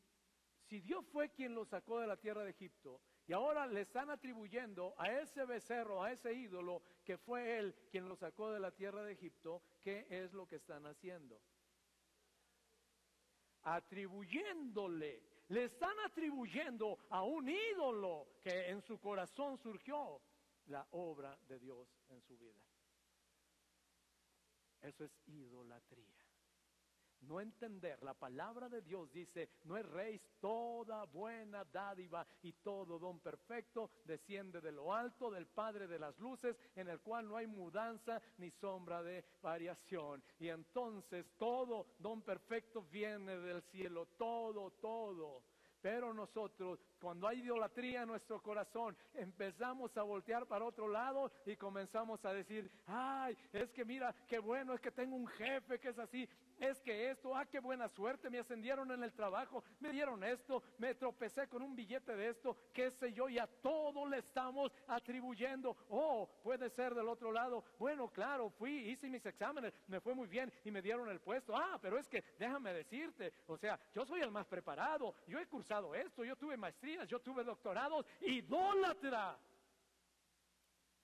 si 0.64 0.80
Dios 0.80 1.06
fue 1.06 1.30
quien 1.30 1.54
lo 1.54 1.64
sacó 1.64 2.00
de 2.00 2.08
la 2.08 2.16
tierra 2.16 2.42
de 2.42 2.50
Egipto 2.50 3.00
y 3.28 3.32
ahora 3.32 3.68
le 3.68 3.82
están 3.82 4.10
atribuyendo 4.10 4.96
a 4.98 5.12
ese 5.12 5.44
becerro, 5.44 6.02
a 6.02 6.10
ese 6.10 6.34
ídolo, 6.34 6.82
que 7.04 7.16
fue 7.16 7.58
él 7.58 7.76
quien 7.92 8.08
lo 8.08 8.16
sacó 8.16 8.50
de 8.50 8.58
la 8.58 8.72
tierra 8.72 9.04
de 9.04 9.12
Egipto, 9.12 9.62
¿qué 9.80 10.08
es 10.10 10.32
lo 10.32 10.48
que 10.48 10.56
están 10.56 10.84
haciendo? 10.84 11.40
Atribuyéndole 13.62 15.37
le 15.48 15.64
están 15.64 15.98
atribuyendo 16.00 16.98
a 17.10 17.22
un 17.22 17.48
ídolo 17.48 18.28
que 18.42 18.68
en 18.68 18.82
su 18.82 18.98
corazón 18.98 19.56
surgió 19.58 20.20
la 20.66 20.86
obra 20.90 21.38
de 21.48 21.58
Dios 21.58 21.88
en 22.08 22.20
su 22.22 22.36
vida. 22.36 22.62
Eso 24.82 25.04
es 25.04 25.18
idolatría. 25.26 26.17
No 27.22 27.40
entender, 27.40 28.02
la 28.02 28.14
palabra 28.14 28.68
de 28.68 28.82
Dios 28.82 29.12
dice, 29.12 29.50
no 29.64 29.76
es 29.76 29.86
rey 29.86 30.20
toda 30.40 31.04
buena 31.04 31.64
dádiva 31.64 32.26
y 32.42 32.52
todo 32.52 32.98
don 32.98 33.20
perfecto 33.20 33.90
desciende 34.04 34.60
de 34.60 34.72
lo 34.72 34.94
alto 34.94 35.30
del 35.30 35.46
Padre 35.46 35.86
de 35.86 35.98
las 35.98 36.18
luces, 36.18 36.56
en 36.76 36.88
el 36.88 37.00
cual 37.00 37.28
no 37.28 37.36
hay 37.36 37.46
mudanza 37.46 38.20
ni 38.38 38.50
sombra 38.52 39.02
de 39.02 39.24
variación. 39.42 40.22
Y 40.38 40.48
entonces 40.48 41.26
todo 41.38 41.86
don 41.98 42.22
perfecto 42.22 42.82
viene 42.82 43.36
del 43.38 43.62
cielo, 43.62 44.06
todo, 44.16 44.70
todo. 44.80 45.42
Pero 45.80 46.12
nosotros, 46.12 46.80
cuando 47.00 47.28
hay 47.28 47.40
idolatría 47.40 48.02
en 48.02 48.08
nuestro 48.08 48.42
corazón, 48.42 48.96
empezamos 49.14 49.96
a 49.96 50.02
voltear 50.02 50.46
para 50.46 50.64
otro 50.64 50.88
lado 50.88 51.30
y 51.46 51.56
comenzamos 51.56 52.24
a 52.24 52.32
decir, 52.32 52.68
ay, 52.86 53.36
es 53.52 53.70
que 53.70 53.84
mira, 53.84 54.12
qué 54.26 54.40
bueno, 54.40 54.74
es 54.74 54.80
que 54.80 54.90
tengo 54.90 55.14
un 55.14 55.28
jefe 55.28 55.78
que 55.78 55.90
es 55.90 55.98
así, 55.98 56.28
es 56.58 56.80
que 56.80 57.10
esto, 57.10 57.36
ah, 57.36 57.46
qué 57.46 57.60
buena 57.60 57.88
suerte, 57.88 58.30
me 58.30 58.38
ascendieron 58.38 58.90
en 58.90 59.02
el 59.02 59.12
trabajo, 59.12 59.62
me 59.80 59.90
dieron 59.90 60.22
esto, 60.24 60.62
me 60.78 60.94
tropecé 60.94 61.48
con 61.48 61.62
un 61.62 61.74
billete 61.74 62.16
de 62.16 62.30
esto, 62.30 62.56
qué 62.72 62.90
sé 62.90 63.12
yo, 63.12 63.28
y 63.28 63.38
a 63.38 63.46
todo 63.46 64.06
le 64.06 64.18
estamos 64.18 64.72
atribuyendo. 64.86 65.76
Oh, 65.88 66.28
puede 66.42 66.70
ser 66.70 66.94
del 66.94 67.08
otro 67.08 67.32
lado, 67.32 67.64
bueno, 67.78 68.08
claro, 68.08 68.50
fui, 68.50 68.90
hice 68.90 69.08
mis 69.08 69.24
exámenes, 69.24 69.72
me 69.86 70.00
fue 70.00 70.14
muy 70.14 70.26
bien 70.26 70.52
y 70.64 70.70
me 70.70 70.82
dieron 70.82 71.08
el 71.08 71.20
puesto. 71.20 71.56
Ah, 71.56 71.78
pero 71.80 71.98
es 71.98 72.08
que 72.08 72.24
déjame 72.38 72.72
decirte, 72.72 73.32
o 73.46 73.56
sea, 73.56 73.78
yo 73.94 74.04
soy 74.04 74.20
el 74.20 74.30
más 74.30 74.46
preparado, 74.46 75.14
yo 75.26 75.38
he 75.38 75.46
cursado 75.46 75.94
esto, 75.94 76.24
yo 76.24 76.36
tuve 76.36 76.56
maestrías, 76.56 77.08
yo 77.08 77.20
tuve 77.20 77.44
doctorados, 77.44 78.06
idólatra. 78.20 79.38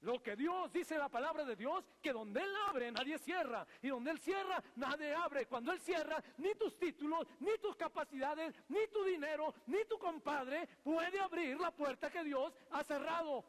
Lo 0.05 0.22
que 0.22 0.36
Dios 0.36 0.70
dice 0.70 0.98
la 0.98 1.09
palabra 1.09 1.46
de 1.46 1.57
Dios, 1.57 1.82
que 2.02 2.12
donde 2.12 2.42
Él 2.42 2.55
abre 2.68 2.92
nadie 2.92 3.18
cierra. 3.18 3.66
Y 3.80 3.88
donde 3.88 4.11
Él 4.11 4.18
cierra 4.18 4.62
nadie 4.76 5.14
abre. 5.14 5.46
Cuando 5.46 5.72
Él 5.72 5.80
cierra, 5.80 6.22
ni 6.36 6.55
tus 6.57 6.78
títulos, 6.78 7.26
ni 7.40 7.57
tus 7.57 7.74
capacidades, 7.74 8.55
ni 8.68 8.86
tu 8.88 9.02
dinero, 9.02 9.55
ni 9.66 9.82
tu 9.86 9.98
compadre 9.98 10.68
puede 10.82 11.18
abrir 11.18 11.59
la 11.59 11.70
puerta 11.70 12.11
que 12.11 12.22
Dios 12.22 12.52
ha 12.72 12.84
cerrado. 12.84 13.46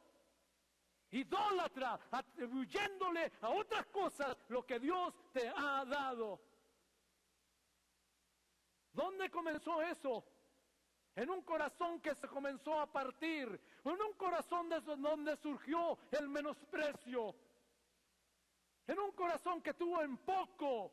Idólatra, 1.11 1.99
atribuyéndole 2.09 3.33
a 3.41 3.49
otras 3.49 3.85
cosas 3.87 4.37
lo 4.47 4.65
que 4.65 4.79
Dios 4.79 5.13
te 5.33 5.49
ha 5.49 5.83
dado. 5.83 6.39
¿Dónde 8.93 9.29
comenzó 9.29 9.81
eso? 9.81 10.23
en 11.15 11.29
un 11.29 11.41
corazón 11.43 12.01
que 12.01 12.13
se 12.13 12.27
comenzó 12.27 12.79
a 12.79 12.91
partir, 12.91 13.59
en 13.91 14.01
un 14.01 14.13
corazón 14.13 14.69
desde 14.69 14.95
donde 14.95 15.35
surgió 15.37 15.97
el 16.11 16.27
menosprecio, 16.29 17.35
en 18.87 18.99
un 18.99 19.11
corazón 19.11 19.61
que 19.61 19.73
tuvo 19.73 20.01
en 20.01 20.17
poco 20.17 20.91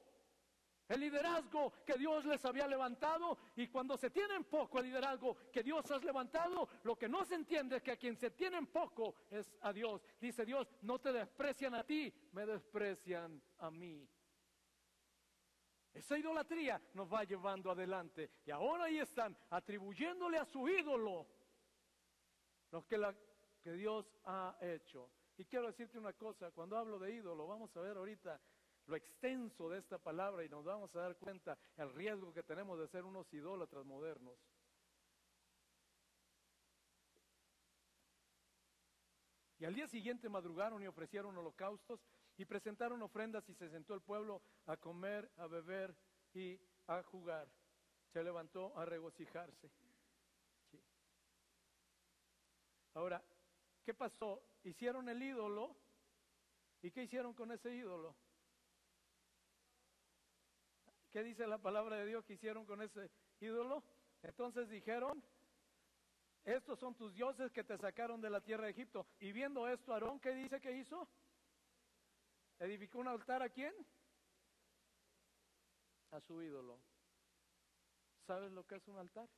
el 0.88 1.00
liderazgo 1.00 1.72
que 1.86 1.94
Dios 1.94 2.24
les 2.26 2.44
había 2.44 2.66
levantado 2.66 3.38
y 3.56 3.68
cuando 3.68 3.96
se 3.96 4.10
tiene 4.10 4.34
en 4.34 4.44
poco 4.44 4.78
el 4.78 4.86
liderazgo 4.86 5.36
que 5.50 5.62
Dios 5.62 5.90
has 5.90 6.04
levantado, 6.04 6.68
lo 6.82 6.96
que 6.96 7.08
no 7.08 7.24
se 7.24 7.34
entiende 7.34 7.76
es 7.76 7.82
que 7.82 7.92
a 7.92 7.96
quien 7.96 8.16
se 8.16 8.30
tiene 8.32 8.58
en 8.58 8.66
poco 8.66 9.14
es 9.30 9.54
a 9.62 9.72
Dios. 9.72 10.02
Dice 10.20 10.44
Dios, 10.44 10.68
no 10.82 10.98
te 10.98 11.12
desprecian 11.12 11.74
a 11.74 11.84
ti, 11.84 12.12
me 12.32 12.44
desprecian 12.44 13.42
a 13.58 13.70
mí. 13.70 14.06
Esa 15.94 16.18
idolatría 16.18 16.80
nos 16.94 17.12
va 17.12 17.24
llevando 17.24 17.70
adelante. 17.70 18.30
Y 18.46 18.50
ahora 18.50 18.84
ahí 18.84 18.98
están 18.98 19.36
atribuyéndole 19.50 20.38
a 20.38 20.44
su 20.44 20.66
ídolo 20.68 21.26
lo 22.72 22.86
que, 22.86 22.98
la, 22.98 23.14
que 23.62 23.72
Dios 23.72 24.06
ha 24.24 24.56
hecho. 24.60 25.08
Y 25.38 25.44
quiero 25.44 25.66
decirte 25.66 25.98
una 25.98 26.12
cosa, 26.14 26.50
cuando 26.50 26.76
hablo 26.76 26.98
de 26.98 27.12
ídolo, 27.14 27.46
vamos 27.46 27.74
a 27.76 27.80
ver 27.80 27.96
ahorita 27.96 28.40
lo 28.86 28.96
extenso 28.96 29.68
de 29.68 29.78
esta 29.78 29.98
palabra 29.98 30.44
y 30.44 30.48
nos 30.48 30.64
vamos 30.64 30.94
a 30.96 31.00
dar 31.00 31.16
cuenta 31.16 31.56
el 31.76 31.92
riesgo 31.92 32.32
que 32.32 32.42
tenemos 32.42 32.78
de 32.78 32.88
ser 32.88 33.04
unos 33.04 33.32
idólatras 33.32 33.84
modernos. 33.84 34.36
Y 39.58 39.64
al 39.64 39.74
día 39.74 39.86
siguiente 39.86 40.28
madrugaron 40.28 40.82
y 40.82 40.88
ofrecieron 40.88 41.36
holocaustos 41.38 42.00
y 42.36 42.44
presentaron 42.44 43.00
ofrendas 43.02 43.48
y 43.48 43.54
se 43.54 43.68
sentó 43.68 43.94
el 43.94 44.00
pueblo 44.00 44.42
a 44.66 44.76
comer, 44.76 45.30
a 45.36 45.46
beber 45.46 45.94
y 46.34 46.58
a 46.88 47.02
jugar. 47.04 47.48
Se 48.12 48.24
levantó 48.24 48.76
a 48.76 48.84
regocijarse. 48.84 49.70
Ahora, 52.94 53.22
¿qué 53.84 53.94
pasó? 53.94 54.42
Hicieron 54.64 55.08
el 55.08 55.22
ídolo. 55.22 55.76
¿Y 56.82 56.90
qué 56.90 57.04
hicieron 57.04 57.32
con 57.34 57.52
ese 57.52 57.74
ídolo? 57.74 58.14
¿Qué 61.12 61.22
dice 61.22 61.46
la 61.46 61.58
palabra 61.58 61.96
de 61.96 62.06
Dios 62.06 62.24
que 62.24 62.34
hicieron 62.34 62.64
con 62.64 62.82
ese 62.82 63.10
ídolo? 63.40 63.84
Entonces 64.22 64.68
dijeron, 64.68 65.22
estos 66.44 66.78
son 66.78 66.94
tus 66.94 67.14
dioses 67.14 67.52
que 67.52 67.62
te 67.62 67.78
sacaron 67.78 68.20
de 68.20 68.30
la 68.30 68.40
tierra 68.40 68.64
de 68.64 68.70
Egipto. 68.70 69.06
Y 69.20 69.32
viendo 69.32 69.68
esto, 69.68 69.92
Aarón, 69.92 70.18
¿qué 70.20 70.30
dice 70.30 70.60
que 70.60 70.72
hizo? 70.72 71.08
¿Edificó 72.58 72.98
un 72.98 73.08
altar 73.08 73.42
a 73.42 73.48
quién? 73.48 73.74
A 76.10 76.20
su 76.20 76.42
ídolo. 76.42 76.78
¿Sabes 78.26 78.50
lo 78.52 78.66
que 78.66 78.76
es 78.76 78.88
un 78.88 78.98
altar? 78.98 79.28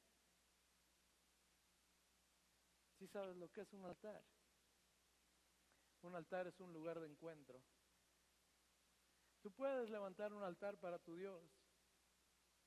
¿Sí 3.04 3.08
sabes 3.08 3.36
lo 3.36 3.52
que 3.52 3.60
es 3.60 3.72
un 3.74 3.84
altar? 3.84 4.24
Un 6.00 6.14
altar 6.14 6.46
es 6.46 6.58
un 6.58 6.72
lugar 6.72 6.98
de 7.00 7.06
encuentro. 7.06 7.62
Tú 9.42 9.52
puedes 9.52 9.90
levantar 9.90 10.32
un 10.32 10.42
altar 10.42 10.78
para 10.78 10.98
tu 10.98 11.14
Dios 11.14 11.42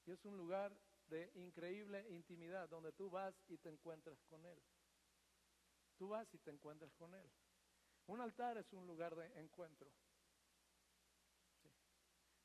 y 0.06 0.12
es 0.12 0.24
un 0.26 0.38
lugar 0.38 0.78
de 1.08 1.32
increíble 1.34 2.06
intimidad, 2.12 2.70
donde 2.70 2.92
tú 2.92 3.10
vas 3.10 3.34
y 3.48 3.58
te 3.58 3.70
encuentras 3.70 4.22
con 4.26 4.46
Él. 4.46 4.62
Tú 5.98 6.10
vas 6.10 6.32
y 6.32 6.38
te 6.38 6.52
encuentras 6.52 6.94
con 6.94 7.16
Él. 7.16 7.32
Un 8.06 8.22
altar 8.22 8.60
es 8.60 8.72
un 8.74 8.86
lugar 8.86 9.16
de 9.16 9.40
encuentro. 9.40 9.92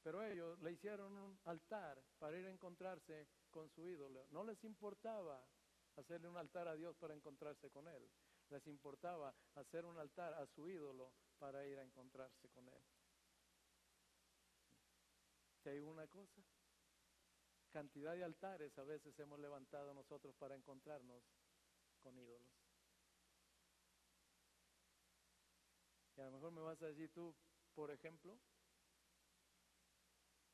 Pero 0.02 0.22
ellos 0.22 0.58
le 0.60 0.72
hicieron 0.72 1.12
un 1.12 1.38
altar 1.44 2.02
para 2.18 2.38
ir 2.38 2.46
a 2.46 2.50
encontrarse 2.50 3.28
con 3.50 3.68
su 3.68 3.86
ídolo. 3.86 4.26
No 4.30 4.44
les 4.44 4.64
importaba 4.64 5.46
hacerle 5.96 6.28
un 6.28 6.36
altar 6.36 6.68
a 6.68 6.76
Dios 6.76 6.96
para 6.96 7.14
encontrarse 7.14 7.70
con 7.70 7.88
Él. 7.88 8.10
Les 8.50 8.66
importaba 8.66 9.34
hacer 9.54 9.84
un 9.84 9.98
altar 9.98 10.34
a 10.34 10.46
su 10.46 10.68
ídolo 10.68 11.12
para 11.38 11.66
ir 11.66 11.78
a 11.78 11.82
encontrarse 11.82 12.48
con 12.50 12.68
Él. 12.68 12.82
¿Te 15.62 15.70
hay 15.70 15.80
una 15.80 16.06
cosa? 16.08 16.42
cantidad 17.72 18.14
de 18.14 18.22
altares 18.22 18.78
a 18.78 18.84
veces 18.84 19.18
hemos 19.18 19.40
levantado 19.40 19.94
nosotros 19.94 20.34
para 20.36 20.54
encontrarnos 20.54 21.24
con 22.00 22.16
ídolos. 22.18 22.48
Y 26.16 26.20
a 26.20 26.24
lo 26.26 26.32
mejor 26.32 26.52
me 26.52 26.60
vas 26.60 26.80
a 26.82 26.86
decir 26.86 27.10
tú, 27.12 27.34
por 27.74 27.90
ejemplo, 27.90 28.38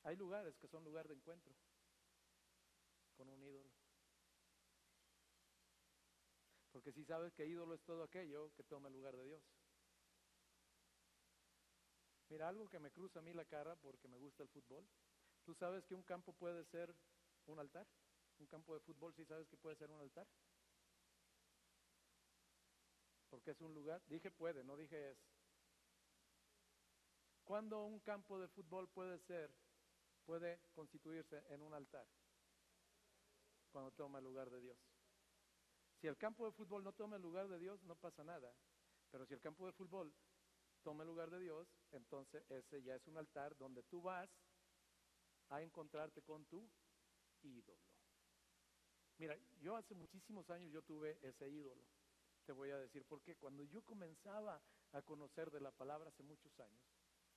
hay 0.04 0.16
lugares 0.16 0.56
que 0.58 0.68
son 0.68 0.84
lugar 0.84 1.08
de 1.08 1.14
encuentro 1.14 1.52
con 3.16 3.28
un 3.28 3.42
ídolo. 3.42 3.77
Porque 6.78 6.92
si 6.92 7.04
sabes 7.04 7.34
que 7.34 7.44
ídolo 7.44 7.74
es 7.74 7.82
todo 7.82 8.04
aquello 8.04 8.52
que 8.54 8.62
toma 8.62 8.86
el 8.86 8.94
lugar 8.94 9.16
de 9.16 9.24
Dios. 9.24 9.42
Mira, 12.28 12.48
algo 12.48 12.68
que 12.68 12.78
me 12.78 12.92
cruza 12.92 13.18
a 13.18 13.22
mí 13.22 13.32
la 13.32 13.44
cara 13.44 13.74
porque 13.74 14.06
me 14.06 14.16
gusta 14.16 14.44
el 14.44 14.48
fútbol 14.48 14.86
¿Tú 15.44 15.56
sabes 15.56 15.84
que 15.86 15.96
un 15.96 16.04
campo 16.04 16.32
puede 16.34 16.64
ser 16.66 16.94
un 17.46 17.58
altar? 17.58 17.84
Un 18.38 18.46
campo 18.46 18.74
de 18.74 18.80
fútbol, 18.80 19.12
¿sí 19.12 19.24
sabes 19.24 19.48
que 19.48 19.56
puede 19.56 19.74
ser 19.74 19.90
un 19.90 20.00
altar? 20.00 20.28
Porque 23.28 23.50
es 23.50 23.60
un 23.60 23.74
lugar, 23.74 24.00
dije 24.06 24.30
puede, 24.30 24.62
no 24.62 24.76
dije 24.76 25.10
es. 25.10 25.18
¿Cuándo 27.42 27.82
un 27.86 27.98
campo 27.98 28.38
de 28.38 28.46
fútbol 28.46 28.88
puede 28.88 29.18
ser, 29.18 29.52
puede 30.24 30.60
constituirse 30.76 31.42
en 31.48 31.60
un 31.60 31.74
altar? 31.74 32.06
Cuando 33.72 33.90
toma 33.90 34.18
el 34.18 34.24
lugar 34.24 34.48
de 34.48 34.60
Dios. 34.60 34.97
Si 36.00 36.06
el 36.06 36.16
campo 36.16 36.44
de 36.46 36.52
fútbol 36.52 36.84
no 36.84 36.92
toma 36.92 37.16
el 37.16 37.22
lugar 37.22 37.48
de 37.48 37.58
Dios, 37.58 37.82
no 37.82 37.96
pasa 37.96 38.22
nada. 38.22 38.52
Pero 39.10 39.26
si 39.26 39.34
el 39.34 39.40
campo 39.40 39.66
de 39.66 39.72
fútbol 39.72 40.14
toma 40.82 41.02
el 41.02 41.08
lugar 41.08 41.30
de 41.30 41.40
Dios, 41.40 41.68
entonces 41.90 42.44
ese 42.50 42.82
ya 42.82 42.94
es 42.94 43.06
un 43.08 43.16
altar 43.16 43.56
donde 43.56 43.82
tú 43.82 44.00
vas 44.00 44.30
a 45.48 45.60
encontrarte 45.62 46.22
con 46.22 46.44
tu 46.46 46.68
ídolo. 47.42 47.82
Mira, 49.18 49.36
yo 49.60 49.76
hace 49.76 49.94
muchísimos 49.94 50.48
años 50.50 50.70
yo 50.70 50.82
tuve 50.82 51.18
ese 51.22 51.48
ídolo. 51.48 51.84
Te 52.44 52.52
voy 52.52 52.70
a 52.70 52.78
decir 52.78 53.04
por 53.04 53.20
qué. 53.22 53.34
Cuando 53.34 53.64
yo 53.64 53.82
comenzaba 53.82 54.62
a 54.92 55.02
conocer 55.02 55.50
de 55.50 55.60
la 55.60 55.72
palabra 55.72 56.10
hace 56.10 56.22
muchos 56.22 56.58
años, 56.60 56.80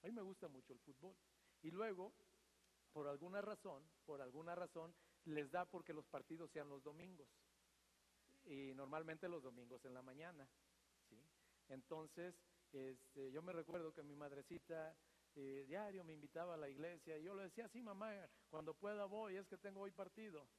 a 0.03 0.07
mí 0.07 0.13
me 0.13 0.21
gusta 0.21 0.47
mucho 0.47 0.73
el 0.73 0.79
fútbol. 0.79 1.15
Y 1.63 1.71
luego, 1.71 2.13
por 2.93 3.07
alguna 3.07 3.41
razón, 3.41 3.89
por 4.05 4.21
alguna 4.21 4.53
razón, 4.53 4.93
les 5.25 5.49
da 5.49 5.65
porque 5.65 5.93
los 5.93 6.05
partidos 6.05 6.51
sean 6.51 6.69
los 6.69 6.83
domingos. 6.83 7.27
Y 8.51 8.73
normalmente 8.73 9.29
los 9.29 9.41
domingos 9.41 9.85
en 9.85 9.93
la 9.93 10.01
mañana. 10.01 10.45
¿sí? 11.07 11.15
Entonces, 11.69 12.35
este, 12.73 13.31
yo 13.31 13.41
me 13.41 13.53
recuerdo 13.53 13.93
que 13.93 14.03
mi 14.03 14.13
madrecita 14.13 14.93
eh, 15.35 15.63
diario 15.65 16.03
me 16.03 16.11
invitaba 16.11 16.55
a 16.55 16.57
la 16.57 16.67
iglesia 16.67 17.17
y 17.17 17.23
yo 17.23 17.33
le 17.33 17.43
decía, 17.43 17.69
sí 17.69 17.81
mamá, 17.81 18.13
cuando 18.49 18.73
pueda 18.73 19.05
voy, 19.05 19.37
es 19.37 19.47
que 19.47 19.57
tengo 19.57 19.79
hoy 19.79 19.91
partido. 19.91 20.49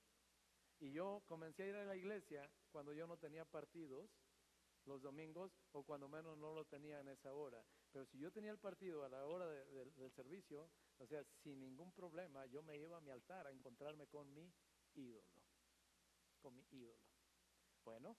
Y 0.81 0.91
yo 0.93 1.23
comencé 1.27 1.65
a 1.65 1.67
ir 1.67 1.77
a 1.77 1.85
la 1.85 1.95
iglesia 1.95 2.51
cuando 2.71 2.95
yo 2.95 3.07
no 3.07 3.19
tenía 3.19 3.45
partidos 3.45 4.09
los 4.87 5.03
domingos 5.03 5.53
o 5.73 5.83
cuando 5.83 6.09
menos 6.09 6.39
no 6.39 6.55
lo 6.55 6.65
tenía 6.65 6.99
en 6.99 7.09
esa 7.09 7.35
hora. 7.35 7.63
Pero 7.93 8.07
si 8.07 8.19
yo 8.19 8.33
tenía 8.33 8.53
el 8.53 8.59
partido 8.59 9.05
a 9.05 9.11
la 9.11 9.27
hora 9.27 9.47
del 9.47 10.11
servicio, 10.13 10.71
o 10.97 11.07
sea, 11.07 11.23
sin 11.43 11.61
ningún 11.61 11.93
problema, 11.93 12.47
yo 12.47 12.63
me 12.63 12.79
iba 12.79 12.97
a 12.97 13.03
mi 13.03 13.11
altar 13.11 13.47
a 13.47 13.53
encontrarme 13.53 14.07
con 14.07 14.33
mi 14.33 14.51
ídolo, 14.95 15.29
con 16.41 16.57
mi 16.57 16.67
ídolo. 16.71 17.12
Bueno, 17.85 18.17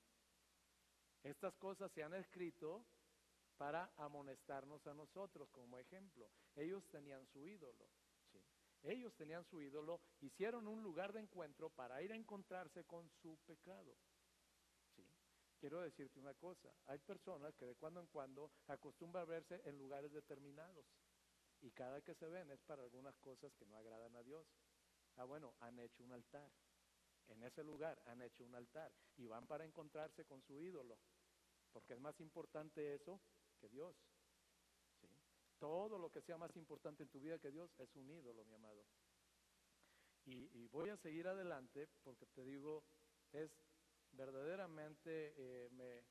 estas 1.24 1.55
cosas 1.55 1.91
se 1.91 2.03
han 2.03 2.14
escrito 2.14 2.86
para 3.57 3.93
amonestarnos 3.97 4.86
a 4.88 4.93
nosotros 4.93 5.49
como 5.51 5.80
ejemplo. 5.80 6.30
Ellos 6.55 6.86
tenían 6.89 7.26
su 7.28 7.45
ídolo. 7.45 7.89
Ellos 8.84 9.16
tenían 9.16 9.45
su 9.45 9.61
ídolo, 9.61 10.01
hicieron 10.20 10.68
un 10.68 10.84
lugar 10.84 11.14
de 11.14 11.22
encuentro 11.22 11.70
para 11.70 12.01
ir 12.01 12.11
a 12.11 12.18
encontrarse 12.18 12.84
con 12.84 13.09
su 13.22 13.38
pecado. 13.45 13.95
¿sí? 14.93 15.07
Quiero 15.57 15.80
decirte 15.80 16.20
una 16.20 16.34
cosa, 16.34 16.70
hay 16.88 16.99
personas 16.99 17.55
que 17.55 17.66
de 17.66 17.76
cuando 17.76 18.01
en 18.01 18.07
cuando 18.07 18.51
acostumbran 18.68 19.24
a 19.24 19.26
verse 19.26 19.61
en 19.64 19.78
lugares 19.78 20.11
determinados 20.11 20.86
y 21.61 21.72
cada 21.72 22.01
que 22.01 22.14
se 22.14 22.28
ven 22.28 22.51
es 22.51 22.61
para 22.64 22.84
algunas 22.84 23.18
cosas 23.20 23.53
que 23.55 23.66
no 23.66 23.78
agradan 23.78 24.14
a 24.18 24.24
Dios. 24.24 24.45
Ah, 25.16 25.24
bueno, 25.24 25.53
han 25.61 25.80
hecho 25.80 26.03
un 26.03 26.11
altar. 26.11 26.51
En 27.30 27.44
ese 27.44 27.64
lugar 27.64 28.02
han 28.06 28.22
hecho 28.22 28.44
un 28.44 28.56
altar 28.56 28.92
y 29.18 29.28
van 29.28 29.48
para 29.48 29.66
encontrarse 29.66 30.26
con 30.26 30.42
su 30.42 30.62
ídolo, 30.62 30.98
porque 31.72 31.94
es 31.94 32.00
más 32.00 32.20
importante 32.20 32.96
eso 32.96 33.20
que 33.60 33.70
Dios. 33.70 33.96
Todo 35.60 35.98
lo 35.98 36.12
que 36.12 36.22
sea 36.22 36.38
más 36.38 36.56
importante 36.58 37.04
en 37.04 37.10
tu 37.10 37.20
vida 37.20 37.40
que 37.40 37.52
Dios 37.52 37.72
es 37.80 37.96
un 37.96 38.10
ídolo, 38.10 38.44
mi 38.46 38.54
amado. 38.54 38.86
Y, 40.26 40.68
voy 40.68 40.90
a 40.90 40.98
seguir 40.98 41.28
adelante 41.28 41.88
porque 42.04 42.26
te 42.28 42.46
digo, 42.46 42.84
es 43.34 43.52
verdaderamente, 44.12 45.34
eh, 45.38 45.70
me 45.72 46.04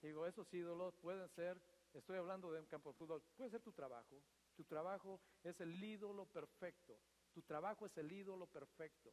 digo, 0.00 0.26
esos 0.26 0.52
ídolos 0.52 0.94
pueden 0.96 1.28
ser, 1.30 1.60
estoy 1.92 2.16
hablando 2.18 2.50
de 2.50 2.60
un 2.60 2.66
campo 2.66 2.90
de 2.90 2.98
fútbol, 2.98 3.22
puede 3.36 3.50
ser 3.50 3.62
tu 3.62 3.72
trabajo. 3.72 4.22
Tu 4.54 4.64
trabajo 4.64 5.20
es 5.42 5.60
el 5.60 5.82
ídolo 5.82 6.26
perfecto. 6.26 6.98
Tu 7.32 7.42
trabajo 7.42 7.86
es 7.86 7.96
el 7.98 8.10
ídolo 8.12 8.46
perfecto. 8.46 9.12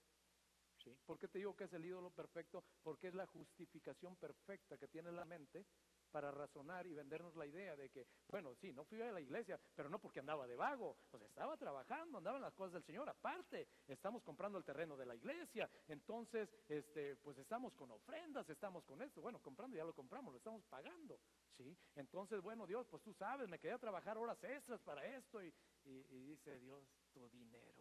¿Sí? 0.83 0.97
¿Por 1.05 1.19
qué 1.19 1.27
te 1.27 1.37
digo 1.37 1.55
que 1.55 1.65
es 1.65 1.73
el 1.73 1.85
ídolo 1.85 2.09
perfecto? 2.09 2.63
Porque 2.81 3.07
es 3.07 3.13
la 3.13 3.27
justificación 3.27 4.15
perfecta 4.15 4.77
que 4.77 4.87
tiene 4.87 5.11
la 5.11 5.25
mente 5.25 5.65
para 6.11 6.29
razonar 6.31 6.85
y 6.85 6.93
vendernos 6.93 7.35
la 7.35 7.45
idea 7.45 7.75
de 7.75 7.89
que, 7.89 8.05
bueno, 8.27 8.53
sí, 8.55 8.73
no 8.73 8.83
fui 8.83 9.01
a 9.01 9.11
la 9.11 9.21
iglesia, 9.21 9.59
pero 9.75 9.89
no 9.89 9.99
porque 9.99 10.19
andaba 10.19 10.45
de 10.45 10.55
vago, 10.55 10.97
pues 11.09 11.23
estaba 11.23 11.55
trabajando, 11.55 12.17
andaba 12.17 12.37
en 12.37 12.43
las 12.43 12.53
cosas 12.53 12.73
del 12.73 12.83
Señor, 12.83 13.07
aparte, 13.09 13.67
estamos 13.87 14.21
comprando 14.23 14.57
el 14.57 14.65
terreno 14.65 14.97
de 14.97 15.05
la 15.05 15.15
iglesia, 15.15 15.69
entonces, 15.87 16.49
este, 16.67 17.15
pues 17.17 17.37
estamos 17.37 17.73
con 17.75 17.91
ofrendas, 17.91 18.49
estamos 18.49 18.83
con 18.85 19.01
esto, 19.01 19.21
bueno, 19.21 19.41
comprando 19.41 19.77
ya 19.77 19.85
lo 19.85 19.93
compramos, 19.93 20.33
lo 20.33 20.37
estamos 20.37 20.63
pagando, 20.65 21.19
¿sí? 21.57 21.77
Entonces, 21.95 22.41
bueno, 22.41 22.67
Dios, 22.67 22.85
pues 22.87 23.01
tú 23.03 23.13
sabes, 23.13 23.47
me 23.47 23.59
quería 23.59 23.77
trabajar 23.77 24.17
horas 24.17 24.43
extras 24.43 24.81
para 24.81 25.05
esto 25.05 25.41
y, 25.41 25.53
y 25.85 26.19
dice 26.25 26.59
Dios, 26.59 26.83
tu 27.13 27.29
dinero, 27.29 27.80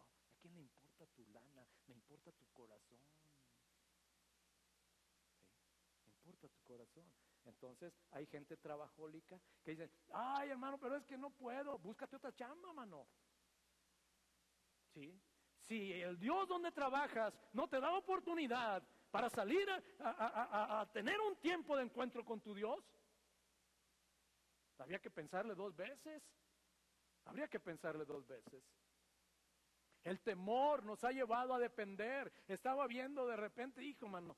importa 1.01 1.07
tu 1.15 1.25
lana? 1.33 1.67
Me 1.87 1.95
importa 1.95 2.31
tu 2.31 2.45
corazón. 2.53 2.99
Me 6.05 6.11
importa 6.11 6.47
tu 6.49 6.61
corazón. 6.63 7.11
Entonces 7.45 7.93
hay 8.11 8.25
gente 8.27 8.55
trabajólica 8.57 9.39
que 9.63 9.71
dice, 9.71 9.89
ay 10.13 10.49
hermano, 10.49 10.77
pero 10.77 10.97
es 10.97 11.05
que 11.05 11.17
no 11.17 11.31
puedo, 11.31 11.77
búscate 11.79 12.15
otra 12.15 12.33
chamba, 12.35 12.71
mano. 12.73 13.07
¿Sí? 14.93 15.19
Si 15.61 15.93
el 15.93 16.19
Dios 16.19 16.47
donde 16.47 16.71
trabajas 16.71 17.33
no 17.53 17.67
te 17.67 17.79
da 17.79 17.97
oportunidad 17.97 18.83
para 19.09 19.29
salir 19.29 19.67
a, 19.99 20.87
tener 20.93 21.19
un 21.19 21.35
tiempo 21.37 21.75
de 21.75 21.83
encuentro 21.83 22.23
con 22.23 22.41
tu 22.41 22.53
Dios, 22.53 22.79
habría 24.77 24.99
que 24.99 25.09
pensarle 25.09 25.55
dos 25.55 25.75
veces. 25.75 26.21
Habría 27.25 27.47
que 27.47 27.59
pensarle 27.59 28.03
dos 28.05 28.25
veces. 28.27 28.63
El 30.03 30.19
temor 30.21 30.83
nos 30.83 31.03
ha 31.03 31.11
llevado 31.11 31.53
a 31.53 31.59
depender. 31.59 32.31
Estaba 32.47 32.87
viendo 32.87 33.27
de 33.27 33.35
repente, 33.35 33.83
hijo, 33.83 34.07
mano, 34.07 34.35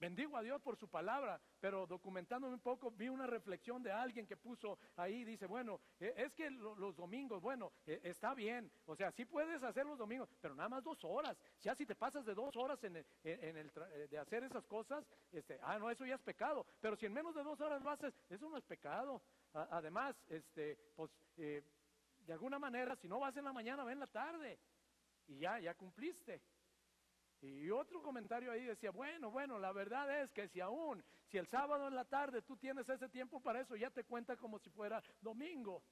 Bendigo 0.00 0.34
a 0.38 0.42
Dios 0.42 0.62
por 0.62 0.78
su 0.78 0.88
palabra, 0.88 1.38
pero 1.60 1.86
documentándome 1.86 2.54
un 2.54 2.60
poco 2.60 2.90
vi 2.90 3.10
una 3.10 3.26
reflexión 3.26 3.82
de 3.82 3.92
alguien 3.92 4.26
que 4.26 4.34
puso 4.34 4.78
ahí, 4.96 5.24
dice, 5.24 5.44
bueno, 5.44 5.78
e, 6.00 6.14
es 6.16 6.32
que 6.32 6.50
los 6.50 6.96
domingos, 6.96 7.42
bueno, 7.42 7.70
e, 7.84 8.00
está 8.04 8.32
bien, 8.32 8.72
o 8.86 8.96
sea, 8.96 9.12
sí 9.12 9.26
puedes 9.26 9.62
hacer 9.62 9.84
los 9.84 9.98
domingos, 9.98 10.30
pero 10.40 10.54
nada 10.54 10.70
más 10.70 10.82
dos 10.82 11.04
horas. 11.04 11.36
Ya 11.60 11.74
si 11.74 11.84
te 11.84 11.94
pasas 11.94 12.24
de 12.24 12.34
dos 12.34 12.56
horas 12.56 12.82
en 12.82 12.96
el, 12.96 13.06
eh, 13.24 14.08
de 14.10 14.18
hacer 14.18 14.42
esas 14.42 14.66
cosas, 14.66 15.06
este, 15.32 15.58
ah, 15.60 15.78
no, 15.78 15.90
eso 15.90 16.06
ya 16.06 16.14
es 16.14 16.22
pecado, 16.22 16.64
pero 16.80 16.96
si 16.96 17.04
en 17.04 17.12
menos 17.12 17.34
de 17.34 17.42
dos 17.42 17.60
horas 17.60 17.82
lo 17.82 17.90
haces, 17.90 18.14
eso 18.30 18.48
no 18.48 18.56
es 18.56 18.64
pecado. 18.64 19.20
además, 19.52 20.16
este, 20.28 20.78
pues, 20.96 21.10
eh, 21.36 21.62
de 22.20 22.32
alguna 22.32 22.58
manera, 22.58 22.96
si 22.96 23.06
no 23.06 23.20
vas 23.20 23.36
en 23.36 23.44
la 23.44 23.52
mañana, 23.52 23.84
ve 23.84 23.92
en 23.92 24.00
la 24.00 24.06
tarde 24.06 24.58
y 25.30 25.38
ya, 25.38 25.58
ya 25.60 25.74
cumpliste. 25.74 26.42
Y 27.40 27.70
otro 27.70 28.02
comentario 28.02 28.52
ahí 28.52 28.64
decía, 28.64 28.90
bueno, 28.90 29.30
bueno, 29.30 29.58
la 29.58 29.72
verdad 29.72 30.20
es 30.20 30.32
que 30.32 30.48
si 30.48 30.60
aún, 30.60 31.02
si 31.26 31.38
el 31.38 31.46
sábado 31.46 31.88
en 31.88 31.94
la 31.94 32.04
tarde 32.04 32.42
tú 32.42 32.56
tienes 32.56 32.88
ese 32.88 33.08
tiempo 33.08 33.40
para 33.40 33.60
eso, 33.60 33.76
ya 33.76 33.90
te 33.90 34.04
cuenta 34.04 34.36
como 34.36 34.58
si 34.58 34.68
fuera 34.70 35.02
domingo. 35.20 35.82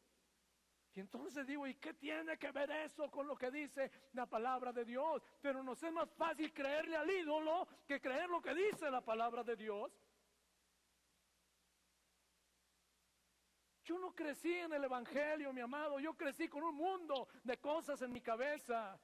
Y 0.93 1.01
entonces 1.01 1.47
digo, 1.47 1.67
¿y 1.67 1.77
qué 1.77 1.95
tiene 1.95 2.37
que 2.37 2.51
ver 2.51 2.71
eso 2.71 3.11
con 3.11 3.27
lo 3.27 3.37
que 3.37 3.51
dice 3.51 3.91
la 4.13 4.27
palabra 4.27 4.73
de 4.73 4.85
Dios? 4.85 5.23
Pero 5.41 5.63
nos 5.63 5.81
es 5.83 5.93
más 5.93 6.11
fácil 6.11 6.53
creerle 6.53 6.97
al 6.97 7.09
ídolo 7.09 7.67
que 7.87 8.01
creer 8.01 8.29
lo 8.29 8.43
que 8.43 8.55
dice 8.55 8.91
la 8.91 9.01
palabra 9.01 9.45
de 9.45 9.57
Dios. 9.57 9.93
Yo 13.85 13.99
no 13.99 14.15
crecí 14.15 14.53
en 14.53 14.73
el 14.75 14.85
Evangelio, 14.85 15.51
mi 15.53 15.63
amado, 15.63 15.99
yo 15.99 16.15
crecí 16.15 16.47
con 16.49 16.63
un 16.63 16.75
mundo 16.75 17.29
de 17.43 17.57
cosas 17.59 18.03
en 18.03 18.13
mi 18.13 18.21
cabeza 18.21 19.01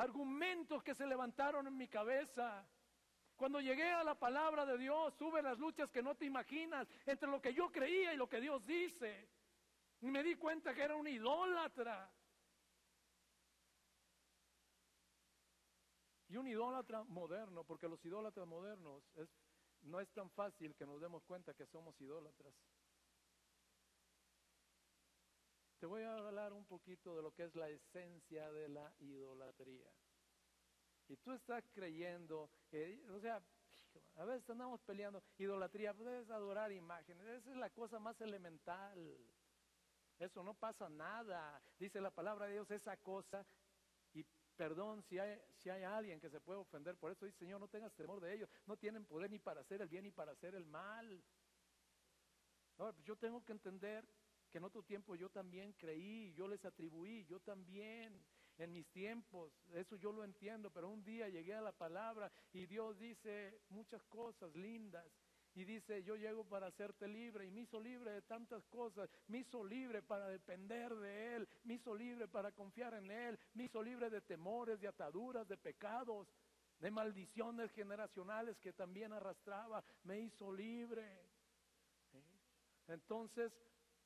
argumentos 0.00 0.82
que 0.82 0.94
se 0.94 1.06
levantaron 1.06 1.66
en 1.66 1.76
mi 1.76 1.88
cabeza. 1.88 2.66
Cuando 3.36 3.60
llegué 3.60 3.90
a 3.90 4.04
la 4.04 4.18
palabra 4.18 4.66
de 4.66 4.76
Dios, 4.78 5.16
tuve 5.16 5.42
las 5.42 5.58
luchas 5.58 5.90
que 5.90 6.02
no 6.02 6.14
te 6.14 6.26
imaginas 6.26 6.86
entre 7.06 7.28
lo 7.28 7.40
que 7.40 7.54
yo 7.54 7.70
creía 7.70 8.12
y 8.12 8.16
lo 8.16 8.28
que 8.28 8.40
Dios 8.40 8.64
dice. 8.66 9.28
Y 10.00 10.10
me 10.10 10.22
di 10.22 10.34
cuenta 10.36 10.74
que 10.74 10.82
era 10.82 10.96
un 10.96 11.06
idólatra. 11.06 12.10
Y 16.28 16.36
un 16.36 16.46
idólatra 16.46 17.02
moderno, 17.04 17.64
porque 17.64 17.88
los 17.88 18.04
idólatras 18.04 18.46
modernos 18.46 19.02
no 19.82 20.00
es 20.00 20.10
tan 20.12 20.30
fácil 20.30 20.74
que 20.76 20.86
nos 20.86 21.00
demos 21.00 21.24
cuenta 21.24 21.54
que 21.54 21.66
somos 21.66 22.00
idólatras. 22.00 22.54
Te 25.80 25.86
voy 25.86 26.02
a 26.02 26.14
hablar 26.14 26.52
un 26.52 26.66
poquito 26.66 27.16
de 27.16 27.22
lo 27.22 27.32
que 27.32 27.44
es 27.44 27.54
la 27.54 27.70
esencia 27.70 28.52
de 28.52 28.68
la 28.68 28.92
idolatría. 28.98 29.90
Y 31.08 31.16
tú 31.16 31.32
estás 31.32 31.64
creyendo, 31.72 32.50
o 33.08 33.20
sea, 33.20 33.42
a 34.16 34.24
veces 34.26 34.48
andamos 34.50 34.82
peleando, 34.82 35.22
idolatría, 35.38 35.94
puedes 35.94 36.28
adorar 36.28 36.70
imágenes, 36.70 37.26
esa 37.26 37.50
es 37.50 37.56
la 37.56 37.70
cosa 37.70 37.98
más 37.98 38.20
elemental. 38.20 39.16
Eso 40.18 40.44
no 40.44 40.52
pasa 40.52 40.90
nada. 40.90 41.62
Dice 41.78 41.98
la 41.98 42.10
palabra 42.10 42.44
de 42.44 42.52
Dios, 42.52 42.70
esa 42.70 42.98
cosa, 42.98 43.46
y 44.12 44.22
perdón 44.56 45.02
si 45.04 45.18
hay, 45.18 45.40
si 45.56 45.70
hay 45.70 45.82
alguien 45.82 46.20
que 46.20 46.28
se 46.28 46.40
puede 46.40 46.60
ofender 46.60 46.94
por 46.98 47.10
eso, 47.10 47.24
dice 47.24 47.38
Señor, 47.38 47.58
no 47.58 47.68
tengas 47.68 47.94
temor 47.94 48.20
de 48.20 48.34
ellos, 48.34 48.50
no 48.66 48.76
tienen 48.76 49.06
poder 49.06 49.30
ni 49.30 49.38
para 49.38 49.62
hacer 49.62 49.80
el 49.80 49.88
bien 49.88 50.04
ni 50.04 50.10
para 50.10 50.32
hacer 50.32 50.54
el 50.54 50.66
mal. 50.66 51.24
Ahora, 52.76 52.92
pues 52.92 53.06
yo 53.06 53.16
tengo 53.16 53.42
que 53.42 53.52
entender 53.52 54.06
que 54.50 54.58
en 54.58 54.64
otro 54.64 54.82
tiempo 54.82 55.14
yo 55.14 55.30
también 55.30 55.72
creí, 55.74 56.32
yo 56.34 56.48
les 56.48 56.64
atribuí, 56.64 57.24
yo 57.26 57.40
también, 57.40 58.20
en 58.58 58.72
mis 58.72 58.86
tiempos, 58.88 59.52
eso 59.72 59.96
yo 59.96 60.12
lo 60.12 60.24
entiendo, 60.24 60.70
pero 60.70 60.88
un 60.88 61.02
día 61.02 61.28
llegué 61.28 61.54
a 61.54 61.62
la 61.62 61.72
palabra 61.72 62.30
y 62.52 62.66
Dios 62.66 62.98
dice 62.98 63.62
muchas 63.70 64.02
cosas 64.04 64.54
lindas. 64.54 65.06
Y 65.54 65.64
dice, 65.64 66.04
yo 66.04 66.14
llego 66.14 66.44
para 66.44 66.68
hacerte 66.68 67.08
libre 67.08 67.44
y 67.44 67.50
me 67.50 67.62
hizo 67.62 67.80
libre 67.80 68.12
de 68.12 68.22
tantas 68.22 68.64
cosas, 68.66 69.10
me 69.26 69.38
hizo 69.38 69.64
libre 69.64 70.00
para 70.00 70.28
depender 70.28 70.94
de 70.94 71.34
Él, 71.34 71.48
me 71.64 71.74
hizo 71.74 71.92
libre 71.92 72.28
para 72.28 72.52
confiar 72.52 72.94
en 72.94 73.10
Él, 73.10 73.36
me 73.54 73.64
hizo 73.64 73.82
libre 73.82 74.10
de 74.10 74.20
temores, 74.20 74.80
de 74.80 74.86
ataduras, 74.86 75.48
de 75.48 75.56
pecados, 75.56 76.28
de 76.78 76.90
maldiciones 76.92 77.72
generacionales 77.72 78.58
que 78.60 78.72
también 78.72 79.12
arrastraba, 79.12 79.82
me 80.04 80.20
hizo 80.20 80.52
libre. 80.52 81.20
Entonces, 82.86 83.52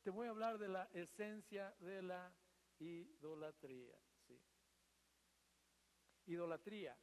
te 0.04 0.10
voy 0.10 0.26
a 0.26 0.30
hablar 0.30 0.58
de 0.58 0.68
la 0.68 0.84
esencia 0.92 1.74
de 1.80 2.02
la 2.02 2.30
idolatría. 2.78 3.98
¿sí? 4.26 4.38
Idolatría 6.26 6.96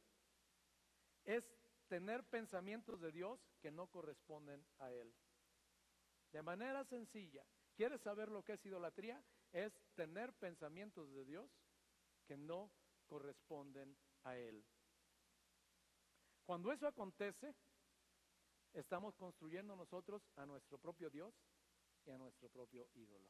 es 1.24 1.44
tener 1.88 2.22
pensamientos 2.24 3.00
de 3.00 3.10
Dios 3.10 3.40
que 3.60 3.72
no 3.72 3.88
corresponden 3.88 4.64
a 4.78 4.92
Él. 4.92 5.12
De 6.30 6.42
manera 6.42 6.84
sencilla, 6.84 7.44
¿quieres 7.74 8.00
saber 8.02 8.28
lo 8.28 8.44
que 8.44 8.52
es 8.52 8.64
idolatría? 8.64 9.20
Es 9.50 9.72
tener 9.96 10.32
pensamientos 10.34 11.12
de 11.12 11.24
Dios 11.24 11.50
que 12.24 12.36
no 12.36 12.70
corresponden 13.08 13.98
a 14.22 14.36
Él. 14.36 14.64
Cuando 16.44 16.70
eso 16.70 16.86
acontece, 16.86 17.52
estamos 18.72 19.16
construyendo 19.16 19.74
nosotros 19.74 20.22
a 20.36 20.46
nuestro 20.46 20.78
propio 20.78 21.10
Dios 21.10 21.34
y 22.06 22.10
a 22.10 22.18
nuestro 22.18 22.48
propio 22.48 22.88
ídolo. 22.94 23.28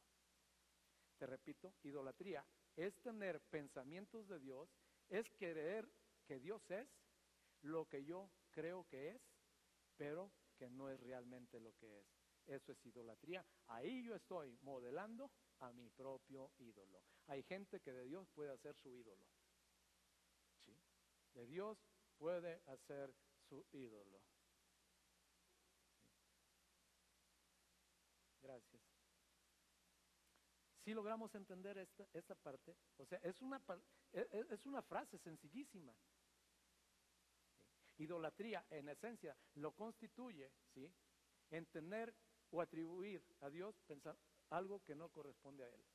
Te 1.17 1.25
repito, 1.25 1.75
idolatría 1.83 2.45
es 2.75 2.99
tener 3.01 3.39
pensamientos 3.41 4.27
de 4.27 4.39
Dios, 4.39 4.69
es 5.09 5.29
creer 5.37 5.87
que 6.25 6.39
Dios 6.39 6.69
es 6.71 6.87
lo 7.61 7.87
que 7.87 8.03
yo 8.03 8.29
creo 8.51 8.85
que 8.87 9.09
es 9.11 9.21
pero 9.97 10.31
que 10.57 10.69
no 10.69 10.89
es 10.89 10.99
realmente 10.99 11.59
lo 11.59 11.73
que 11.75 11.99
es. 11.99 12.07
Eso 12.45 12.71
es 12.71 12.85
idolatría. 12.85 13.45
Ahí 13.67 14.03
yo 14.03 14.15
estoy 14.15 14.57
modelando 14.61 15.31
a 15.59 15.71
mi 15.71 15.89
propio 15.89 16.51
ídolo. 16.57 17.01
Hay 17.27 17.43
gente 17.43 17.79
que 17.79 17.93
de 17.93 18.05
Dios 18.05 18.27
puede 18.33 18.51
hacer 18.51 18.75
su 18.75 18.93
ídolo. 18.93 19.25
¿Sí? 20.59 20.77
De 21.33 21.45
Dios 21.45 21.77
puede 22.17 22.61
hacer 22.65 23.13
su 23.47 23.65
ídolo. 23.71 24.21
Gracias. 28.41 28.83
Si 30.83 30.93
logramos 30.93 31.33
entender 31.35 31.77
esta, 31.77 32.05
esta 32.13 32.35
parte, 32.35 32.75
o 32.97 33.05
sea, 33.05 33.17
es 33.19 33.41
una, 33.41 33.61
e, 34.11 34.27
e, 34.31 34.45
es 34.49 34.65
una 34.65 34.81
frase 34.81 35.17
sencillísima. 35.17 35.93
Idolatría, 37.97 38.65
en 38.69 38.89
esencia, 38.89 39.37
lo 39.55 39.71
constituye, 39.73 40.51
¿sí? 40.73 40.91
En 41.51 41.65
tener 41.67 42.13
o 42.51 42.61
atribuir 42.61 43.23
a 43.41 43.49
Dios 43.49 43.79
pensar 43.87 44.17
algo 44.49 44.83
que 44.83 44.95
no 44.95 45.09
corresponde 45.09 45.63
a 45.63 45.69
Él. 45.69 45.85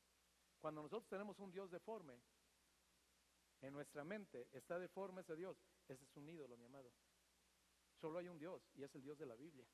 Cuando 0.60 0.82
nosotros 0.82 1.08
tenemos 1.08 1.38
un 1.38 1.50
Dios 1.50 1.70
deforme, 1.70 2.18
en 3.60 3.72
nuestra 3.72 4.04
mente 4.04 4.48
está 4.52 4.78
deforme 4.78 5.20
ese 5.20 5.36
Dios, 5.36 5.58
ese 5.86 6.04
es 6.04 6.16
un 6.16 6.28
ídolo, 6.28 6.56
mi 6.56 6.64
amado. 6.64 6.90
Solo 8.00 8.18
hay 8.18 8.28
un 8.28 8.38
Dios 8.38 8.62
y 8.74 8.84
es 8.84 8.94
el 8.94 9.02
Dios 9.02 9.18
de 9.18 9.26
la 9.26 9.34
Biblia. 9.34 9.66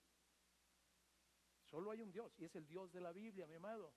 Solo 1.66 1.90
hay 1.90 2.00
un 2.00 2.10
Dios 2.10 2.32
y 2.38 2.44
es 2.44 2.54
el 2.56 2.66
Dios 2.66 2.92
de 2.92 3.00
la 3.00 3.12
Biblia, 3.12 3.46
mi 3.46 3.54
amado. 3.54 3.92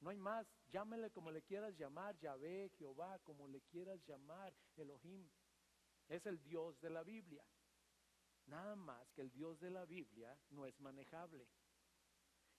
No 0.00 0.10
hay 0.10 0.18
más, 0.18 0.46
llámele 0.68 1.10
como 1.10 1.30
le 1.30 1.42
quieras 1.42 1.76
llamar, 1.76 2.18
Yahvé, 2.18 2.70
Jehová, 2.78 3.18
como 3.20 3.48
le 3.48 3.62
quieras 3.62 4.00
llamar, 4.06 4.54
Elohim. 4.76 5.28
Es 6.08 6.24
el 6.26 6.42
Dios 6.42 6.80
de 6.80 6.90
la 6.90 7.02
Biblia. 7.02 7.44
Nada 8.46 8.76
más 8.76 9.10
que 9.12 9.22
el 9.22 9.32
Dios 9.32 9.58
de 9.58 9.70
la 9.70 9.84
Biblia 9.86 10.38
no 10.50 10.66
es 10.66 10.78
manejable. 10.80 11.48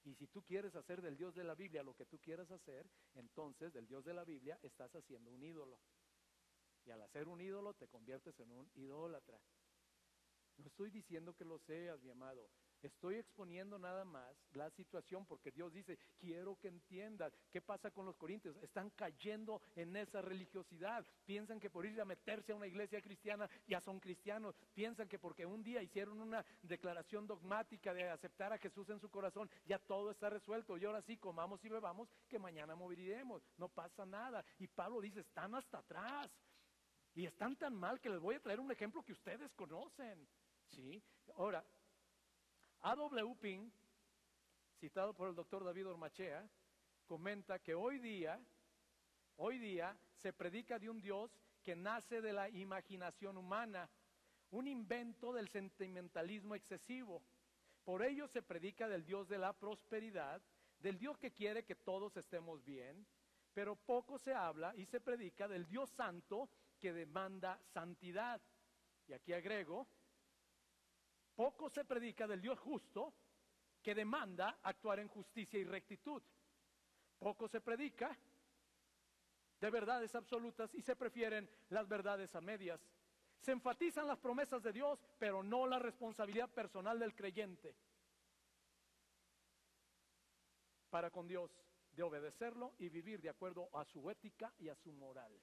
Y 0.03 0.15
si 0.15 0.27
tú 0.27 0.43
quieres 0.43 0.75
hacer 0.75 1.01
del 1.01 1.17
Dios 1.17 1.35
de 1.35 1.43
la 1.43 1.55
Biblia 1.55 1.83
lo 1.83 1.93
que 1.93 2.05
tú 2.05 2.19
quieras 2.19 2.49
hacer, 2.51 2.89
entonces 3.13 3.73
del 3.73 3.87
Dios 3.87 4.03
de 4.05 4.13
la 4.13 4.23
Biblia 4.23 4.59
estás 4.63 4.93
haciendo 4.95 5.31
un 5.31 5.43
ídolo. 5.43 5.79
Y 6.85 6.91
al 6.91 7.01
hacer 7.01 7.27
un 7.27 7.41
ídolo 7.41 7.73
te 7.73 7.87
conviertes 7.87 8.39
en 8.39 8.51
un 8.51 8.69
idólatra. 8.75 9.39
No 10.57 10.67
estoy 10.67 10.89
diciendo 10.91 11.35
que 11.35 11.45
lo 11.45 11.59
seas, 11.59 12.01
mi 12.01 12.09
amado. 12.09 12.49
Estoy 12.81 13.15
exponiendo 13.15 13.79
nada 13.79 14.05
más 14.05 14.35
la 14.53 14.69
situación 14.71 15.25
porque 15.25 15.51
Dios 15.51 15.73
dice, 15.73 15.97
quiero 16.19 16.57
que 16.59 16.67
entiendan 16.67 17.31
qué 17.51 17.61
pasa 17.61 17.91
con 17.91 18.05
los 18.05 18.15
corintios. 18.17 18.55
Están 18.57 18.89
cayendo 18.91 19.61
en 19.75 19.95
esa 19.95 20.21
religiosidad. 20.21 21.05
Piensan 21.25 21.59
que 21.59 21.69
por 21.69 21.85
ir 21.85 21.99
a 21.99 22.05
meterse 22.05 22.51
a 22.51 22.55
una 22.55 22.67
iglesia 22.67 23.01
cristiana 23.01 23.49
ya 23.67 23.81
son 23.81 23.99
cristianos. 23.99 24.55
Piensan 24.73 25.07
que 25.07 25.19
porque 25.19 25.45
un 25.45 25.63
día 25.63 25.81
hicieron 25.81 26.21
una 26.21 26.45
declaración 26.61 27.25
dogmática 27.25 27.93
de 27.93 28.09
aceptar 28.09 28.53
a 28.53 28.57
Jesús 28.57 28.89
en 28.89 28.99
su 28.99 29.09
corazón, 29.09 29.49
ya 29.65 29.79
todo 29.79 30.11
está 30.11 30.29
resuelto. 30.29 30.77
Y 30.77 30.85
ahora 30.85 31.01
sí, 31.01 31.17
comamos 31.17 31.63
y 31.65 31.69
bebamos, 31.69 32.09
que 32.27 32.39
mañana 32.39 32.75
moriremos. 32.75 33.43
No 33.57 33.69
pasa 33.69 34.05
nada. 34.05 34.45
Y 34.59 34.67
Pablo 34.67 35.01
dice, 35.01 35.21
están 35.21 35.55
hasta 35.55 35.79
atrás. 35.79 36.31
Y 37.15 37.25
están 37.25 37.55
tan 37.55 37.73
mal 37.73 37.99
que 37.99 38.09
les 38.09 38.19
voy 38.19 38.35
a 38.35 38.39
traer 38.39 38.59
un 38.59 38.71
ejemplo 38.71 39.03
que 39.03 39.13
ustedes 39.13 39.51
conocen. 39.55 40.27
¿Sí? 40.67 41.01
Ahora, 41.35 41.65
A.W. 42.87 43.35
Ping, 43.41 43.69
citado 44.79 45.13
por 45.13 45.27
el 45.27 45.35
doctor 45.35 45.61
David 45.61 45.89
Ormachea, 45.89 46.49
comenta 47.05 47.59
que 47.59 47.75
hoy 47.75 47.99
día, 47.99 48.39
hoy 49.35 49.57
día 49.57 49.99
se 50.15 50.31
predica 50.31 50.79
de 50.79 50.89
un 50.89 51.01
Dios 51.01 51.37
que 51.61 51.75
nace 51.75 52.21
de 52.21 52.31
la 52.31 52.47
imaginación 52.47 53.35
humana, 53.35 53.89
un 54.51 54.69
invento 54.69 55.33
del 55.33 55.49
sentimentalismo 55.49 56.55
excesivo. 56.55 57.21
Por 57.83 58.03
ello 58.03 58.25
se 58.25 58.41
predica 58.41 58.87
del 58.87 59.03
Dios 59.03 59.27
de 59.27 59.37
la 59.37 59.51
prosperidad, 59.51 60.41
del 60.79 60.97
Dios 60.97 61.17
que 61.17 61.33
quiere 61.33 61.65
que 61.65 61.75
todos 61.75 62.15
estemos 62.15 62.63
bien, 62.63 63.05
pero 63.53 63.75
poco 63.75 64.17
se 64.17 64.33
habla 64.33 64.73
y 64.77 64.85
se 64.85 65.01
predica 65.01 65.49
del 65.49 65.67
Dios 65.67 65.89
santo 65.89 66.49
que 66.79 66.93
demanda 66.93 67.59
santidad. 67.65 68.41
Y 69.07 69.11
aquí 69.11 69.33
agrego, 69.33 69.89
poco 71.37 71.69
se 71.69 71.85
predica 71.85 72.25
del 72.25 72.41
Dios 72.41 72.57
justo 72.59 73.13
que 73.83 73.93
demanda 73.93 74.59
actuar 74.63 74.99
en 74.99 75.07
justicia 75.07 75.59
y 75.59 75.63
rectitud. 75.65 76.21
Poco 77.19 77.47
se 77.47 77.61
predica 77.61 78.17
de 79.59 79.69
verdades 79.69 80.15
absolutas 80.15 80.73
y 80.73 80.81
se 80.81 80.95
prefieren 80.95 81.47
las 81.69 81.87
verdades 81.87 82.35
a 82.35 82.41
medias. 82.41 82.81
Se 83.39 83.51
enfatizan 83.51 84.07
las 84.07 84.17
promesas 84.17 84.63
de 84.63 84.73
Dios, 84.73 84.99
pero 85.19 85.43
no 85.43 85.67
la 85.67 85.77
responsabilidad 85.77 86.49
personal 86.49 86.97
del 86.97 87.13
creyente 87.13 87.75
para 90.89 91.11
con 91.11 91.27
Dios 91.27 91.51
de 91.91 92.01
obedecerlo 92.01 92.73
y 92.79 92.89
vivir 92.89 93.21
de 93.21 93.29
acuerdo 93.29 93.69
a 93.77 93.85
su 93.85 94.09
ética 94.09 94.51
y 94.57 94.69
a 94.69 94.75
su 94.75 94.91
moral. 94.91 95.39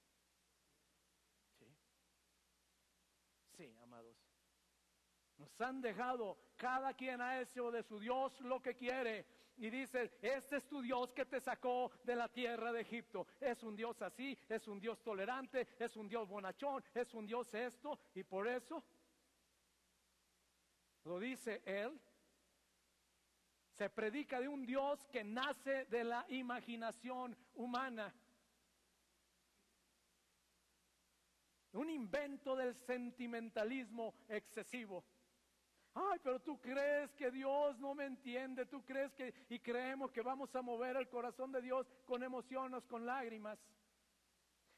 ¿Sí? 3.56 3.72
Amados. 3.80 4.23
Nos 5.38 5.60
han 5.60 5.80
dejado, 5.80 6.38
cada 6.56 6.94
quien 6.94 7.20
ha 7.20 7.40
hecho 7.40 7.70
de 7.70 7.82
su 7.82 7.98
Dios 7.98 8.40
lo 8.40 8.62
que 8.62 8.74
quiere. 8.74 9.26
Y 9.56 9.70
dice, 9.70 10.12
este 10.20 10.56
es 10.56 10.66
tu 10.66 10.82
Dios 10.82 11.12
que 11.12 11.24
te 11.24 11.40
sacó 11.40 11.92
de 12.02 12.16
la 12.16 12.28
tierra 12.28 12.72
de 12.72 12.80
Egipto. 12.80 13.26
Es 13.40 13.62
un 13.62 13.76
Dios 13.76 14.00
así, 14.02 14.36
es 14.48 14.66
un 14.66 14.80
Dios 14.80 15.02
tolerante, 15.02 15.68
es 15.78 15.96
un 15.96 16.08
Dios 16.08 16.28
bonachón, 16.28 16.82
es 16.92 17.14
un 17.14 17.26
Dios 17.26 17.52
esto. 17.54 17.98
Y 18.14 18.24
por 18.24 18.48
eso, 18.48 18.82
lo 21.04 21.20
dice 21.20 21.62
él, 21.64 22.00
se 23.76 23.90
predica 23.90 24.40
de 24.40 24.48
un 24.48 24.64
Dios 24.66 25.04
que 25.06 25.22
nace 25.22 25.84
de 25.86 26.04
la 26.04 26.24
imaginación 26.28 27.36
humana. 27.54 28.14
Un 31.72 31.90
invento 31.90 32.54
del 32.54 32.74
sentimentalismo 32.74 34.14
excesivo. 34.28 35.04
Ay, 35.94 36.18
pero 36.24 36.40
tú 36.40 36.60
crees 36.60 37.14
que 37.14 37.30
Dios 37.30 37.78
no 37.78 37.94
me 37.94 38.04
entiende, 38.06 38.66
tú 38.66 38.84
crees 38.84 39.14
que 39.14 39.32
y 39.48 39.60
creemos 39.60 40.10
que 40.10 40.22
vamos 40.22 40.54
a 40.56 40.62
mover 40.62 40.96
el 40.96 41.08
corazón 41.08 41.52
de 41.52 41.62
Dios 41.62 41.86
con 42.04 42.22
emociones, 42.24 42.84
con 42.86 43.06
lágrimas. 43.06 43.58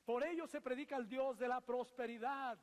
Por 0.04 0.24
ello 0.24 0.46
se 0.46 0.60
predica 0.60 0.96
el 0.96 1.08
Dios 1.08 1.38
de 1.38 1.48
la 1.48 1.62
prosperidad. 1.62 2.58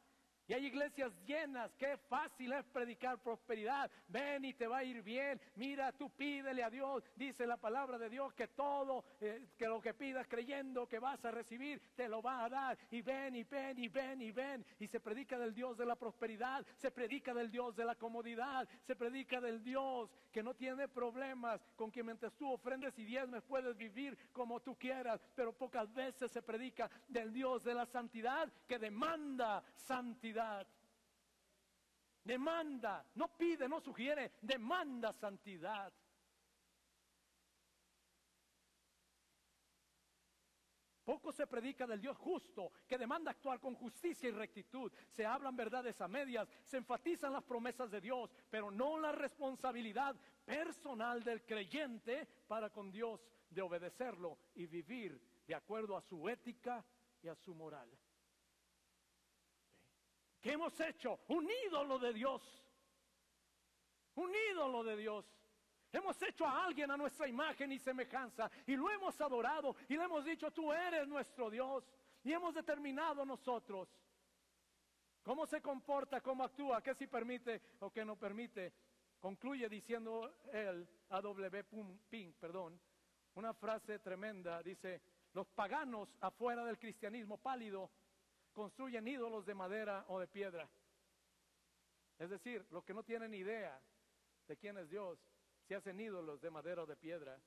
Y 0.48 0.54
hay 0.54 0.66
iglesias 0.66 1.14
llenas, 1.26 1.74
qué 1.78 1.98
fácil 2.10 2.52
es 2.52 2.66
predicar 2.66 3.18
prosperidad. 3.20 3.90
Ven 4.10 4.44
y 4.44 4.54
te 4.54 4.68
va 4.68 4.80
a 4.80 4.84
ir 4.84 5.02
bien. 5.02 5.40
Mira, 5.56 5.94
tú 5.94 6.10
pídele 6.10 6.64
a 6.64 6.70
Dios, 6.70 7.04
dice 7.16 7.48
la 7.48 7.56
palabra 7.56 7.98
de 7.98 8.10
Dios, 8.10 8.34
que 8.34 8.50
todo, 8.50 9.06
eh, 9.22 9.48
que 9.58 9.68
lo 9.68 9.82
que 9.82 9.94
pidas 9.94 10.28
creyendo 10.28 10.88
que 10.88 11.00
vas 11.00 11.24
a 11.24 11.32
recibir, 11.32 11.82
te 11.96 12.10
lo 12.10 12.22
va 12.22 12.44
a 12.44 12.50
dar. 12.50 12.78
Y 12.92 13.02
ven 13.02 13.36
y 13.36 13.44
ven 13.44 13.80
y 13.80 13.88
ven 13.88 14.22
y 14.22 14.32
ven. 14.32 14.66
Y 14.80 14.88
se 14.88 15.00
predica 15.00 15.38
del 15.38 15.54
Dios 15.54 15.78
de 15.78 15.86
la 15.86 15.96
prosperidad, 15.96 16.66
se 16.76 16.92
predica 16.92 17.34
del 17.34 17.50
Dios 17.50 17.74
de 17.78 17.86
la 17.86 17.96
comodidad, 17.96 18.68
se 18.82 18.98
predica 18.98 19.40
del 19.40 19.64
Dios 19.64 20.10
que 20.32 20.44
no 20.44 20.56
tiene 20.56 20.90
problemas, 20.90 21.62
con 21.78 21.90
quien 21.90 22.08
mientras 22.08 22.34
tú 22.34 22.52
ofrendes 22.52 22.98
y 23.00 23.06
diezmes 23.06 23.44
puedes 23.44 23.78
vivir 23.78 24.18
como 24.34 24.60
tú 24.60 24.76
quieras. 24.76 25.22
Pero 25.36 25.54
pocas 25.54 25.94
veces 25.94 26.32
se 26.32 26.42
predica 26.42 26.90
del 27.08 27.32
Dios 27.32 27.64
de 27.64 27.74
la 27.74 27.86
santidad 27.86 28.52
que 28.68 28.78
demanda 28.78 29.64
santidad 29.76 30.33
Demanda, 32.24 33.06
no 33.16 33.36
pide, 33.36 33.68
no 33.68 33.82
sugiere, 33.82 34.34
demanda 34.42 35.12
santidad. 35.14 35.92
Poco 41.04 41.34
se 41.34 41.48
predica 41.48 41.86
del 41.86 42.00
Dios 42.00 42.18
justo, 42.18 42.72
que 42.88 42.98
demanda 42.98 43.32
actuar 43.32 43.60
con 43.60 43.76
justicia 43.76 44.30
y 44.30 44.32
rectitud. 44.32 44.90
Se 45.10 45.26
hablan 45.26 45.56
verdades 45.56 46.00
a 46.00 46.08
medias, 46.08 46.48
se 46.64 46.78
enfatizan 46.78 47.34
las 47.34 47.44
promesas 47.44 47.92
de 47.92 48.00
Dios, 48.00 48.32
pero 48.50 48.72
no 48.72 48.98
la 48.98 49.12
responsabilidad 49.12 50.16
personal 50.46 51.22
del 51.24 51.44
creyente 51.46 52.26
para 52.48 52.70
con 52.70 52.90
Dios 52.90 53.28
de 53.50 53.62
obedecerlo 53.62 54.38
y 54.56 54.66
vivir 54.66 55.22
de 55.46 55.56
acuerdo 55.56 55.98
a 55.98 56.02
su 56.02 56.30
ética 56.30 56.86
y 57.22 57.28
a 57.28 57.36
su 57.36 57.54
moral. 57.54 57.90
¿Qué 60.44 60.52
hemos 60.52 60.78
hecho? 60.82 61.22
Un 61.30 61.50
ídolo 61.66 61.98
de 61.98 62.12
Dios. 62.12 62.42
Un 64.16 64.30
ídolo 64.52 64.84
de 64.84 64.98
Dios. 64.98 65.26
Hemos 65.90 66.22
hecho 66.22 66.46
a 66.46 66.66
alguien 66.66 66.92
a 66.92 66.98
nuestra 66.98 67.30
imagen 67.30 67.72
y 67.72 67.80
semejanza 67.80 68.52
y 68.68 68.76
lo 68.76 68.90
hemos 68.92 69.20
adorado 69.22 69.74
y 69.88 69.96
le 69.96 70.04
hemos 70.04 70.26
dicho, 70.26 70.52
tú 70.52 70.74
eres 70.74 71.08
nuestro 71.08 71.50
Dios. 71.50 71.90
Y 72.26 72.34
hemos 72.34 72.54
determinado 72.54 73.26
nosotros 73.26 73.88
cómo 75.24 75.46
se 75.46 75.62
comporta, 75.62 76.20
cómo 76.20 76.44
actúa, 76.44 76.84
qué 76.84 76.94
si 76.94 77.08
permite 77.08 77.62
o 77.80 77.90
qué 77.90 78.04
no 78.04 78.18
permite. 78.18 78.74
Concluye 79.22 79.70
diciendo 79.70 80.30
él, 80.52 80.86
a 81.08 81.22
W. 81.22 81.64
Pink, 82.10 82.36
perdón, 82.36 82.78
una 83.36 83.54
frase 83.54 84.00
tremenda. 84.00 84.62
Dice, 84.62 85.02
los 85.32 85.48
paganos 85.48 86.18
afuera 86.20 86.66
del 86.66 86.78
cristianismo 86.78 87.38
pálido 87.38 87.90
construyen 88.54 89.08
ídolos 89.08 89.46
de 89.46 89.54
madera 89.54 90.06
o 90.08 90.20
de 90.20 90.28
piedra. 90.28 90.70
Es 92.20 92.30
decir, 92.30 92.66
los 92.72 92.84
que 92.84 92.94
no 92.94 93.04
tienen 93.04 93.34
idea 93.34 93.82
de 94.48 94.58
quién 94.58 94.78
es 94.78 94.90
Dios, 94.90 95.20
se 95.68 95.76
hacen 95.76 96.00
ídolos 96.00 96.40
de 96.42 96.50
madera 96.50 96.84
o 96.84 96.86
de 96.86 96.96
piedra 96.96 97.40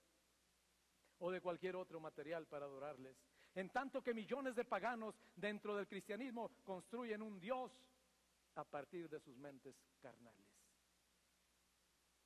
o 1.18 1.30
de 1.30 1.40
cualquier 1.40 1.76
otro 1.76 2.00
material 2.00 2.46
para 2.46 2.66
adorarles. 2.66 3.16
En 3.54 3.70
tanto 3.70 4.02
que 4.02 4.12
millones 4.12 4.54
de 4.54 4.64
paganos 4.64 5.14
dentro 5.34 5.76
del 5.76 5.88
cristianismo 5.88 6.50
construyen 6.62 7.22
un 7.22 7.40
Dios 7.40 7.72
a 8.56 8.64
partir 8.64 9.08
de 9.08 9.20
sus 9.20 9.36
mentes 9.36 9.74
carnales. 10.00 10.46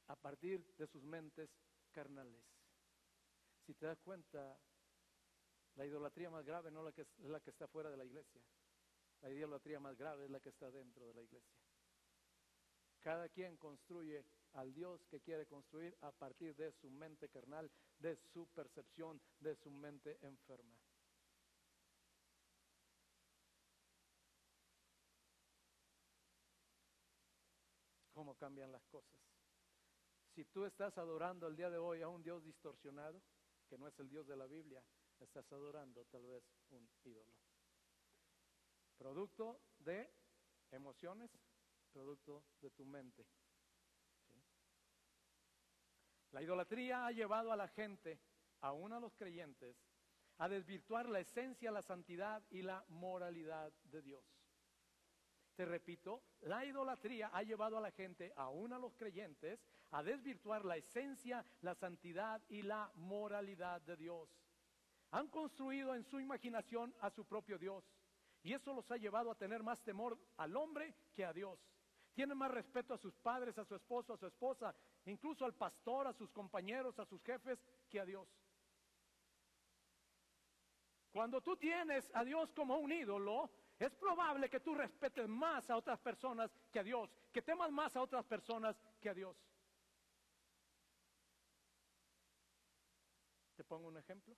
A 0.09 0.17
partir 0.17 0.65
de 0.77 0.87
sus 0.89 1.05
mentes 1.05 1.51
carnales. 1.93 2.43
Si 3.65 3.75
te 3.75 3.87
das 3.87 4.01
cuenta, 4.01 4.59
la 5.77 5.87
idolatría 5.87 6.31
más 6.31 6.45
grave 6.45 6.71
no 6.71 6.89
es 6.89 7.07
la 7.19 7.41
que 7.41 7.51
está 7.51 7.69
fuera 7.69 7.91
de 7.91 7.97
la 7.97 8.05
iglesia. 8.05 8.41
La 9.23 9.31
idolatría 9.31 9.81
más 9.81 9.97
grave 9.97 10.25
es 10.25 10.31
la 10.31 10.41
que 10.41 10.49
está 10.49 10.71
dentro 10.71 11.07
de 11.07 11.15
la 11.15 11.23
iglesia. 11.23 11.59
Cada 13.01 13.29
quien 13.29 13.57
construye 13.57 14.25
al 14.53 14.73
Dios 14.75 15.05
que 15.07 15.21
quiere 15.21 15.47
construir 15.47 15.97
a 16.01 16.11
partir 16.11 16.55
de 16.57 16.73
su 16.73 16.91
mente 16.91 17.29
carnal, 17.29 17.71
de 17.99 18.17
su 18.17 18.47
percepción, 18.49 19.21
de 19.41 19.55
su 19.57 19.71
mente 19.71 20.19
enferma. 20.23 20.77
¿Cómo 28.13 28.35
cambian 28.35 28.71
las 28.71 28.85
cosas? 28.87 29.19
Si 30.35 30.45
tú 30.45 30.65
estás 30.65 30.97
adorando 30.99 31.47
el 31.47 31.57
día 31.57 31.71
de 31.71 31.79
hoy 31.79 32.03
a 32.03 32.09
un 32.09 32.23
Dios 32.23 32.45
distorsionado, 32.45 33.23
que 33.67 33.79
no 33.79 33.89
es 33.89 33.99
el 33.99 34.09
Dios 34.11 34.27
de 34.27 34.37
la 34.37 34.47
Biblia, 34.47 34.83
estás 35.19 35.51
adorando 35.53 36.05
tal 36.07 36.27
vez 36.27 36.45
un 36.71 36.89
ídolo. 37.05 37.50
Producto 39.01 39.59
de 39.79 40.13
emociones, 40.71 41.31
producto 41.91 42.45
de 42.61 42.69
tu 42.69 42.85
mente. 42.85 43.27
La 46.33 46.43
idolatría 46.43 47.07
ha 47.07 47.11
llevado 47.11 47.51
a 47.51 47.57
la 47.57 47.69
gente, 47.69 48.21
aún 48.61 48.93
a 48.93 49.01
los 49.01 49.15
creyentes, 49.15 49.75
a 50.37 50.51
desvirtuar 50.51 51.09
la 51.09 51.21
esencia, 51.21 51.71
la 51.71 51.81
santidad 51.81 52.45
y 52.51 52.61
la 52.61 52.85
moralidad 52.89 53.73
de 53.85 54.03
Dios. 54.03 54.23
Te 55.57 55.65
repito, 55.65 56.23
la 56.43 56.67
idolatría 56.67 57.31
ha 57.33 57.43
llevado 57.43 57.79
a 57.79 57.81
la 57.81 57.93
gente, 57.93 58.35
aún 58.37 58.75
a 58.75 58.79
los 58.79 58.95
creyentes, 58.97 59.65
a 59.93 60.03
desvirtuar 60.03 60.67
la 60.67 60.77
esencia, 60.77 61.43
la 61.63 61.75
santidad 61.75 62.43
y 62.51 62.61
la 62.61 62.93
moralidad 62.97 63.81
de 63.81 63.97
Dios. 63.97 64.29
Han 65.13 65.29
construido 65.29 65.95
en 65.95 66.05
su 66.05 66.21
imaginación 66.21 66.95
a 67.01 67.09
su 67.09 67.25
propio 67.25 67.57
Dios 67.57 67.83
y 68.43 68.55
eso 68.55 68.73
los 68.73 68.91
ha 68.91 68.97
llevado 68.97 69.31
a 69.31 69.35
tener 69.35 69.63
más 69.63 69.83
temor 69.83 70.19
al 70.37 70.57
hombre 70.57 70.95
que 71.15 71.25
a 71.25 71.33
Dios. 71.33 71.59
Tienen 72.15 72.37
más 72.37 72.51
respeto 72.51 72.95
a 72.95 72.99
sus 72.99 73.15
padres, 73.17 73.57
a 73.59 73.65
su 73.65 73.75
esposo, 73.75 74.15
a 74.15 74.17
su 74.17 74.27
esposa, 74.27 74.75
incluso 75.05 75.45
al 75.45 75.55
pastor, 75.55 76.07
a 76.07 76.13
sus 76.13 76.31
compañeros, 76.31 76.99
a 76.99 77.05
sus 77.05 77.23
jefes, 77.23 77.63
que 77.89 78.01
a 78.01 78.05
Dios. 78.05 78.29
Cuando 81.13 81.41
tú 81.41 81.57
tienes 81.57 82.11
a 82.15 82.25
Dios 82.25 82.53
como 82.53 82.79
un 82.79 82.93
ídolo, 82.93 83.51
es 83.79 83.95
probable 83.95 84.49
que 84.49 84.61
tú 84.61 84.75
respetes 84.75 85.29
más 85.29 85.69
a 85.71 85.77
otras 85.77 85.99
personas 86.01 86.51
que 86.71 86.81
a 86.81 86.85
Dios, 86.85 87.11
que 87.33 87.43
temas 87.43 87.71
más 87.71 87.97
a 87.97 88.03
otras 88.03 88.25
personas 88.27 88.81
que 89.01 89.09
a 89.09 89.15
Dios. 89.15 89.37
¿Te 93.57 93.65
pongo 93.65 93.89
un 93.89 93.97
ejemplo? 93.97 94.37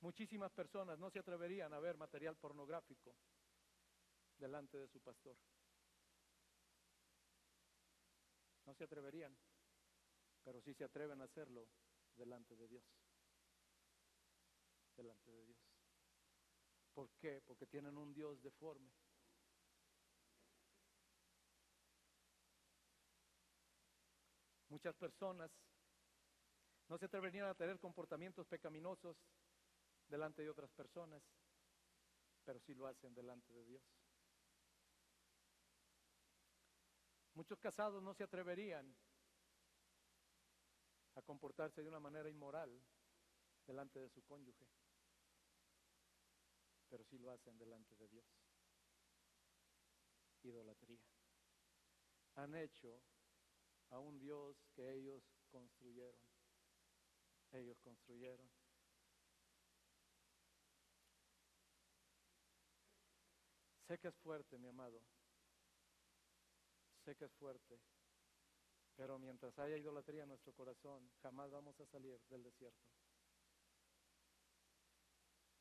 Muchísimas 0.00 0.52
personas 0.52 0.98
no 0.98 1.10
se 1.10 1.18
atreverían 1.18 1.72
a 1.72 1.80
ver 1.80 1.96
material 1.96 2.36
pornográfico 2.36 3.16
delante 4.38 4.78
de 4.78 4.88
su 4.88 5.00
pastor. 5.00 5.36
No 8.64 8.74
se 8.74 8.84
atreverían, 8.84 9.36
pero 10.44 10.60
sí 10.60 10.72
se 10.74 10.84
atreven 10.84 11.20
a 11.20 11.24
hacerlo 11.24 11.68
delante 12.14 12.54
de 12.54 12.68
Dios. 12.68 12.84
Delante 14.96 15.32
de 15.32 15.44
Dios. 15.46 15.58
¿Por 16.94 17.10
qué? 17.18 17.40
Porque 17.46 17.66
tienen 17.66 17.96
un 17.96 18.12
Dios 18.12 18.42
deforme. 18.42 18.92
Muchas 24.68 24.94
personas 24.96 25.50
no 26.88 26.98
se 26.98 27.06
atreverían 27.06 27.46
a 27.46 27.54
tener 27.54 27.78
comportamientos 27.80 28.46
pecaminosos 28.46 29.16
delante 30.08 30.42
de 30.42 30.50
otras 30.50 30.70
personas, 30.70 31.22
pero 32.44 32.58
sí 32.60 32.74
lo 32.74 32.86
hacen 32.86 33.14
delante 33.14 33.52
de 33.52 33.64
Dios. 33.64 33.82
Muchos 37.34 37.58
casados 37.60 38.02
no 38.02 38.14
se 38.14 38.24
atreverían 38.24 38.96
a 41.14 41.22
comportarse 41.22 41.82
de 41.82 41.88
una 41.88 42.00
manera 42.00 42.28
inmoral 42.28 42.82
delante 43.66 44.00
de 44.00 44.08
su 44.08 44.22
cónyuge, 44.24 44.66
pero 46.88 47.04
sí 47.04 47.18
lo 47.18 47.30
hacen 47.30 47.58
delante 47.58 47.94
de 47.96 48.08
Dios. 48.08 48.26
Idolatría. 50.42 51.04
Han 52.36 52.54
hecho 52.54 53.02
a 53.90 53.98
un 53.98 54.18
Dios 54.18 54.56
que 54.74 54.94
ellos 54.94 55.22
construyeron. 55.50 56.20
Ellos 57.52 57.78
construyeron. 57.80 58.48
Sé 63.88 63.98
que 63.98 64.08
es 64.08 64.18
fuerte, 64.18 64.58
mi 64.58 64.68
amado, 64.68 65.02
sé 67.06 67.16
que 67.16 67.24
es 67.24 67.32
fuerte, 67.36 67.80
pero 68.94 69.18
mientras 69.18 69.58
haya 69.58 69.78
idolatría 69.78 70.24
en 70.24 70.28
nuestro 70.28 70.52
corazón, 70.52 71.10
jamás 71.22 71.50
vamos 71.50 71.80
a 71.80 71.86
salir 71.86 72.20
del 72.28 72.42
desierto. 72.42 72.86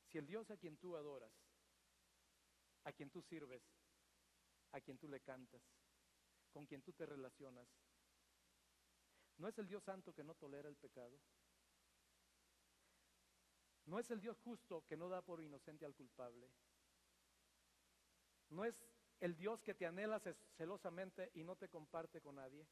Si 0.09 0.17
el 0.17 0.28
Dios 0.28 0.51
a 0.51 0.57
quien 0.57 0.75
tú 0.75 0.97
adoras, 0.97 1.32
a 2.84 2.91
quien 2.91 3.09
tú 3.09 3.21
sirves, 3.21 3.63
a 4.73 4.82
quien 4.82 4.97
tú 4.97 5.07
le 5.07 5.21
cantas, 5.21 5.61
con 6.51 6.65
quien 6.65 6.82
tú 6.82 6.91
te 6.91 7.05
relacionas, 7.05 7.69
¿no 9.38 9.47
es 9.47 9.57
el 9.57 9.69
Dios 9.69 9.86
santo 9.86 10.13
que 10.13 10.25
no 10.25 10.36
tolera 10.36 10.67
el 10.67 10.75
pecado? 10.75 11.17
¿No 13.86 13.99
es 13.99 14.11
el 14.11 14.19
Dios 14.19 14.38
justo 14.41 14.86
que 14.86 14.97
no 14.97 15.07
da 15.07 15.21
por 15.21 15.41
inocente 15.41 15.86
al 15.86 15.95
culpable? 15.95 16.51
¿No 18.49 18.65
es 18.65 18.75
el 19.19 19.35
Dios 19.35 19.61
que 19.61 19.73
te 19.73 19.85
anhela 19.85 20.19
celosamente 20.57 21.31
y 21.33 21.43
no 21.43 21.55
te 21.55 21.69
comparte 21.69 22.21
con 22.21 22.35
nadie? 22.35 22.65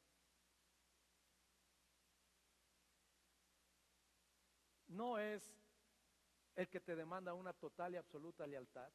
¿No 4.88 5.18
es 5.18 5.42
el 6.54 6.68
que 6.68 6.80
te 6.80 6.96
demanda 6.96 7.34
una 7.34 7.52
total 7.52 7.94
y 7.94 7.96
absoluta 7.96 8.46
lealtad? 8.46 8.90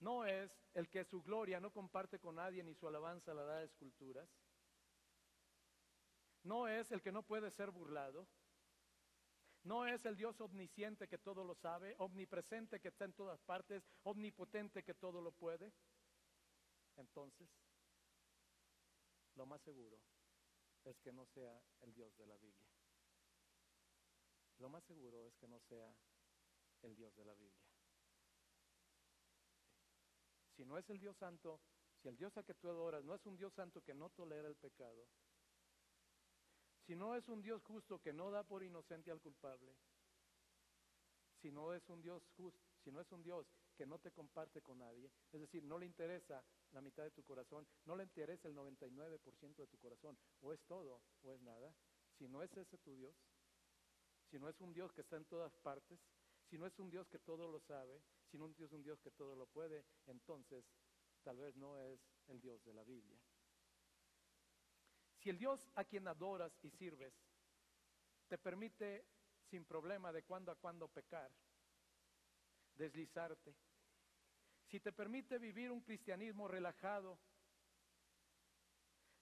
¿No 0.00 0.24
es 0.26 0.50
el 0.74 0.88
que 0.88 1.04
su 1.04 1.22
gloria 1.22 1.60
no 1.60 1.72
comparte 1.72 2.18
con 2.18 2.34
nadie 2.34 2.64
ni 2.64 2.74
su 2.74 2.88
alabanza 2.88 3.32
la 3.34 3.44
da 3.44 3.58
a 3.58 3.62
esculturas? 3.62 4.28
¿No 6.42 6.66
es 6.66 6.90
el 6.90 7.00
que 7.00 7.12
no 7.12 7.22
puede 7.22 7.50
ser 7.52 7.70
burlado? 7.70 8.26
No 9.64 9.86
es 9.86 10.04
el 10.04 10.16
Dios 10.16 10.40
omnisciente 10.40 11.06
que 11.06 11.18
todo 11.18 11.44
lo 11.44 11.54
sabe, 11.54 11.94
omnipresente 11.98 12.80
que 12.80 12.88
está 12.88 13.04
en 13.04 13.12
todas 13.12 13.40
partes, 13.42 13.84
omnipotente 14.02 14.82
que 14.82 14.94
todo 14.94 15.20
lo 15.20 15.30
puede. 15.30 15.72
Entonces, 16.96 17.48
lo 19.36 19.46
más 19.46 19.62
seguro 19.62 19.98
es 20.84 20.98
que 21.00 21.12
no 21.12 21.24
sea 21.26 21.62
el 21.82 21.94
Dios 21.94 22.16
de 22.16 22.26
la 22.26 22.36
Biblia. 22.36 22.68
Lo 24.58 24.68
más 24.68 24.84
seguro 24.84 25.24
es 25.26 25.36
que 25.36 25.46
no 25.46 25.60
sea 25.60 25.94
el 26.82 26.96
Dios 26.96 27.14
de 27.14 27.24
la 27.24 27.34
Biblia. 27.34 27.68
Si 30.56 30.64
no 30.64 30.76
es 30.76 30.88
el 30.90 30.98
Dios 30.98 31.16
santo, 31.16 31.60
si 32.00 32.08
el 32.08 32.16
Dios 32.16 32.36
a 32.36 32.42
que 32.42 32.54
tú 32.54 32.68
adoras 32.68 33.04
no 33.04 33.14
es 33.14 33.24
un 33.26 33.36
Dios 33.36 33.52
santo 33.54 33.80
que 33.82 33.94
no 33.94 34.10
tolera 34.10 34.48
el 34.48 34.56
pecado, 34.56 35.06
si 36.86 36.96
no 36.96 37.14
es 37.14 37.28
un 37.28 37.42
Dios 37.42 37.62
justo 37.64 38.00
que 38.00 38.12
no 38.12 38.30
da 38.30 38.42
por 38.42 38.62
inocente 38.62 39.10
al 39.10 39.20
culpable, 39.20 39.74
si 41.40 41.50
no 41.50 41.74
es 41.74 41.88
un 41.88 42.02
Dios 42.02 42.22
justo, 42.36 42.60
si 42.84 42.90
no 42.90 43.00
es 43.00 43.10
un 43.12 43.22
Dios 43.22 43.46
que 43.76 43.86
no 43.86 43.98
te 43.98 44.12
comparte 44.12 44.60
con 44.62 44.78
nadie, 44.78 45.10
es 45.32 45.40
decir, 45.40 45.62
no 45.64 45.78
le 45.78 45.86
interesa 45.86 46.44
la 46.72 46.80
mitad 46.80 47.04
de 47.04 47.10
tu 47.10 47.22
corazón, 47.22 47.66
no 47.84 47.96
le 47.96 48.04
interesa 48.04 48.48
el 48.48 48.54
99% 48.54 49.56
de 49.56 49.66
tu 49.66 49.78
corazón, 49.78 50.16
o 50.40 50.52
es 50.52 50.60
todo 50.64 51.02
o 51.22 51.32
es 51.32 51.40
nada, 51.42 51.74
si 52.18 52.28
no 52.28 52.42
es 52.42 52.56
ese 52.56 52.78
tu 52.78 52.94
Dios, 52.94 53.14
si 54.30 54.38
no 54.38 54.48
es 54.48 54.60
un 54.60 54.72
Dios 54.72 54.92
que 54.92 55.00
está 55.02 55.16
en 55.16 55.24
todas 55.24 55.54
partes, 55.58 56.00
si 56.48 56.58
no 56.58 56.66
es 56.66 56.78
un 56.78 56.90
Dios 56.90 57.08
que 57.08 57.18
todo 57.18 57.48
lo 57.50 57.60
sabe, 57.60 58.02
si 58.30 58.38
no 58.38 58.46
es 58.46 58.72
un 58.72 58.82
Dios 58.82 59.00
que 59.00 59.10
todo 59.10 59.36
lo 59.36 59.46
puede, 59.46 59.84
entonces 60.06 60.64
tal 61.22 61.38
vez 61.38 61.56
no 61.56 61.78
es 61.78 62.00
el 62.28 62.40
Dios 62.40 62.62
de 62.64 62.74
la 62.74 62.84
Biblia. 62.84 63.18
Si 65.22 65.30
el 65.30 65.38
Dios 65.38 65.70
a 65.76 65.84
quien 65.84 66.08
adoras 66.08 66.52
y 66.64 66.70
sirves 66.70 67.14
te 68.26 68.36
permite 68.38 69.06
sin 69.48 69.64
problema 69.64 70.12
de 70.12 70.24
cuando 70.24 70.50
a 70.50 70.56
cuando 70.56 70.88
pecar, 70.88 71.30
deslizarte, 72.74 73.54
si 74.66 74.80
te 74.80 74.90
permite 74.90 75.38
vivir 75.38 75.70
un 75.70 75.80
cristianismo 75.80 76.48
relajado, 76.48 77.20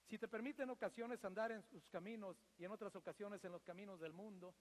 si 0.07 0.17
te 0.17 0.27
permite 0.27 0.63
en 0.63 0.71
ocasiones 0.71 1.23
andar 1.23 1.51
en 1.51 1.61
sus 1.61 1.87
caminos 1.89 2.35
y 2.57 2.65
en 2.65 2.71
otras 2.71 2.95
ocasiones 2.95 3.43
en 3.43 3.51
los 3.51 3.63
caminos 3.63 3.99
del 3.99 4.13
mundo, 4.13 4.55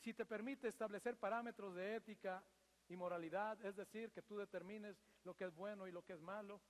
si 0.00 0.12
te 0.12 0.26
permite 0.26 0.66
establecer 0.66 1.18
parámetros 1.18 1.76
de 1.76 1.94
ética 1.94 2.42
y 2.88 2.96
moralidad, 2.96 3.64
es 3.64 3.76
decir, 3.76 4.10
que 4.10 4.22
tú 4.22 4.38
determines 4.38 4.96
lo 5.22 5.36
que 5.36 5.44
es 5.44 5.54
bueno 5.54 5.86
y 5.86 5.92
lo 5.92 6.02
que 6.02 6.14
es 6.14 6.20
malo, 6.20 6.60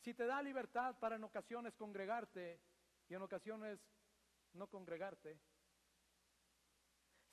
si 0.00 0.14
te 0.14 0.26
da 0.26 0.42
libertad 0.42 0.98
para 0.98 1.16
en 1.16 1.24
ocasiones 1.24 1.74
congregarte 1.74 2.60
y 3.08 3.14
en 3.14 3.22
ocasiones 3.22 3.78
no 4.54 4.66
congregarte, 4.68 5.38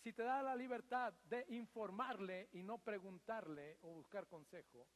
si 0.03 0.13
te 0.13 0.23
da 0.23 0.41
la 0.41 0.55
libertad 0.55 1.13
de 1.25 1.45
informarle 1.49 2.49
y 2.51 2.63
no 2.63 2.77
preguntarle 2.77 3.77
o 3.81 3.93
buscar 3.93 4.27
consejo, 4.27 4.87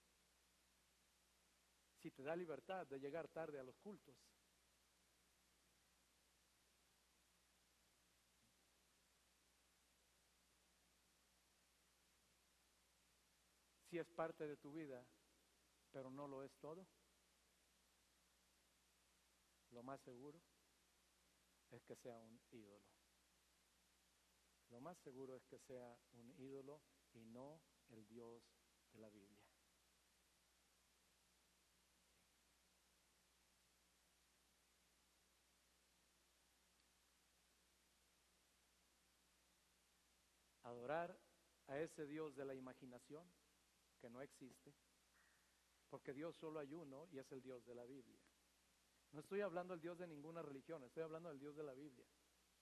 si 1.99 2.11
te 2.11 2.23
da 2.23 2.35
libertad 2.35 2.87
de 2.87 2.99
llegar 2.99 3.27
tarde 3.27 3.59
a 3.59 3.63
los 3.63 3.77
cultos, 3.79 4.15
si 13.89 13.97
es 13.97 14.09
parte 14.09 14.47
de 14.47 14.57
tu 14.57 14.71
vida, 14.71 15.05
pero 15.91 16.09
no 16.09 16.27
lo 16.27 16.43
es 16.43 16.55
todo, 16.59 16.87
lo 19.71 19.83
más 19.83 20.01
seguro 20.01 20.41
es 21.71 21.83
que 21.83 21.95
sea 21.95 22.19
un 22.19 22.39
ídolo. 22.51 22.85
Lo 24.69 24.79
más 24.79 24.97
seguro 24.99 25.35
es 25.35 25.45
que 25.45 25.59
sea 25.59 25.97
un 26.13 26.31
ídolo 26.37 26.81
y 27.13 27.25
no 27.25 27.61
el 27.89 28.07
Dios 28.07 28.43
de 28.93 28.99
la 28.99 29.09
Biblia. 29.09 29.41
Adorar 40.63 41.19
a 41.67 41.79
ese 41.79 42.05
Dios 42.05 42.35
de 42.35 42.45
la 42.45 42.55
imaginación 42.55 43.29
que 43.99 44.09
no 44.09 44.21
existe, 44.21 44.73
porque 45.89 46.13
Dios 46.13 46.35
solo 46.37 46.59
hay 46.59 46.73
uno 46.73 47.07
y 47.11 47.19
es 47.19 47.29
el 47.31 47.41
Dios 47.41 47.65
de 47.65 47.75
la 47.75 47.83
Biblia. 47.85 48.21
No 49.11 49.19
estoy 49.19 49.41
hablando 49.41 49.73
del 49.73 49.81
Dios 49.81 49.97
de 49.97 50.07
ninguna 50.07 50.41
religión, 50.41 50.83
estoy 50.83 51.03
hablando 51.03 51.29
del 51.29 51.39
Dios 51.39 51.55
de 51.55 51.63
la 51.63 51.73
Biblia. 51.73 52.05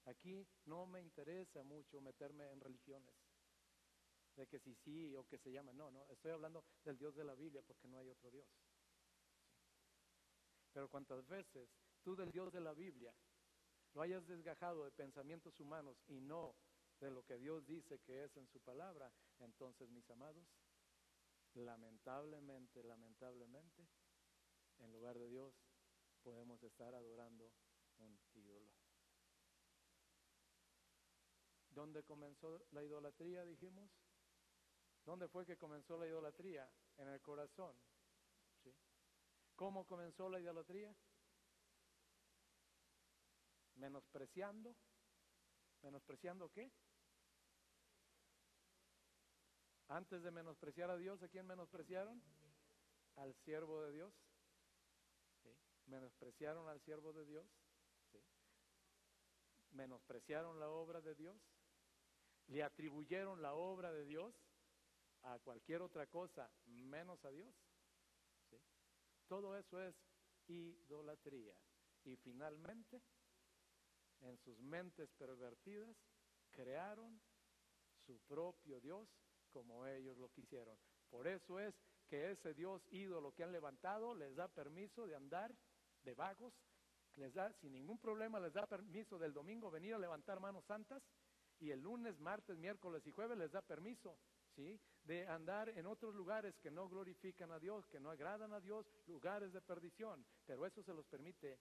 Aquí 0.06 0.48
no 0.66 0.86
me 0.88 1.00
interesa 1.00 1.62
mucho 1.64 2.02
meterme 2.02 2.50
en 2.52 2.60
religiones, 2.60 3.14
de 4.36 4.48
que 4.48 4.60
si 4.60 4.74
sí 4.76 5.16
o 5.16 5.28
que 5.28 5.38
se 5.38 5.52
llama, 5.52 5.74
no, 5.74 5.92
no, 5.92 6.08
estoy 6.10 6.32
hablando 6.32 6.64
del 6.84 6.98
Dios 6.98 7.16
de 7.16 7.24
la 7.24 7.36
Biblia 7.36 7.62
porque 7.62 7.88
no 7.88 8.00
hay 8.00 8.10
otro 8.10 8.32
Dios. 8.32 8.48
Pero 10.74 10.90
cuantas 10.90 11.28
veces 11.28 11.70
tú 12.02 12.16
del 12.16 12.32
Dios 12.32 12.52
de 12.52 12.62
la 12.62 12.74
Biblia 12.74 13.14
lo 13.94 14.02
hayas 14.02 14.26
desgajado 14.26 14.86
de 14.86 14.92
pensamientos 14.92 15.60
humanos 15.60 16.02
y 16.08 16.20
no 16.20 16.56
de 17.00 17.12
lo 17.12 17.24
que 17.24 17.38
Dios 17.38 17.66
dice 17.66 18.00
que 18.00 18.24
es 18.24 18.36
en 18.38 18.48
su 18.48 18.60
palabra, 18.60 19.12
entonces 19.40 19.90
mis 19.90 20.10
amados, 20.10 20.48
lamentablemente, 21.54 22.84
lamentablemente, 22.84 23.88
en 24.80 24.92
lugar 24.92 25.18
de 25.18 25.30
Dios 25.30 25.54
podemos 26.24 26.62
estar 26.64 26.94
adorando 26.94 27.52
un 28.00 28.20
ídolo. 28.34 28.72
¿Dónde 31.70 32.04
comenzó 32.04 32.66
la 32.72 32.84
idolatría, 32.84 33.46
dijimos? 33.46 33.90
¿Dónde 35.06 35.28
fue 35.28 35.46
que 35.46 35.58
comenzó 35.58 35.98
la 35.98 36.08
idolatría? 36.08 36.70
En 36.98 37.08
el 37.08 37.22
corazón. 37.22 37.76
¿Cómo 39.56 39.86
comenzó 39.86 40.30
la 40.30 40.40
idolatría? 40.40 40.96
Menospreciando. 43.76 44.76
¿Menospreciando 45.82 46.52
qué? 46.52 46.72
Antes 49.88 50.22
de 50.22 50.32
menospreciar 50.32 50.92
a 50.92 50.98
Dios, 50.98 51.24
¿a 51.24 51.30
quién 51.30 51.48
menospreciaron? 51.48 52.22
Al 53.16 53.34
siervo 53.36 53.82
de 53.82 53.94
Dios. 53.94 54.14
Menospreciaron 55.90 56.68
al 56.70 56.80
siervo 56.82 57.14
de 57.14 57.26
Dios. 57.26 57.46
Menospreciaron 59.72 60.60
la 60.60 60.70
obra 60.70 61.02
de 61.02 61.16
Dios. 61.16 61.36
Le 62.48 62.64
atribuyeron 62.64 63.42
la 63.42 63.54
obra 63.54 63.92
de 63.92 64.06
Dios 64.06 64.34
a 65.24 65.40
cualquier 65.40 65.82
otra 65.82 66.08
cosa 66.08 66.50
menos 66.66 67.24
a 67.26 67.32
Dios. 67.32 67.54
¿sí? 68.50 68.58
Todo 69.28 69.58
eso 69.58 69.82
es 69.82 69.96
idolatría. 70.48 71.56
Y 72.04 72.16
finalmente, 72.18 73.02
en 74.22 74.38
sus 74.38 74.60
mentes 74.60 75.12
pervertidas, 75.14 75.96
crearon 76.52 77.20
su 78.06 78.20
propio 78.28 78.80
Dios 78.80 79.08
como 79.52 79.86
ellos 79.88 80.18
lo 80.18 80.30
quisieron. 80.30 80.78
Por 81.10 81.28
eso 81.28 81.60
es 81.60 81.76
que 82.08 82.32
ese 82.32 82.54
Dios 82.54 82.88
ídolo 82.92 83.34
que 83.34 83.44
han 83.44 83.52
levantado 83.52 84.14
les 84.14 84.36
da 84.36 84.48
permiso 84.48 85.08
de 85.08 85.16
andar 85.16 85.56
de 86.10 86.16
vagos, 86.16 86.54
les 87.16 87.34
da 87.34 87.54
sin 87.62 87.74
ningún 87.74 88.00
problema, 88.00 88.40
les 88.40 88.54
da 88.54 88.66
permiso 88.66 89.20
del 89.20 89.32
domingo 89.32 89.70
venir 89.70 89.94
a 89.94 90.00
levantar 90.00 90.40
manos 90.40 90.66
santas 90.66 91.04
y 91.60 91.70
el 91.70 91.82
lunes, 91.82 92.20
martes, 92.20 92.58
miércoles 92.58 93.06
y 93.06 93.12
jueves 93.12 93.38
les 93.38 93.52
da 93.52 93.62
permiso, 93.62 94.18
¿sí? 94.56 94.80
De 95.04 95.28
andar 95.28 95.70
en 95.70 95.86
otros 95.86 96.16
lugares 96.16 96.58
que 96.60 96.72
no 96.72 96.90
glorifican 96.90 97.52
a 97.52 97.60
Dios, 97.60 97.86
que 97.88 98.00
no 98.00 98.10
agradan 98.10 98.54
a 98.54 98.60
Dios, 98.60 98.88
lugares 99.06 99.54
de 99.54 99.62
perdición, 99.62 100.26
pero 100.46 100.66
eso 100.66 100.82
se 100.82 100.94
los 100.94 101.06
permite 101.06 101.60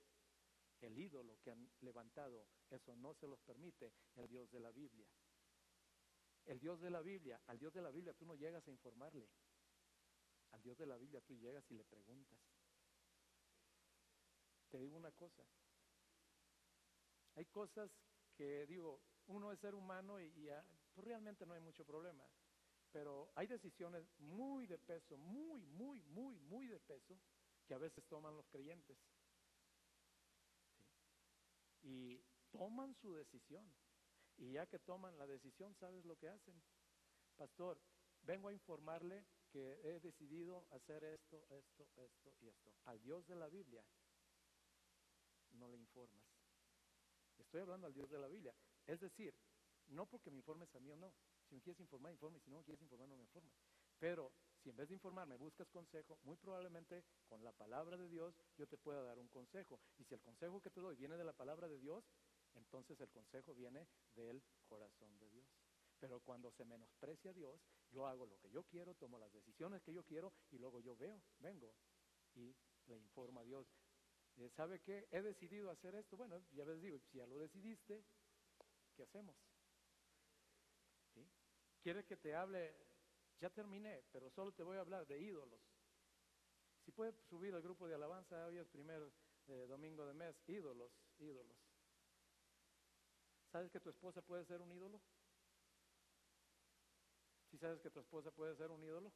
el 0.80 0.96
ídolo 0.96 1.38
que 1.42 1.50
han 1.50 1.68
levantado, 1.80 2.46
eso 2.70 2.96
no 2.96 3.12
se 3.14 3.26
los 3.26 3.40
permite 3.40 3.92
el 4.14 4.28
Dios 4.28 4.50
de 4.50 4.60
la 4.60 4.70
Biblia. 4.70 5.06
El 6.46 6.58
Dios 6.58 6.80
de 6.80 6.88
la 6.88 7.02
Biblia, 7.02 7.38
al 7.48 7.58
Dios 7.58 7.74
de 7.74 7.82
la 7.82 7.90
Biblia 7.90 8.14
tú 8.14 8.24
no 8.24 8.34
llegas 8.34 8.66
a 8.66 8.70
informarle. 8.70 9.28
Al 10.52 10.62
Dios 10.62 10.78
de 10.78 10.86
la 10.86 10.96
Biblia 10.96 11.20
tú 11.20 11.36
llegas 11.36 11.70
y 11.70 11.74
le 11.74 11.84
preguntas. 11.84 12.38
Te 14.70 14.78
digo 14.78 14.96
una 14.96 15.12
cosa. 15.12 15.42
Hay 17.36 17.46
cosas 17.46 17.90
que 18.36 18.66
digo, 18.66 19.00
uno 19.26 19.52
es 19.52 19.60
ser 19.60 19.74
humano 19.74 20.20
y, 20.20 20.24
y 20.24 20.48
pues 20.94 21.06
realmente 21.06 21.46
no 21.46 21.54
hay 21.54 21.60
mucho 21.60 21.84
problema. 21.84 22.24
Pero 22.90 23.30
hay 23.34 23.46
decisiones 23.46 24.04
muy 24.18 24.66
de 24.66 24.78
peso, 24.78 25.16
muy, 25.16 25.64
muy, 25.66 26.02
muy, 26.02 26.38
muy 26.40 26.66
de 26.66 26.80
peso, 26.80 27.18
que 27.66 27.74
a 27.74 27.78
veces 27.78 28.04
toman 28.06 28.36
los 28.36 28.46
creyentes. 28.48 28.98
Y 31.82 32.18
toman 32.50 32.94
su 32.94 33.14
decisión. 33.14 33.70
Y 34.36 34.52
ya 34.52 34.66
que 34.66 34.78
toman 34.78 35.18
la 35.18 35.26
decisión, 35.26 35.74
¿sabes 35.74 36.04
lo 36.04 36.16
que 36.16 36.28
hacen? 36.28 36.62
Pastor, 37.36 37.80
vengo 38.22 38.48
a 38.48 38.52
informarle 38.52 39.26
que 39.50 39.80
he 39.82 40.00
decidido 40.00 40.66
hacer 40.70 41.04
esto, 41.04 41.46
esto, 41.50 41.88
esto 41.96 42.34
y 42.40 42.48
esto. 42.48 42.72
Al 42.84 43.00
Dios 43.02 43.26
de 43.26 43.36
la 43.36 43.48
Biblia 43.48 43.84
no 45.58 45.68
le 45.68 45.76
informas. 45.76 46.24
Estoy 47.38 47.60
hablando 47.60 47.86
al 47.86 47.94
Dios 47.94 48.10
de 48.10 48.18
la 48.18 48.28
Biblia. 48.28 48.54
Es 48.86 49.00
decir, 49.00 49.34
no 49.88 50.06
porque 50.06 50.30
me 50.30 50.38
informes 50.38 50.74
a 50.74 50.80
mí 50.80 50.90
o 50.90 50.96
no. 50.96 51.12
Si 51.48 51.54
me 51.54 51.62
quieres 51.62 51.80
informar, 51.80 52.12
informe. 52.12 52.40
Si 52.40 52.50
no 52.50 52.58
me 52.58 52.64
quieres 52.64 52.82
informar, 52.82 53.08
no 53.08 53.16
me 53.16 53.22
informes. 53.22 53.52
Pero 53.98 54.32
si 54.62 54.70
en 54.70 54.76
vez 54.76 54.88
de 54.88 54.94
informarme 54.94 55.36
buscas 55.36 55.68
consejo, 55.70 56.18
muy 56.22 56.36
probablemente 56.36 57.04
con 57.26 57.42
la 57.42 57.52
palabra 57.52 57.96
de 57.96 58.08
Dios 58.08 58.34
yo 58.56 58.66
te 58.66 58.76
pueda 58.76 59.02
dar 59.02 59.18
un 59.18 59.28
consejo. 59.28 59.80
Y 59.98 60.04
si 60.04 60.14
el 60.14 60.20
consejo 60.20 60.60
que 60.60 60.70
te 60.70 60.80
doy 60.80 60.96
viene 60.96 61.16
de 61.16 61.24
la 61.24 61.32
palabra 61.32 61.68
de 61.68 61.78
Dios, 61.78 62.04
entonces 62.54 63.00
el 63.00 63.10
consejo 63.10 63.54
viene 63.54 63.88
del 64.14 64.42
corazón 64.66 65.18
de 65.18 65.28
Dios. 65.30 65.46
Pero 66.00 66.20
cuando 66.20 66.50
se 66.52 66.64
menosprecia 66.64 67.30
a 67.30 67.34
Dios, 67.34 67.60
yo 67.90 68.06
hago 68.06 68.26
lo 68.26 68.38
que 68.38 68.50
yo 68.50 68.62
quiero, 68.64 68.94
tomo 68.94 69.18
las 69.18 69.32
decisiones 69.32 69.82
que 69.82 69.92
yo 69.92 70.04
quiero 70.04 70.32
y 70.50 70.58
luego 70.58 70.80
yo 70.80 70.96
veo, 70.96 71.20
vengo 71.38 71.74
y 72.34 72.54
le 72.86 72.96
informo 72.98 73.40
a 73.40 73.44
Dios. 73.44 73.66
Eh, 74.38 74.48
¿Sabe 74.50 74.80
qué? 74.80 75.08
He 75.10 75.20
decidido 75.22 75.70
hacer 75.70 75.94
esto. 75.96 76.16
Bueno, 76.16 76.40
ya 76.52 76.64
les 76.64 76.80
digo, 76.80 76.98
si 77.10 77.18
ya 77.18 77.26
lo 77.26 77.38
decidiste, 77.38 78.04
¿qué 78.96 79.02
hacemos? 79.02 79.36
¿Sí? 81.14 81.26
¿Quieres 81.82 82.06
que 82.06 82.16
te 82.16 82.34
hable? 82.34 82.74
Ya 83.40 83.50
terminé, 83.50 84.02
pero 84.12 84.30
solo 84.30 84.52
te 84.52 84.62
voy 84.62 84.76
a 84.76 84.80
hablar 84.80 85.06
de 85.06 85.18
ídolos. 85.20 85.60
Si 86.84 86.92
puede 86.92 87.12
subir 87.28 87.54
al 87.54 87.62
grupo 87.62 87.86
de 87.86 87.94
alabanza, 87.94 88.46
hoy 88.46 88.58
es 88.58 88.66
primer 88.68 89.12
eh, 89.48 89.66
domingo 89.68 90.06
de 90.06 90.14
mes, 90.14 90.36
ídolos, 90.48 90.90
ídolos. 91.18 91.56
¿Sabes 93.52 93.70
que 93.70 93.80
tu 93.80 93.90
esposa 93.90 94.22
puede 94.22 94.44
ser 94.44 94.60
un 94.60 94.72
ídolo? 94.72 95.00
¿Sí 97.50 97.58
sabes 97.58 97.80
que 97.80 97.90
tu 97.90 98.00
esposa 98.00 98.30
puede 98.30 98.56
ser 98.56 98.70
un 98.70 98.82
ídolo? 98.82 99.12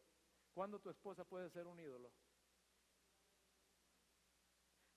¿Cuándo 0.55 0.79
tu 0.81 0.91
esposa 0.91 1.25
puede 1.25 1.51
ser 1.51 1.67
un 1.67 1.79
ídolo? 1.81 2.13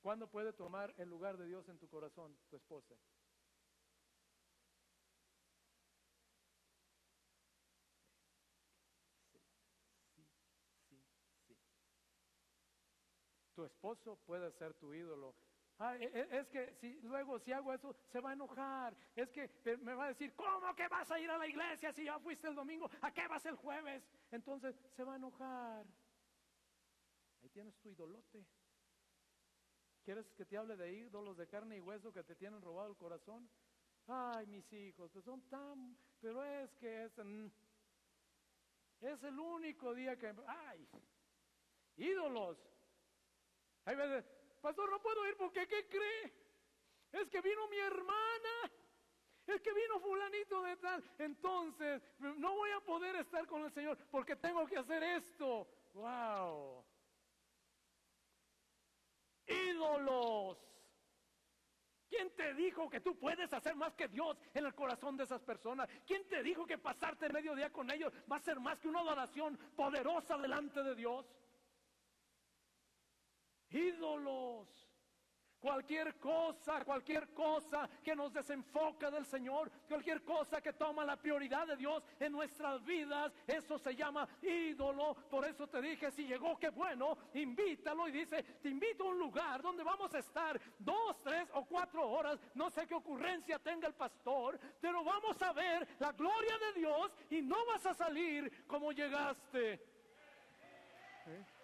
¿Cuándo 0.06 0.28
puede 0.30 0.54
tomar 0.54 0.94
el 1.00 1.10
lugar 1.10 1.36
de 1.36 1.48
Dios 1.48 1.68
en 1.68 1.80
tu 1.80 1.90
corazón, 1.90 2.38
tu 2.48 2.58
esposa? 2.58 2.94
Sí, 10.88 11.04
sí, 11.48 11.58
Tu 13.56 13.64
esposo 13.66 14.16
puede 14.28 14.52
ser 14.52 14.76
tu 14.76 14.94
ídolo. 14.94 15.34
Ah, 15.80 15.98
e- 15.98 16.04
e- 16.06 16.38
es 16.38 16.48
que 16.50 16.76
si 16.76 17.02
luego 17.02 17.40
si 17.40 17.52
hago 17.52 17.74
eso 17.74 17.96
se 18.12 18.20
va 18.20 18.30
a 18.30 18.34
enojar. 18.34 18.96
Es 19.16 19.32
que 19.32 19.50
me 19.78 19.96
va 19.96 20.06
a 20.06 20.10
decir, 20.10 20.36
¿cómo 20.36 20.76
que 20.76 20.88
vas 20.88 21.10
a 21.10 21.20
ir 21.20 21.32
a 21.32 21.40
la 21.40 21.48
iglesia 21.48 21.92
si 21.92 22.06
ya 22.06 22.20
fuiste 22.20 22.48
el 22.48 22.54
domingo? 22.54 22.88
¿A 23.02 23.12
qué 23.12 23.28
vas 23.28 23.44
el 23.48 23.56
jueves? 23.56 24.08
Entonces 24.30 24.76
se 24.96 25.04
va 25.04 25.14
a 25.14 25.16
enojar. 25.16 25.88
Ahí 27.42 27.50
tienes 27.50 27.76
tu 27.80 27.90
idolote. 27.90 28.46
¿Quieres 30.06 30.30
que 30.34 30.46
te 30.46 30.56
hable 30.56 30.78
de 30.78 30.94
ídolos 30.94 31.36
de 31.36 31.48
carne 31.48 31.78
y 31.78 31.82
hueso 31.82 32.14
que 32.14 32.24
te 32.24 32.36
tienen 32.36 32.62
robado 32.62 32.90
el 32.90 32.96
corazón? 32.96 33.50
Ay, 34.06 34.46
mis 34.46 34.72
hijos, 34.72 35.10
pues 35.12 35.26
son 35.26 35.42
tan, 35.50 35.98
pero 36.22 36.44
es 36.44 36.72
que 36.76 37.06
es, 37.06 37.18
mm, 37.18 37.48
es 39.02 39.24
el 39.24 39.40
único 39.40 39.96
día 39.96 40.16
que, 40.16 40.32
ay, 40.46 40.88
ídolos. 41.98 42.56
Hay 43.86 43.96
veces, 43.96 44.26
pastor, 44.62 44.92
no 44.92 45.02
puedo 45.02 45.28
ir 45.28 45.36
porque, 45.38 45.68
¿qué 45.68 45.90
cree? 45.90 46.34
Es 47.12 47.28
que 47.32 47.42
vino 47.42 47.68
mi 47.68 47.78
hermana, 47.78 48.72
es 49.48 49.60
que 49.60 49.74
vino 49.74 50.00
fulanito 50.00 50.62
de 50.62 50.78
tal. 50.78 51.04
Entonces, 51.18 52.04
no 52.20 52.54
voy 52.54 52.70
a 52.70 52.80
poder 52.82 53.16
estar 53.16 53.48
con 53.48 53.64
el 53.64 53.74
Señor 53.74 53.98
porque 54.12 54.36
tengo 54.36 54.68
que 54.68 54.78
hacer 54.78 55.02
esto. 55.02 55.68
Wow. 55.94 56.86
Ídolos. 59.48 60.58
¿Quién 62.08 62.30
te 62.36 62.54
dijo 62.54 62.90
que 62.90 63.02
tú 63.02 63.18
puedes 63.18 63.52
hacer 63.52 63.76
más 63.76 63.94
que 63.94 64.08
Dios 64.08 64.38
en 64.54 64.66
el 64.66 64.76
corazón 64.76 65.18
de 65.18 65.24
esas 65.24 65.42
personas? 65.42 65.90
¿Quién 66.06 66.28
te 66.28 66.44
dijo 66.44 66.66
que 66.66 66.78
pasarte 66.78 67.30
medio 67.30 67.56
día 67.56 67.72
con 67.72 67.90
ellos 67.92 68.14
va 68.32 68.38
a 68.38 68.42
ser 68.42 68.60
más 68.60 68.80
que 68.80 68.88
una 68.88 69.02
adoración 69.02 69.58
poderosa 69.76 70.38
delante 70.38 70.82
de 70.84 70.96
Dios? 70.96 71.26
Ídolos. 73.70 74.85
Cualquier 75.66 76.14
cosa, 76.20 76.86
cualquier 76.86 77.30
cosa 77.30 77.90
que 78.04 78.16
nos 78.16 78.32
desenfoca 78.32 79.10
del 79.10 79.26
Señor, 79.26 79.72
cualquier 79.90 80.24
cosa 80.24 80.62
que 80.62 80.74
toma 80.74 81.04
la 81.04 81.16
prioridad 81.16 81.66
de 81.66 81.76
Dios 81.76 82.04
en 82.20 82.34
nuestras 82.34 82.86
vidas, 82.86 83.34
eso 83.48 83.80
se 83.80 83.96
llama 83.96 84.30
ídolo. 84.44 85.16
Por 85.28 85.44
eso 85.44 85.66
te 85.66 85.82
dije, 85.82 86.12
si 86.12 86.28
llegó, 86.28 86.56
qué 86.60 86.70
bueno, 86.70 87.18
invítalo 87.34 88.08
y 88.08 88.12
dice, 88.12 88.44
te 88.62 88.70
invito 88.70 89.06
a 89.06 89.08
un 89.08 89.18
lugar 89.18 89.64
donde 89.64 89.84
vamos 89.84 90.14
a 90.14 90.20
estar 90.20 90.62
dos, 90.78 91.20
tres 91.24 91.50
o 91.56 91.66
cuatro 91.66 92.08
horas, 92.12 92.40
no 92.54 92.70
sé 92.70 92.86
qué 92.86 92.94
ocurrencia 92.94 93.58
tenga 93.58 93.88
el 93.88 93.96
pastor, 93.96 94.60
pero 94.80 95.04
vamos 95.04 95.42
a 95.42 95.52
ver 95.52 95.88
la 95.98 96.12
gloria 96.12 96.60
de 96.60 96.80
Dios 96.80 97.12
y 97.32 97.42
no 97.42 97.66
vas 97.66 97.84
a 97.88 97.96
salir 97.96 98.68
como 98.68 98.92
llegaste. 98.92 99.74
¿Eh? 101.26 101.55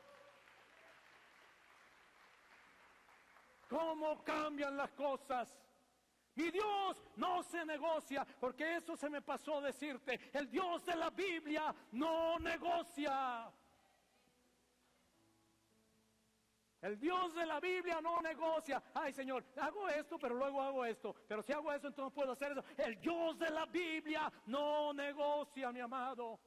¿Cómo 3.71 4.21
cambian 4.25 4.75
las 4.75 4.91
cosas? 4.91 5.57
Mi 6.35 6.51
Dios 6.51 7.01
no 7.15 7.41
se 7.41 7.65
negocia, 7.65 8.27
porque 8.37 8.75
eso 8.75 8.97
se 8.97 9.09
me 9.09 9.21
pasó 9.21 9.61
decirte. 9.61 10.19
El 10.33 10.51
Dios 10.51 10.83
de 10.85 10.93
la 10.93 11.09
Biblia 11.09 11.73
no 11.93 12.37
negocia. 12.39 13.49
El 16.81 16.99
Dios 16.99 17.33
de 17.33 17.45
la 17.45 17.61
Biblia 17.61 18.01
no 18.01 18.21
negocia. 18.21 18.83
Ay, 18.93 19.13
Señor, 19.13 19.45
hago 19.61 19.87
esto, 19.87 20.19
pero 20.19 20.35
luego 20.35 20.61
hago 20.61 20.83
esto. 20.83 21.15
Pero 21.25 21.41
si 21.41 21.53
hago 21.53 21.71
eso, 21.71 21.87
entonces 21.87 22.13
puedo 22.13 22.33
hacer 22.33 22.51
eso. 22.51 22.65
El 22.75 22.99
Dios 22.99 23.39
de 23.39 23.51
la 23.51 23.65
Biblia 23.67 24.29
no 24.47 24.91
negocia, 24.91 25.71
mi 25.71 25.79
amado. 25.79 26.41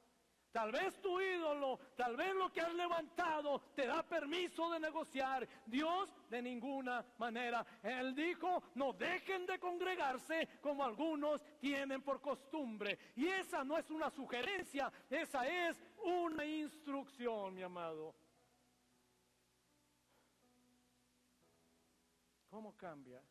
Tal 0.55 0.71
vez 0.71 1.01
tu 1.01 1.19
ídolo, 1.19 1.77
tal 1.97 2.15
vez 2.15 2.33
lo 2.33 2.49
que 2.49 2.61
has 2.61 2.73
levantado 2.73 3.59
te 3.75 3.85
da 3.85 4.01
permiso 4.03 4.71
de 4.71 4.79
negociar. 4.79 5.45
Dios 5.65 6.09
de 6.29 6.41
ninguna 6.41 7.05
manera. 7.17 7.65
Él 7.83 8.15
dijo, 8.15 8.63
no 8.75 8.93
dejen 8.93 9.45
de 9.45 9.59
congregarse 9.59 10.47
como 10.61 10.85
algunos 10.85 11.43
tienen 11.59 12.01
por 12.01 12.21
costumbre. 12.21 12.97
Y 13.17 13.27
esa 13.27 13.65
no 13.65 13.77
es 13.77 13.89
una 13.89 14.09
sugerencia, 14.09 14.89
esa 15.09 15.45
es 15.45 15.77
una 16.05 16.45
instrucción, 16.45 17.53
mi 17.53 17.61
amado. 17.61 18.15
¿Cómo 22.49 22.77
cambia 22.77 23.21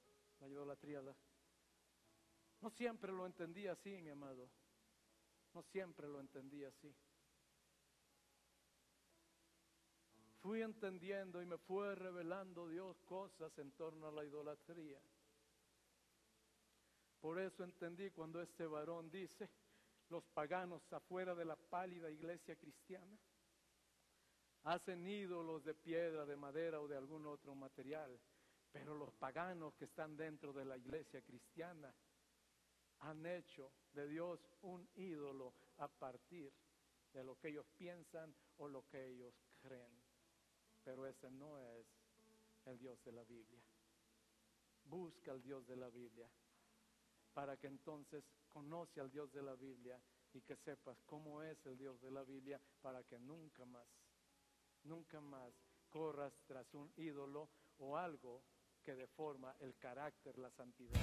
la 0.41 0.47
idolatría? 0.47 1.01
No 2.61 2.68
siempre 2.68 3.11
lo 3.12 3.25
entendí 3.25 3.66
así, 3.66 4.03
mi 4.03 4.11
amado. 4.11 4.47
No 5.55 5.62
siempre 5.62 6.07
lo 6.07 6.20
entendí 6.20 6.62
así. 6.64 6.95
Fui 10.45 10.61
entendiendo 10.61 11.40
y 11.40 11.47
me 11.47 11.57
fue 11.57 11.95
revelando 11.95 12.68
Dios 12.68 13.01
cosas 13.07 13.59
en 13.59 13.72
torno 13.72 14.09
a 14.09 14.12
la 14.12 14.26
idolatría. 14.26 15.01
Por 17.18 17.40
eso 17.40 17.64
entendí 17.64 18.11
cuando 18.11 18.42
este 18.42 18.66
varón 18.66 19.11
dice, 19.11 19.49
los 20.11 20.22
paganos 20.22 20.82
afuera 20.92 21.34
de 21.34 21.47
la 21.47 21.57
pálida 21.57 22.11
iglesia 22.11 22.57
cristiana 22.57 23.18
hacen 24.64 25.07
ídolos 25.07 25.64
de 25.64 25.72
piedra, 25.72 26.26
de 26.26 26.36
madera 26.36 26.78
o 26.82 26.88
de 26.88 26.99
algún 26.99 27.24
otro 27.24 27.55
material, 27.55 28.20
pero 28.70 28.95
los 28.95 29.14
paganos 29.14 29.74
que 29.76 29.86
están 29.86 30.14
dentro 30.14 30.53
de 30.53 30.66
la 30.66 30.76
iglesia 30.76 31.22
cristiana 31.22 31.90
han 33.01 33.24
hecho 33.24 33.72
de 33.95 34.07
Dios 34.09 34.47
un 34.61 34.86
ídolo 34.97 35.55
a 35.78 35.88
partir 35.88 36.53
de 37.14 37.24
lo 37.24 37.38
que 37.38 37.49
ellos 37.49 37.66
piensan 37.78 38.36
o 38.59 38.68
lo 38.68 38.86
que 38.86 39.07
ellos 39.07 39.34
creen 39.62 40.03
pero 40.85 41.07
ese 41.07 41.30
no 41.30 41.59
es 41.59 41.87
el 42.66 42.78
Dios 42.78 43.03
de 43.05 43.12
la 43.12 43.24
Biblia. 43.24 43.62
Busca 44.85 45.32
al 45.32 45.43
Dios 45.43 45.66
de 45.66 45.76
la 45.76 45.89
Biblia 45.89 46.28
para 47.32 47.57
que 47.57 47.66
entonces 47.66 48.24
conoce 48.49 49.01
al 49.01 49.11
Dios 49.11 49.32
de 49.32 49.43
la 49.43 49.55
Biblia 49.55 50.01
y 50.32 50.43
que 50.43 50.57
sepas 50.57 51.01
cómo 51.07 51.43
es 51.43 51.64
el 51.66 51.76
Dios 51.76 52.01
de 52.01 52.11
la 52.11 52.22
Biblia 52.22 52.61
para 52.80 53.03
que 53.05 53.18
nunca 53.18 53.64
más, 53.64 53.87
nunca 54.85 55.20
más 55.20 55.53
corras 55.89 56.32
tras 56.47 56.72
un 56.74 56.93
ídolo 56.97 57.49
o 57.78 57.97
algo 57.97 58.43
que 58.82 58.95
deforma 58.95 59.57
el 59.61 59.76
carácter, 59.78 60.39
la 60.39 60.51
santidad. 60.51 61.01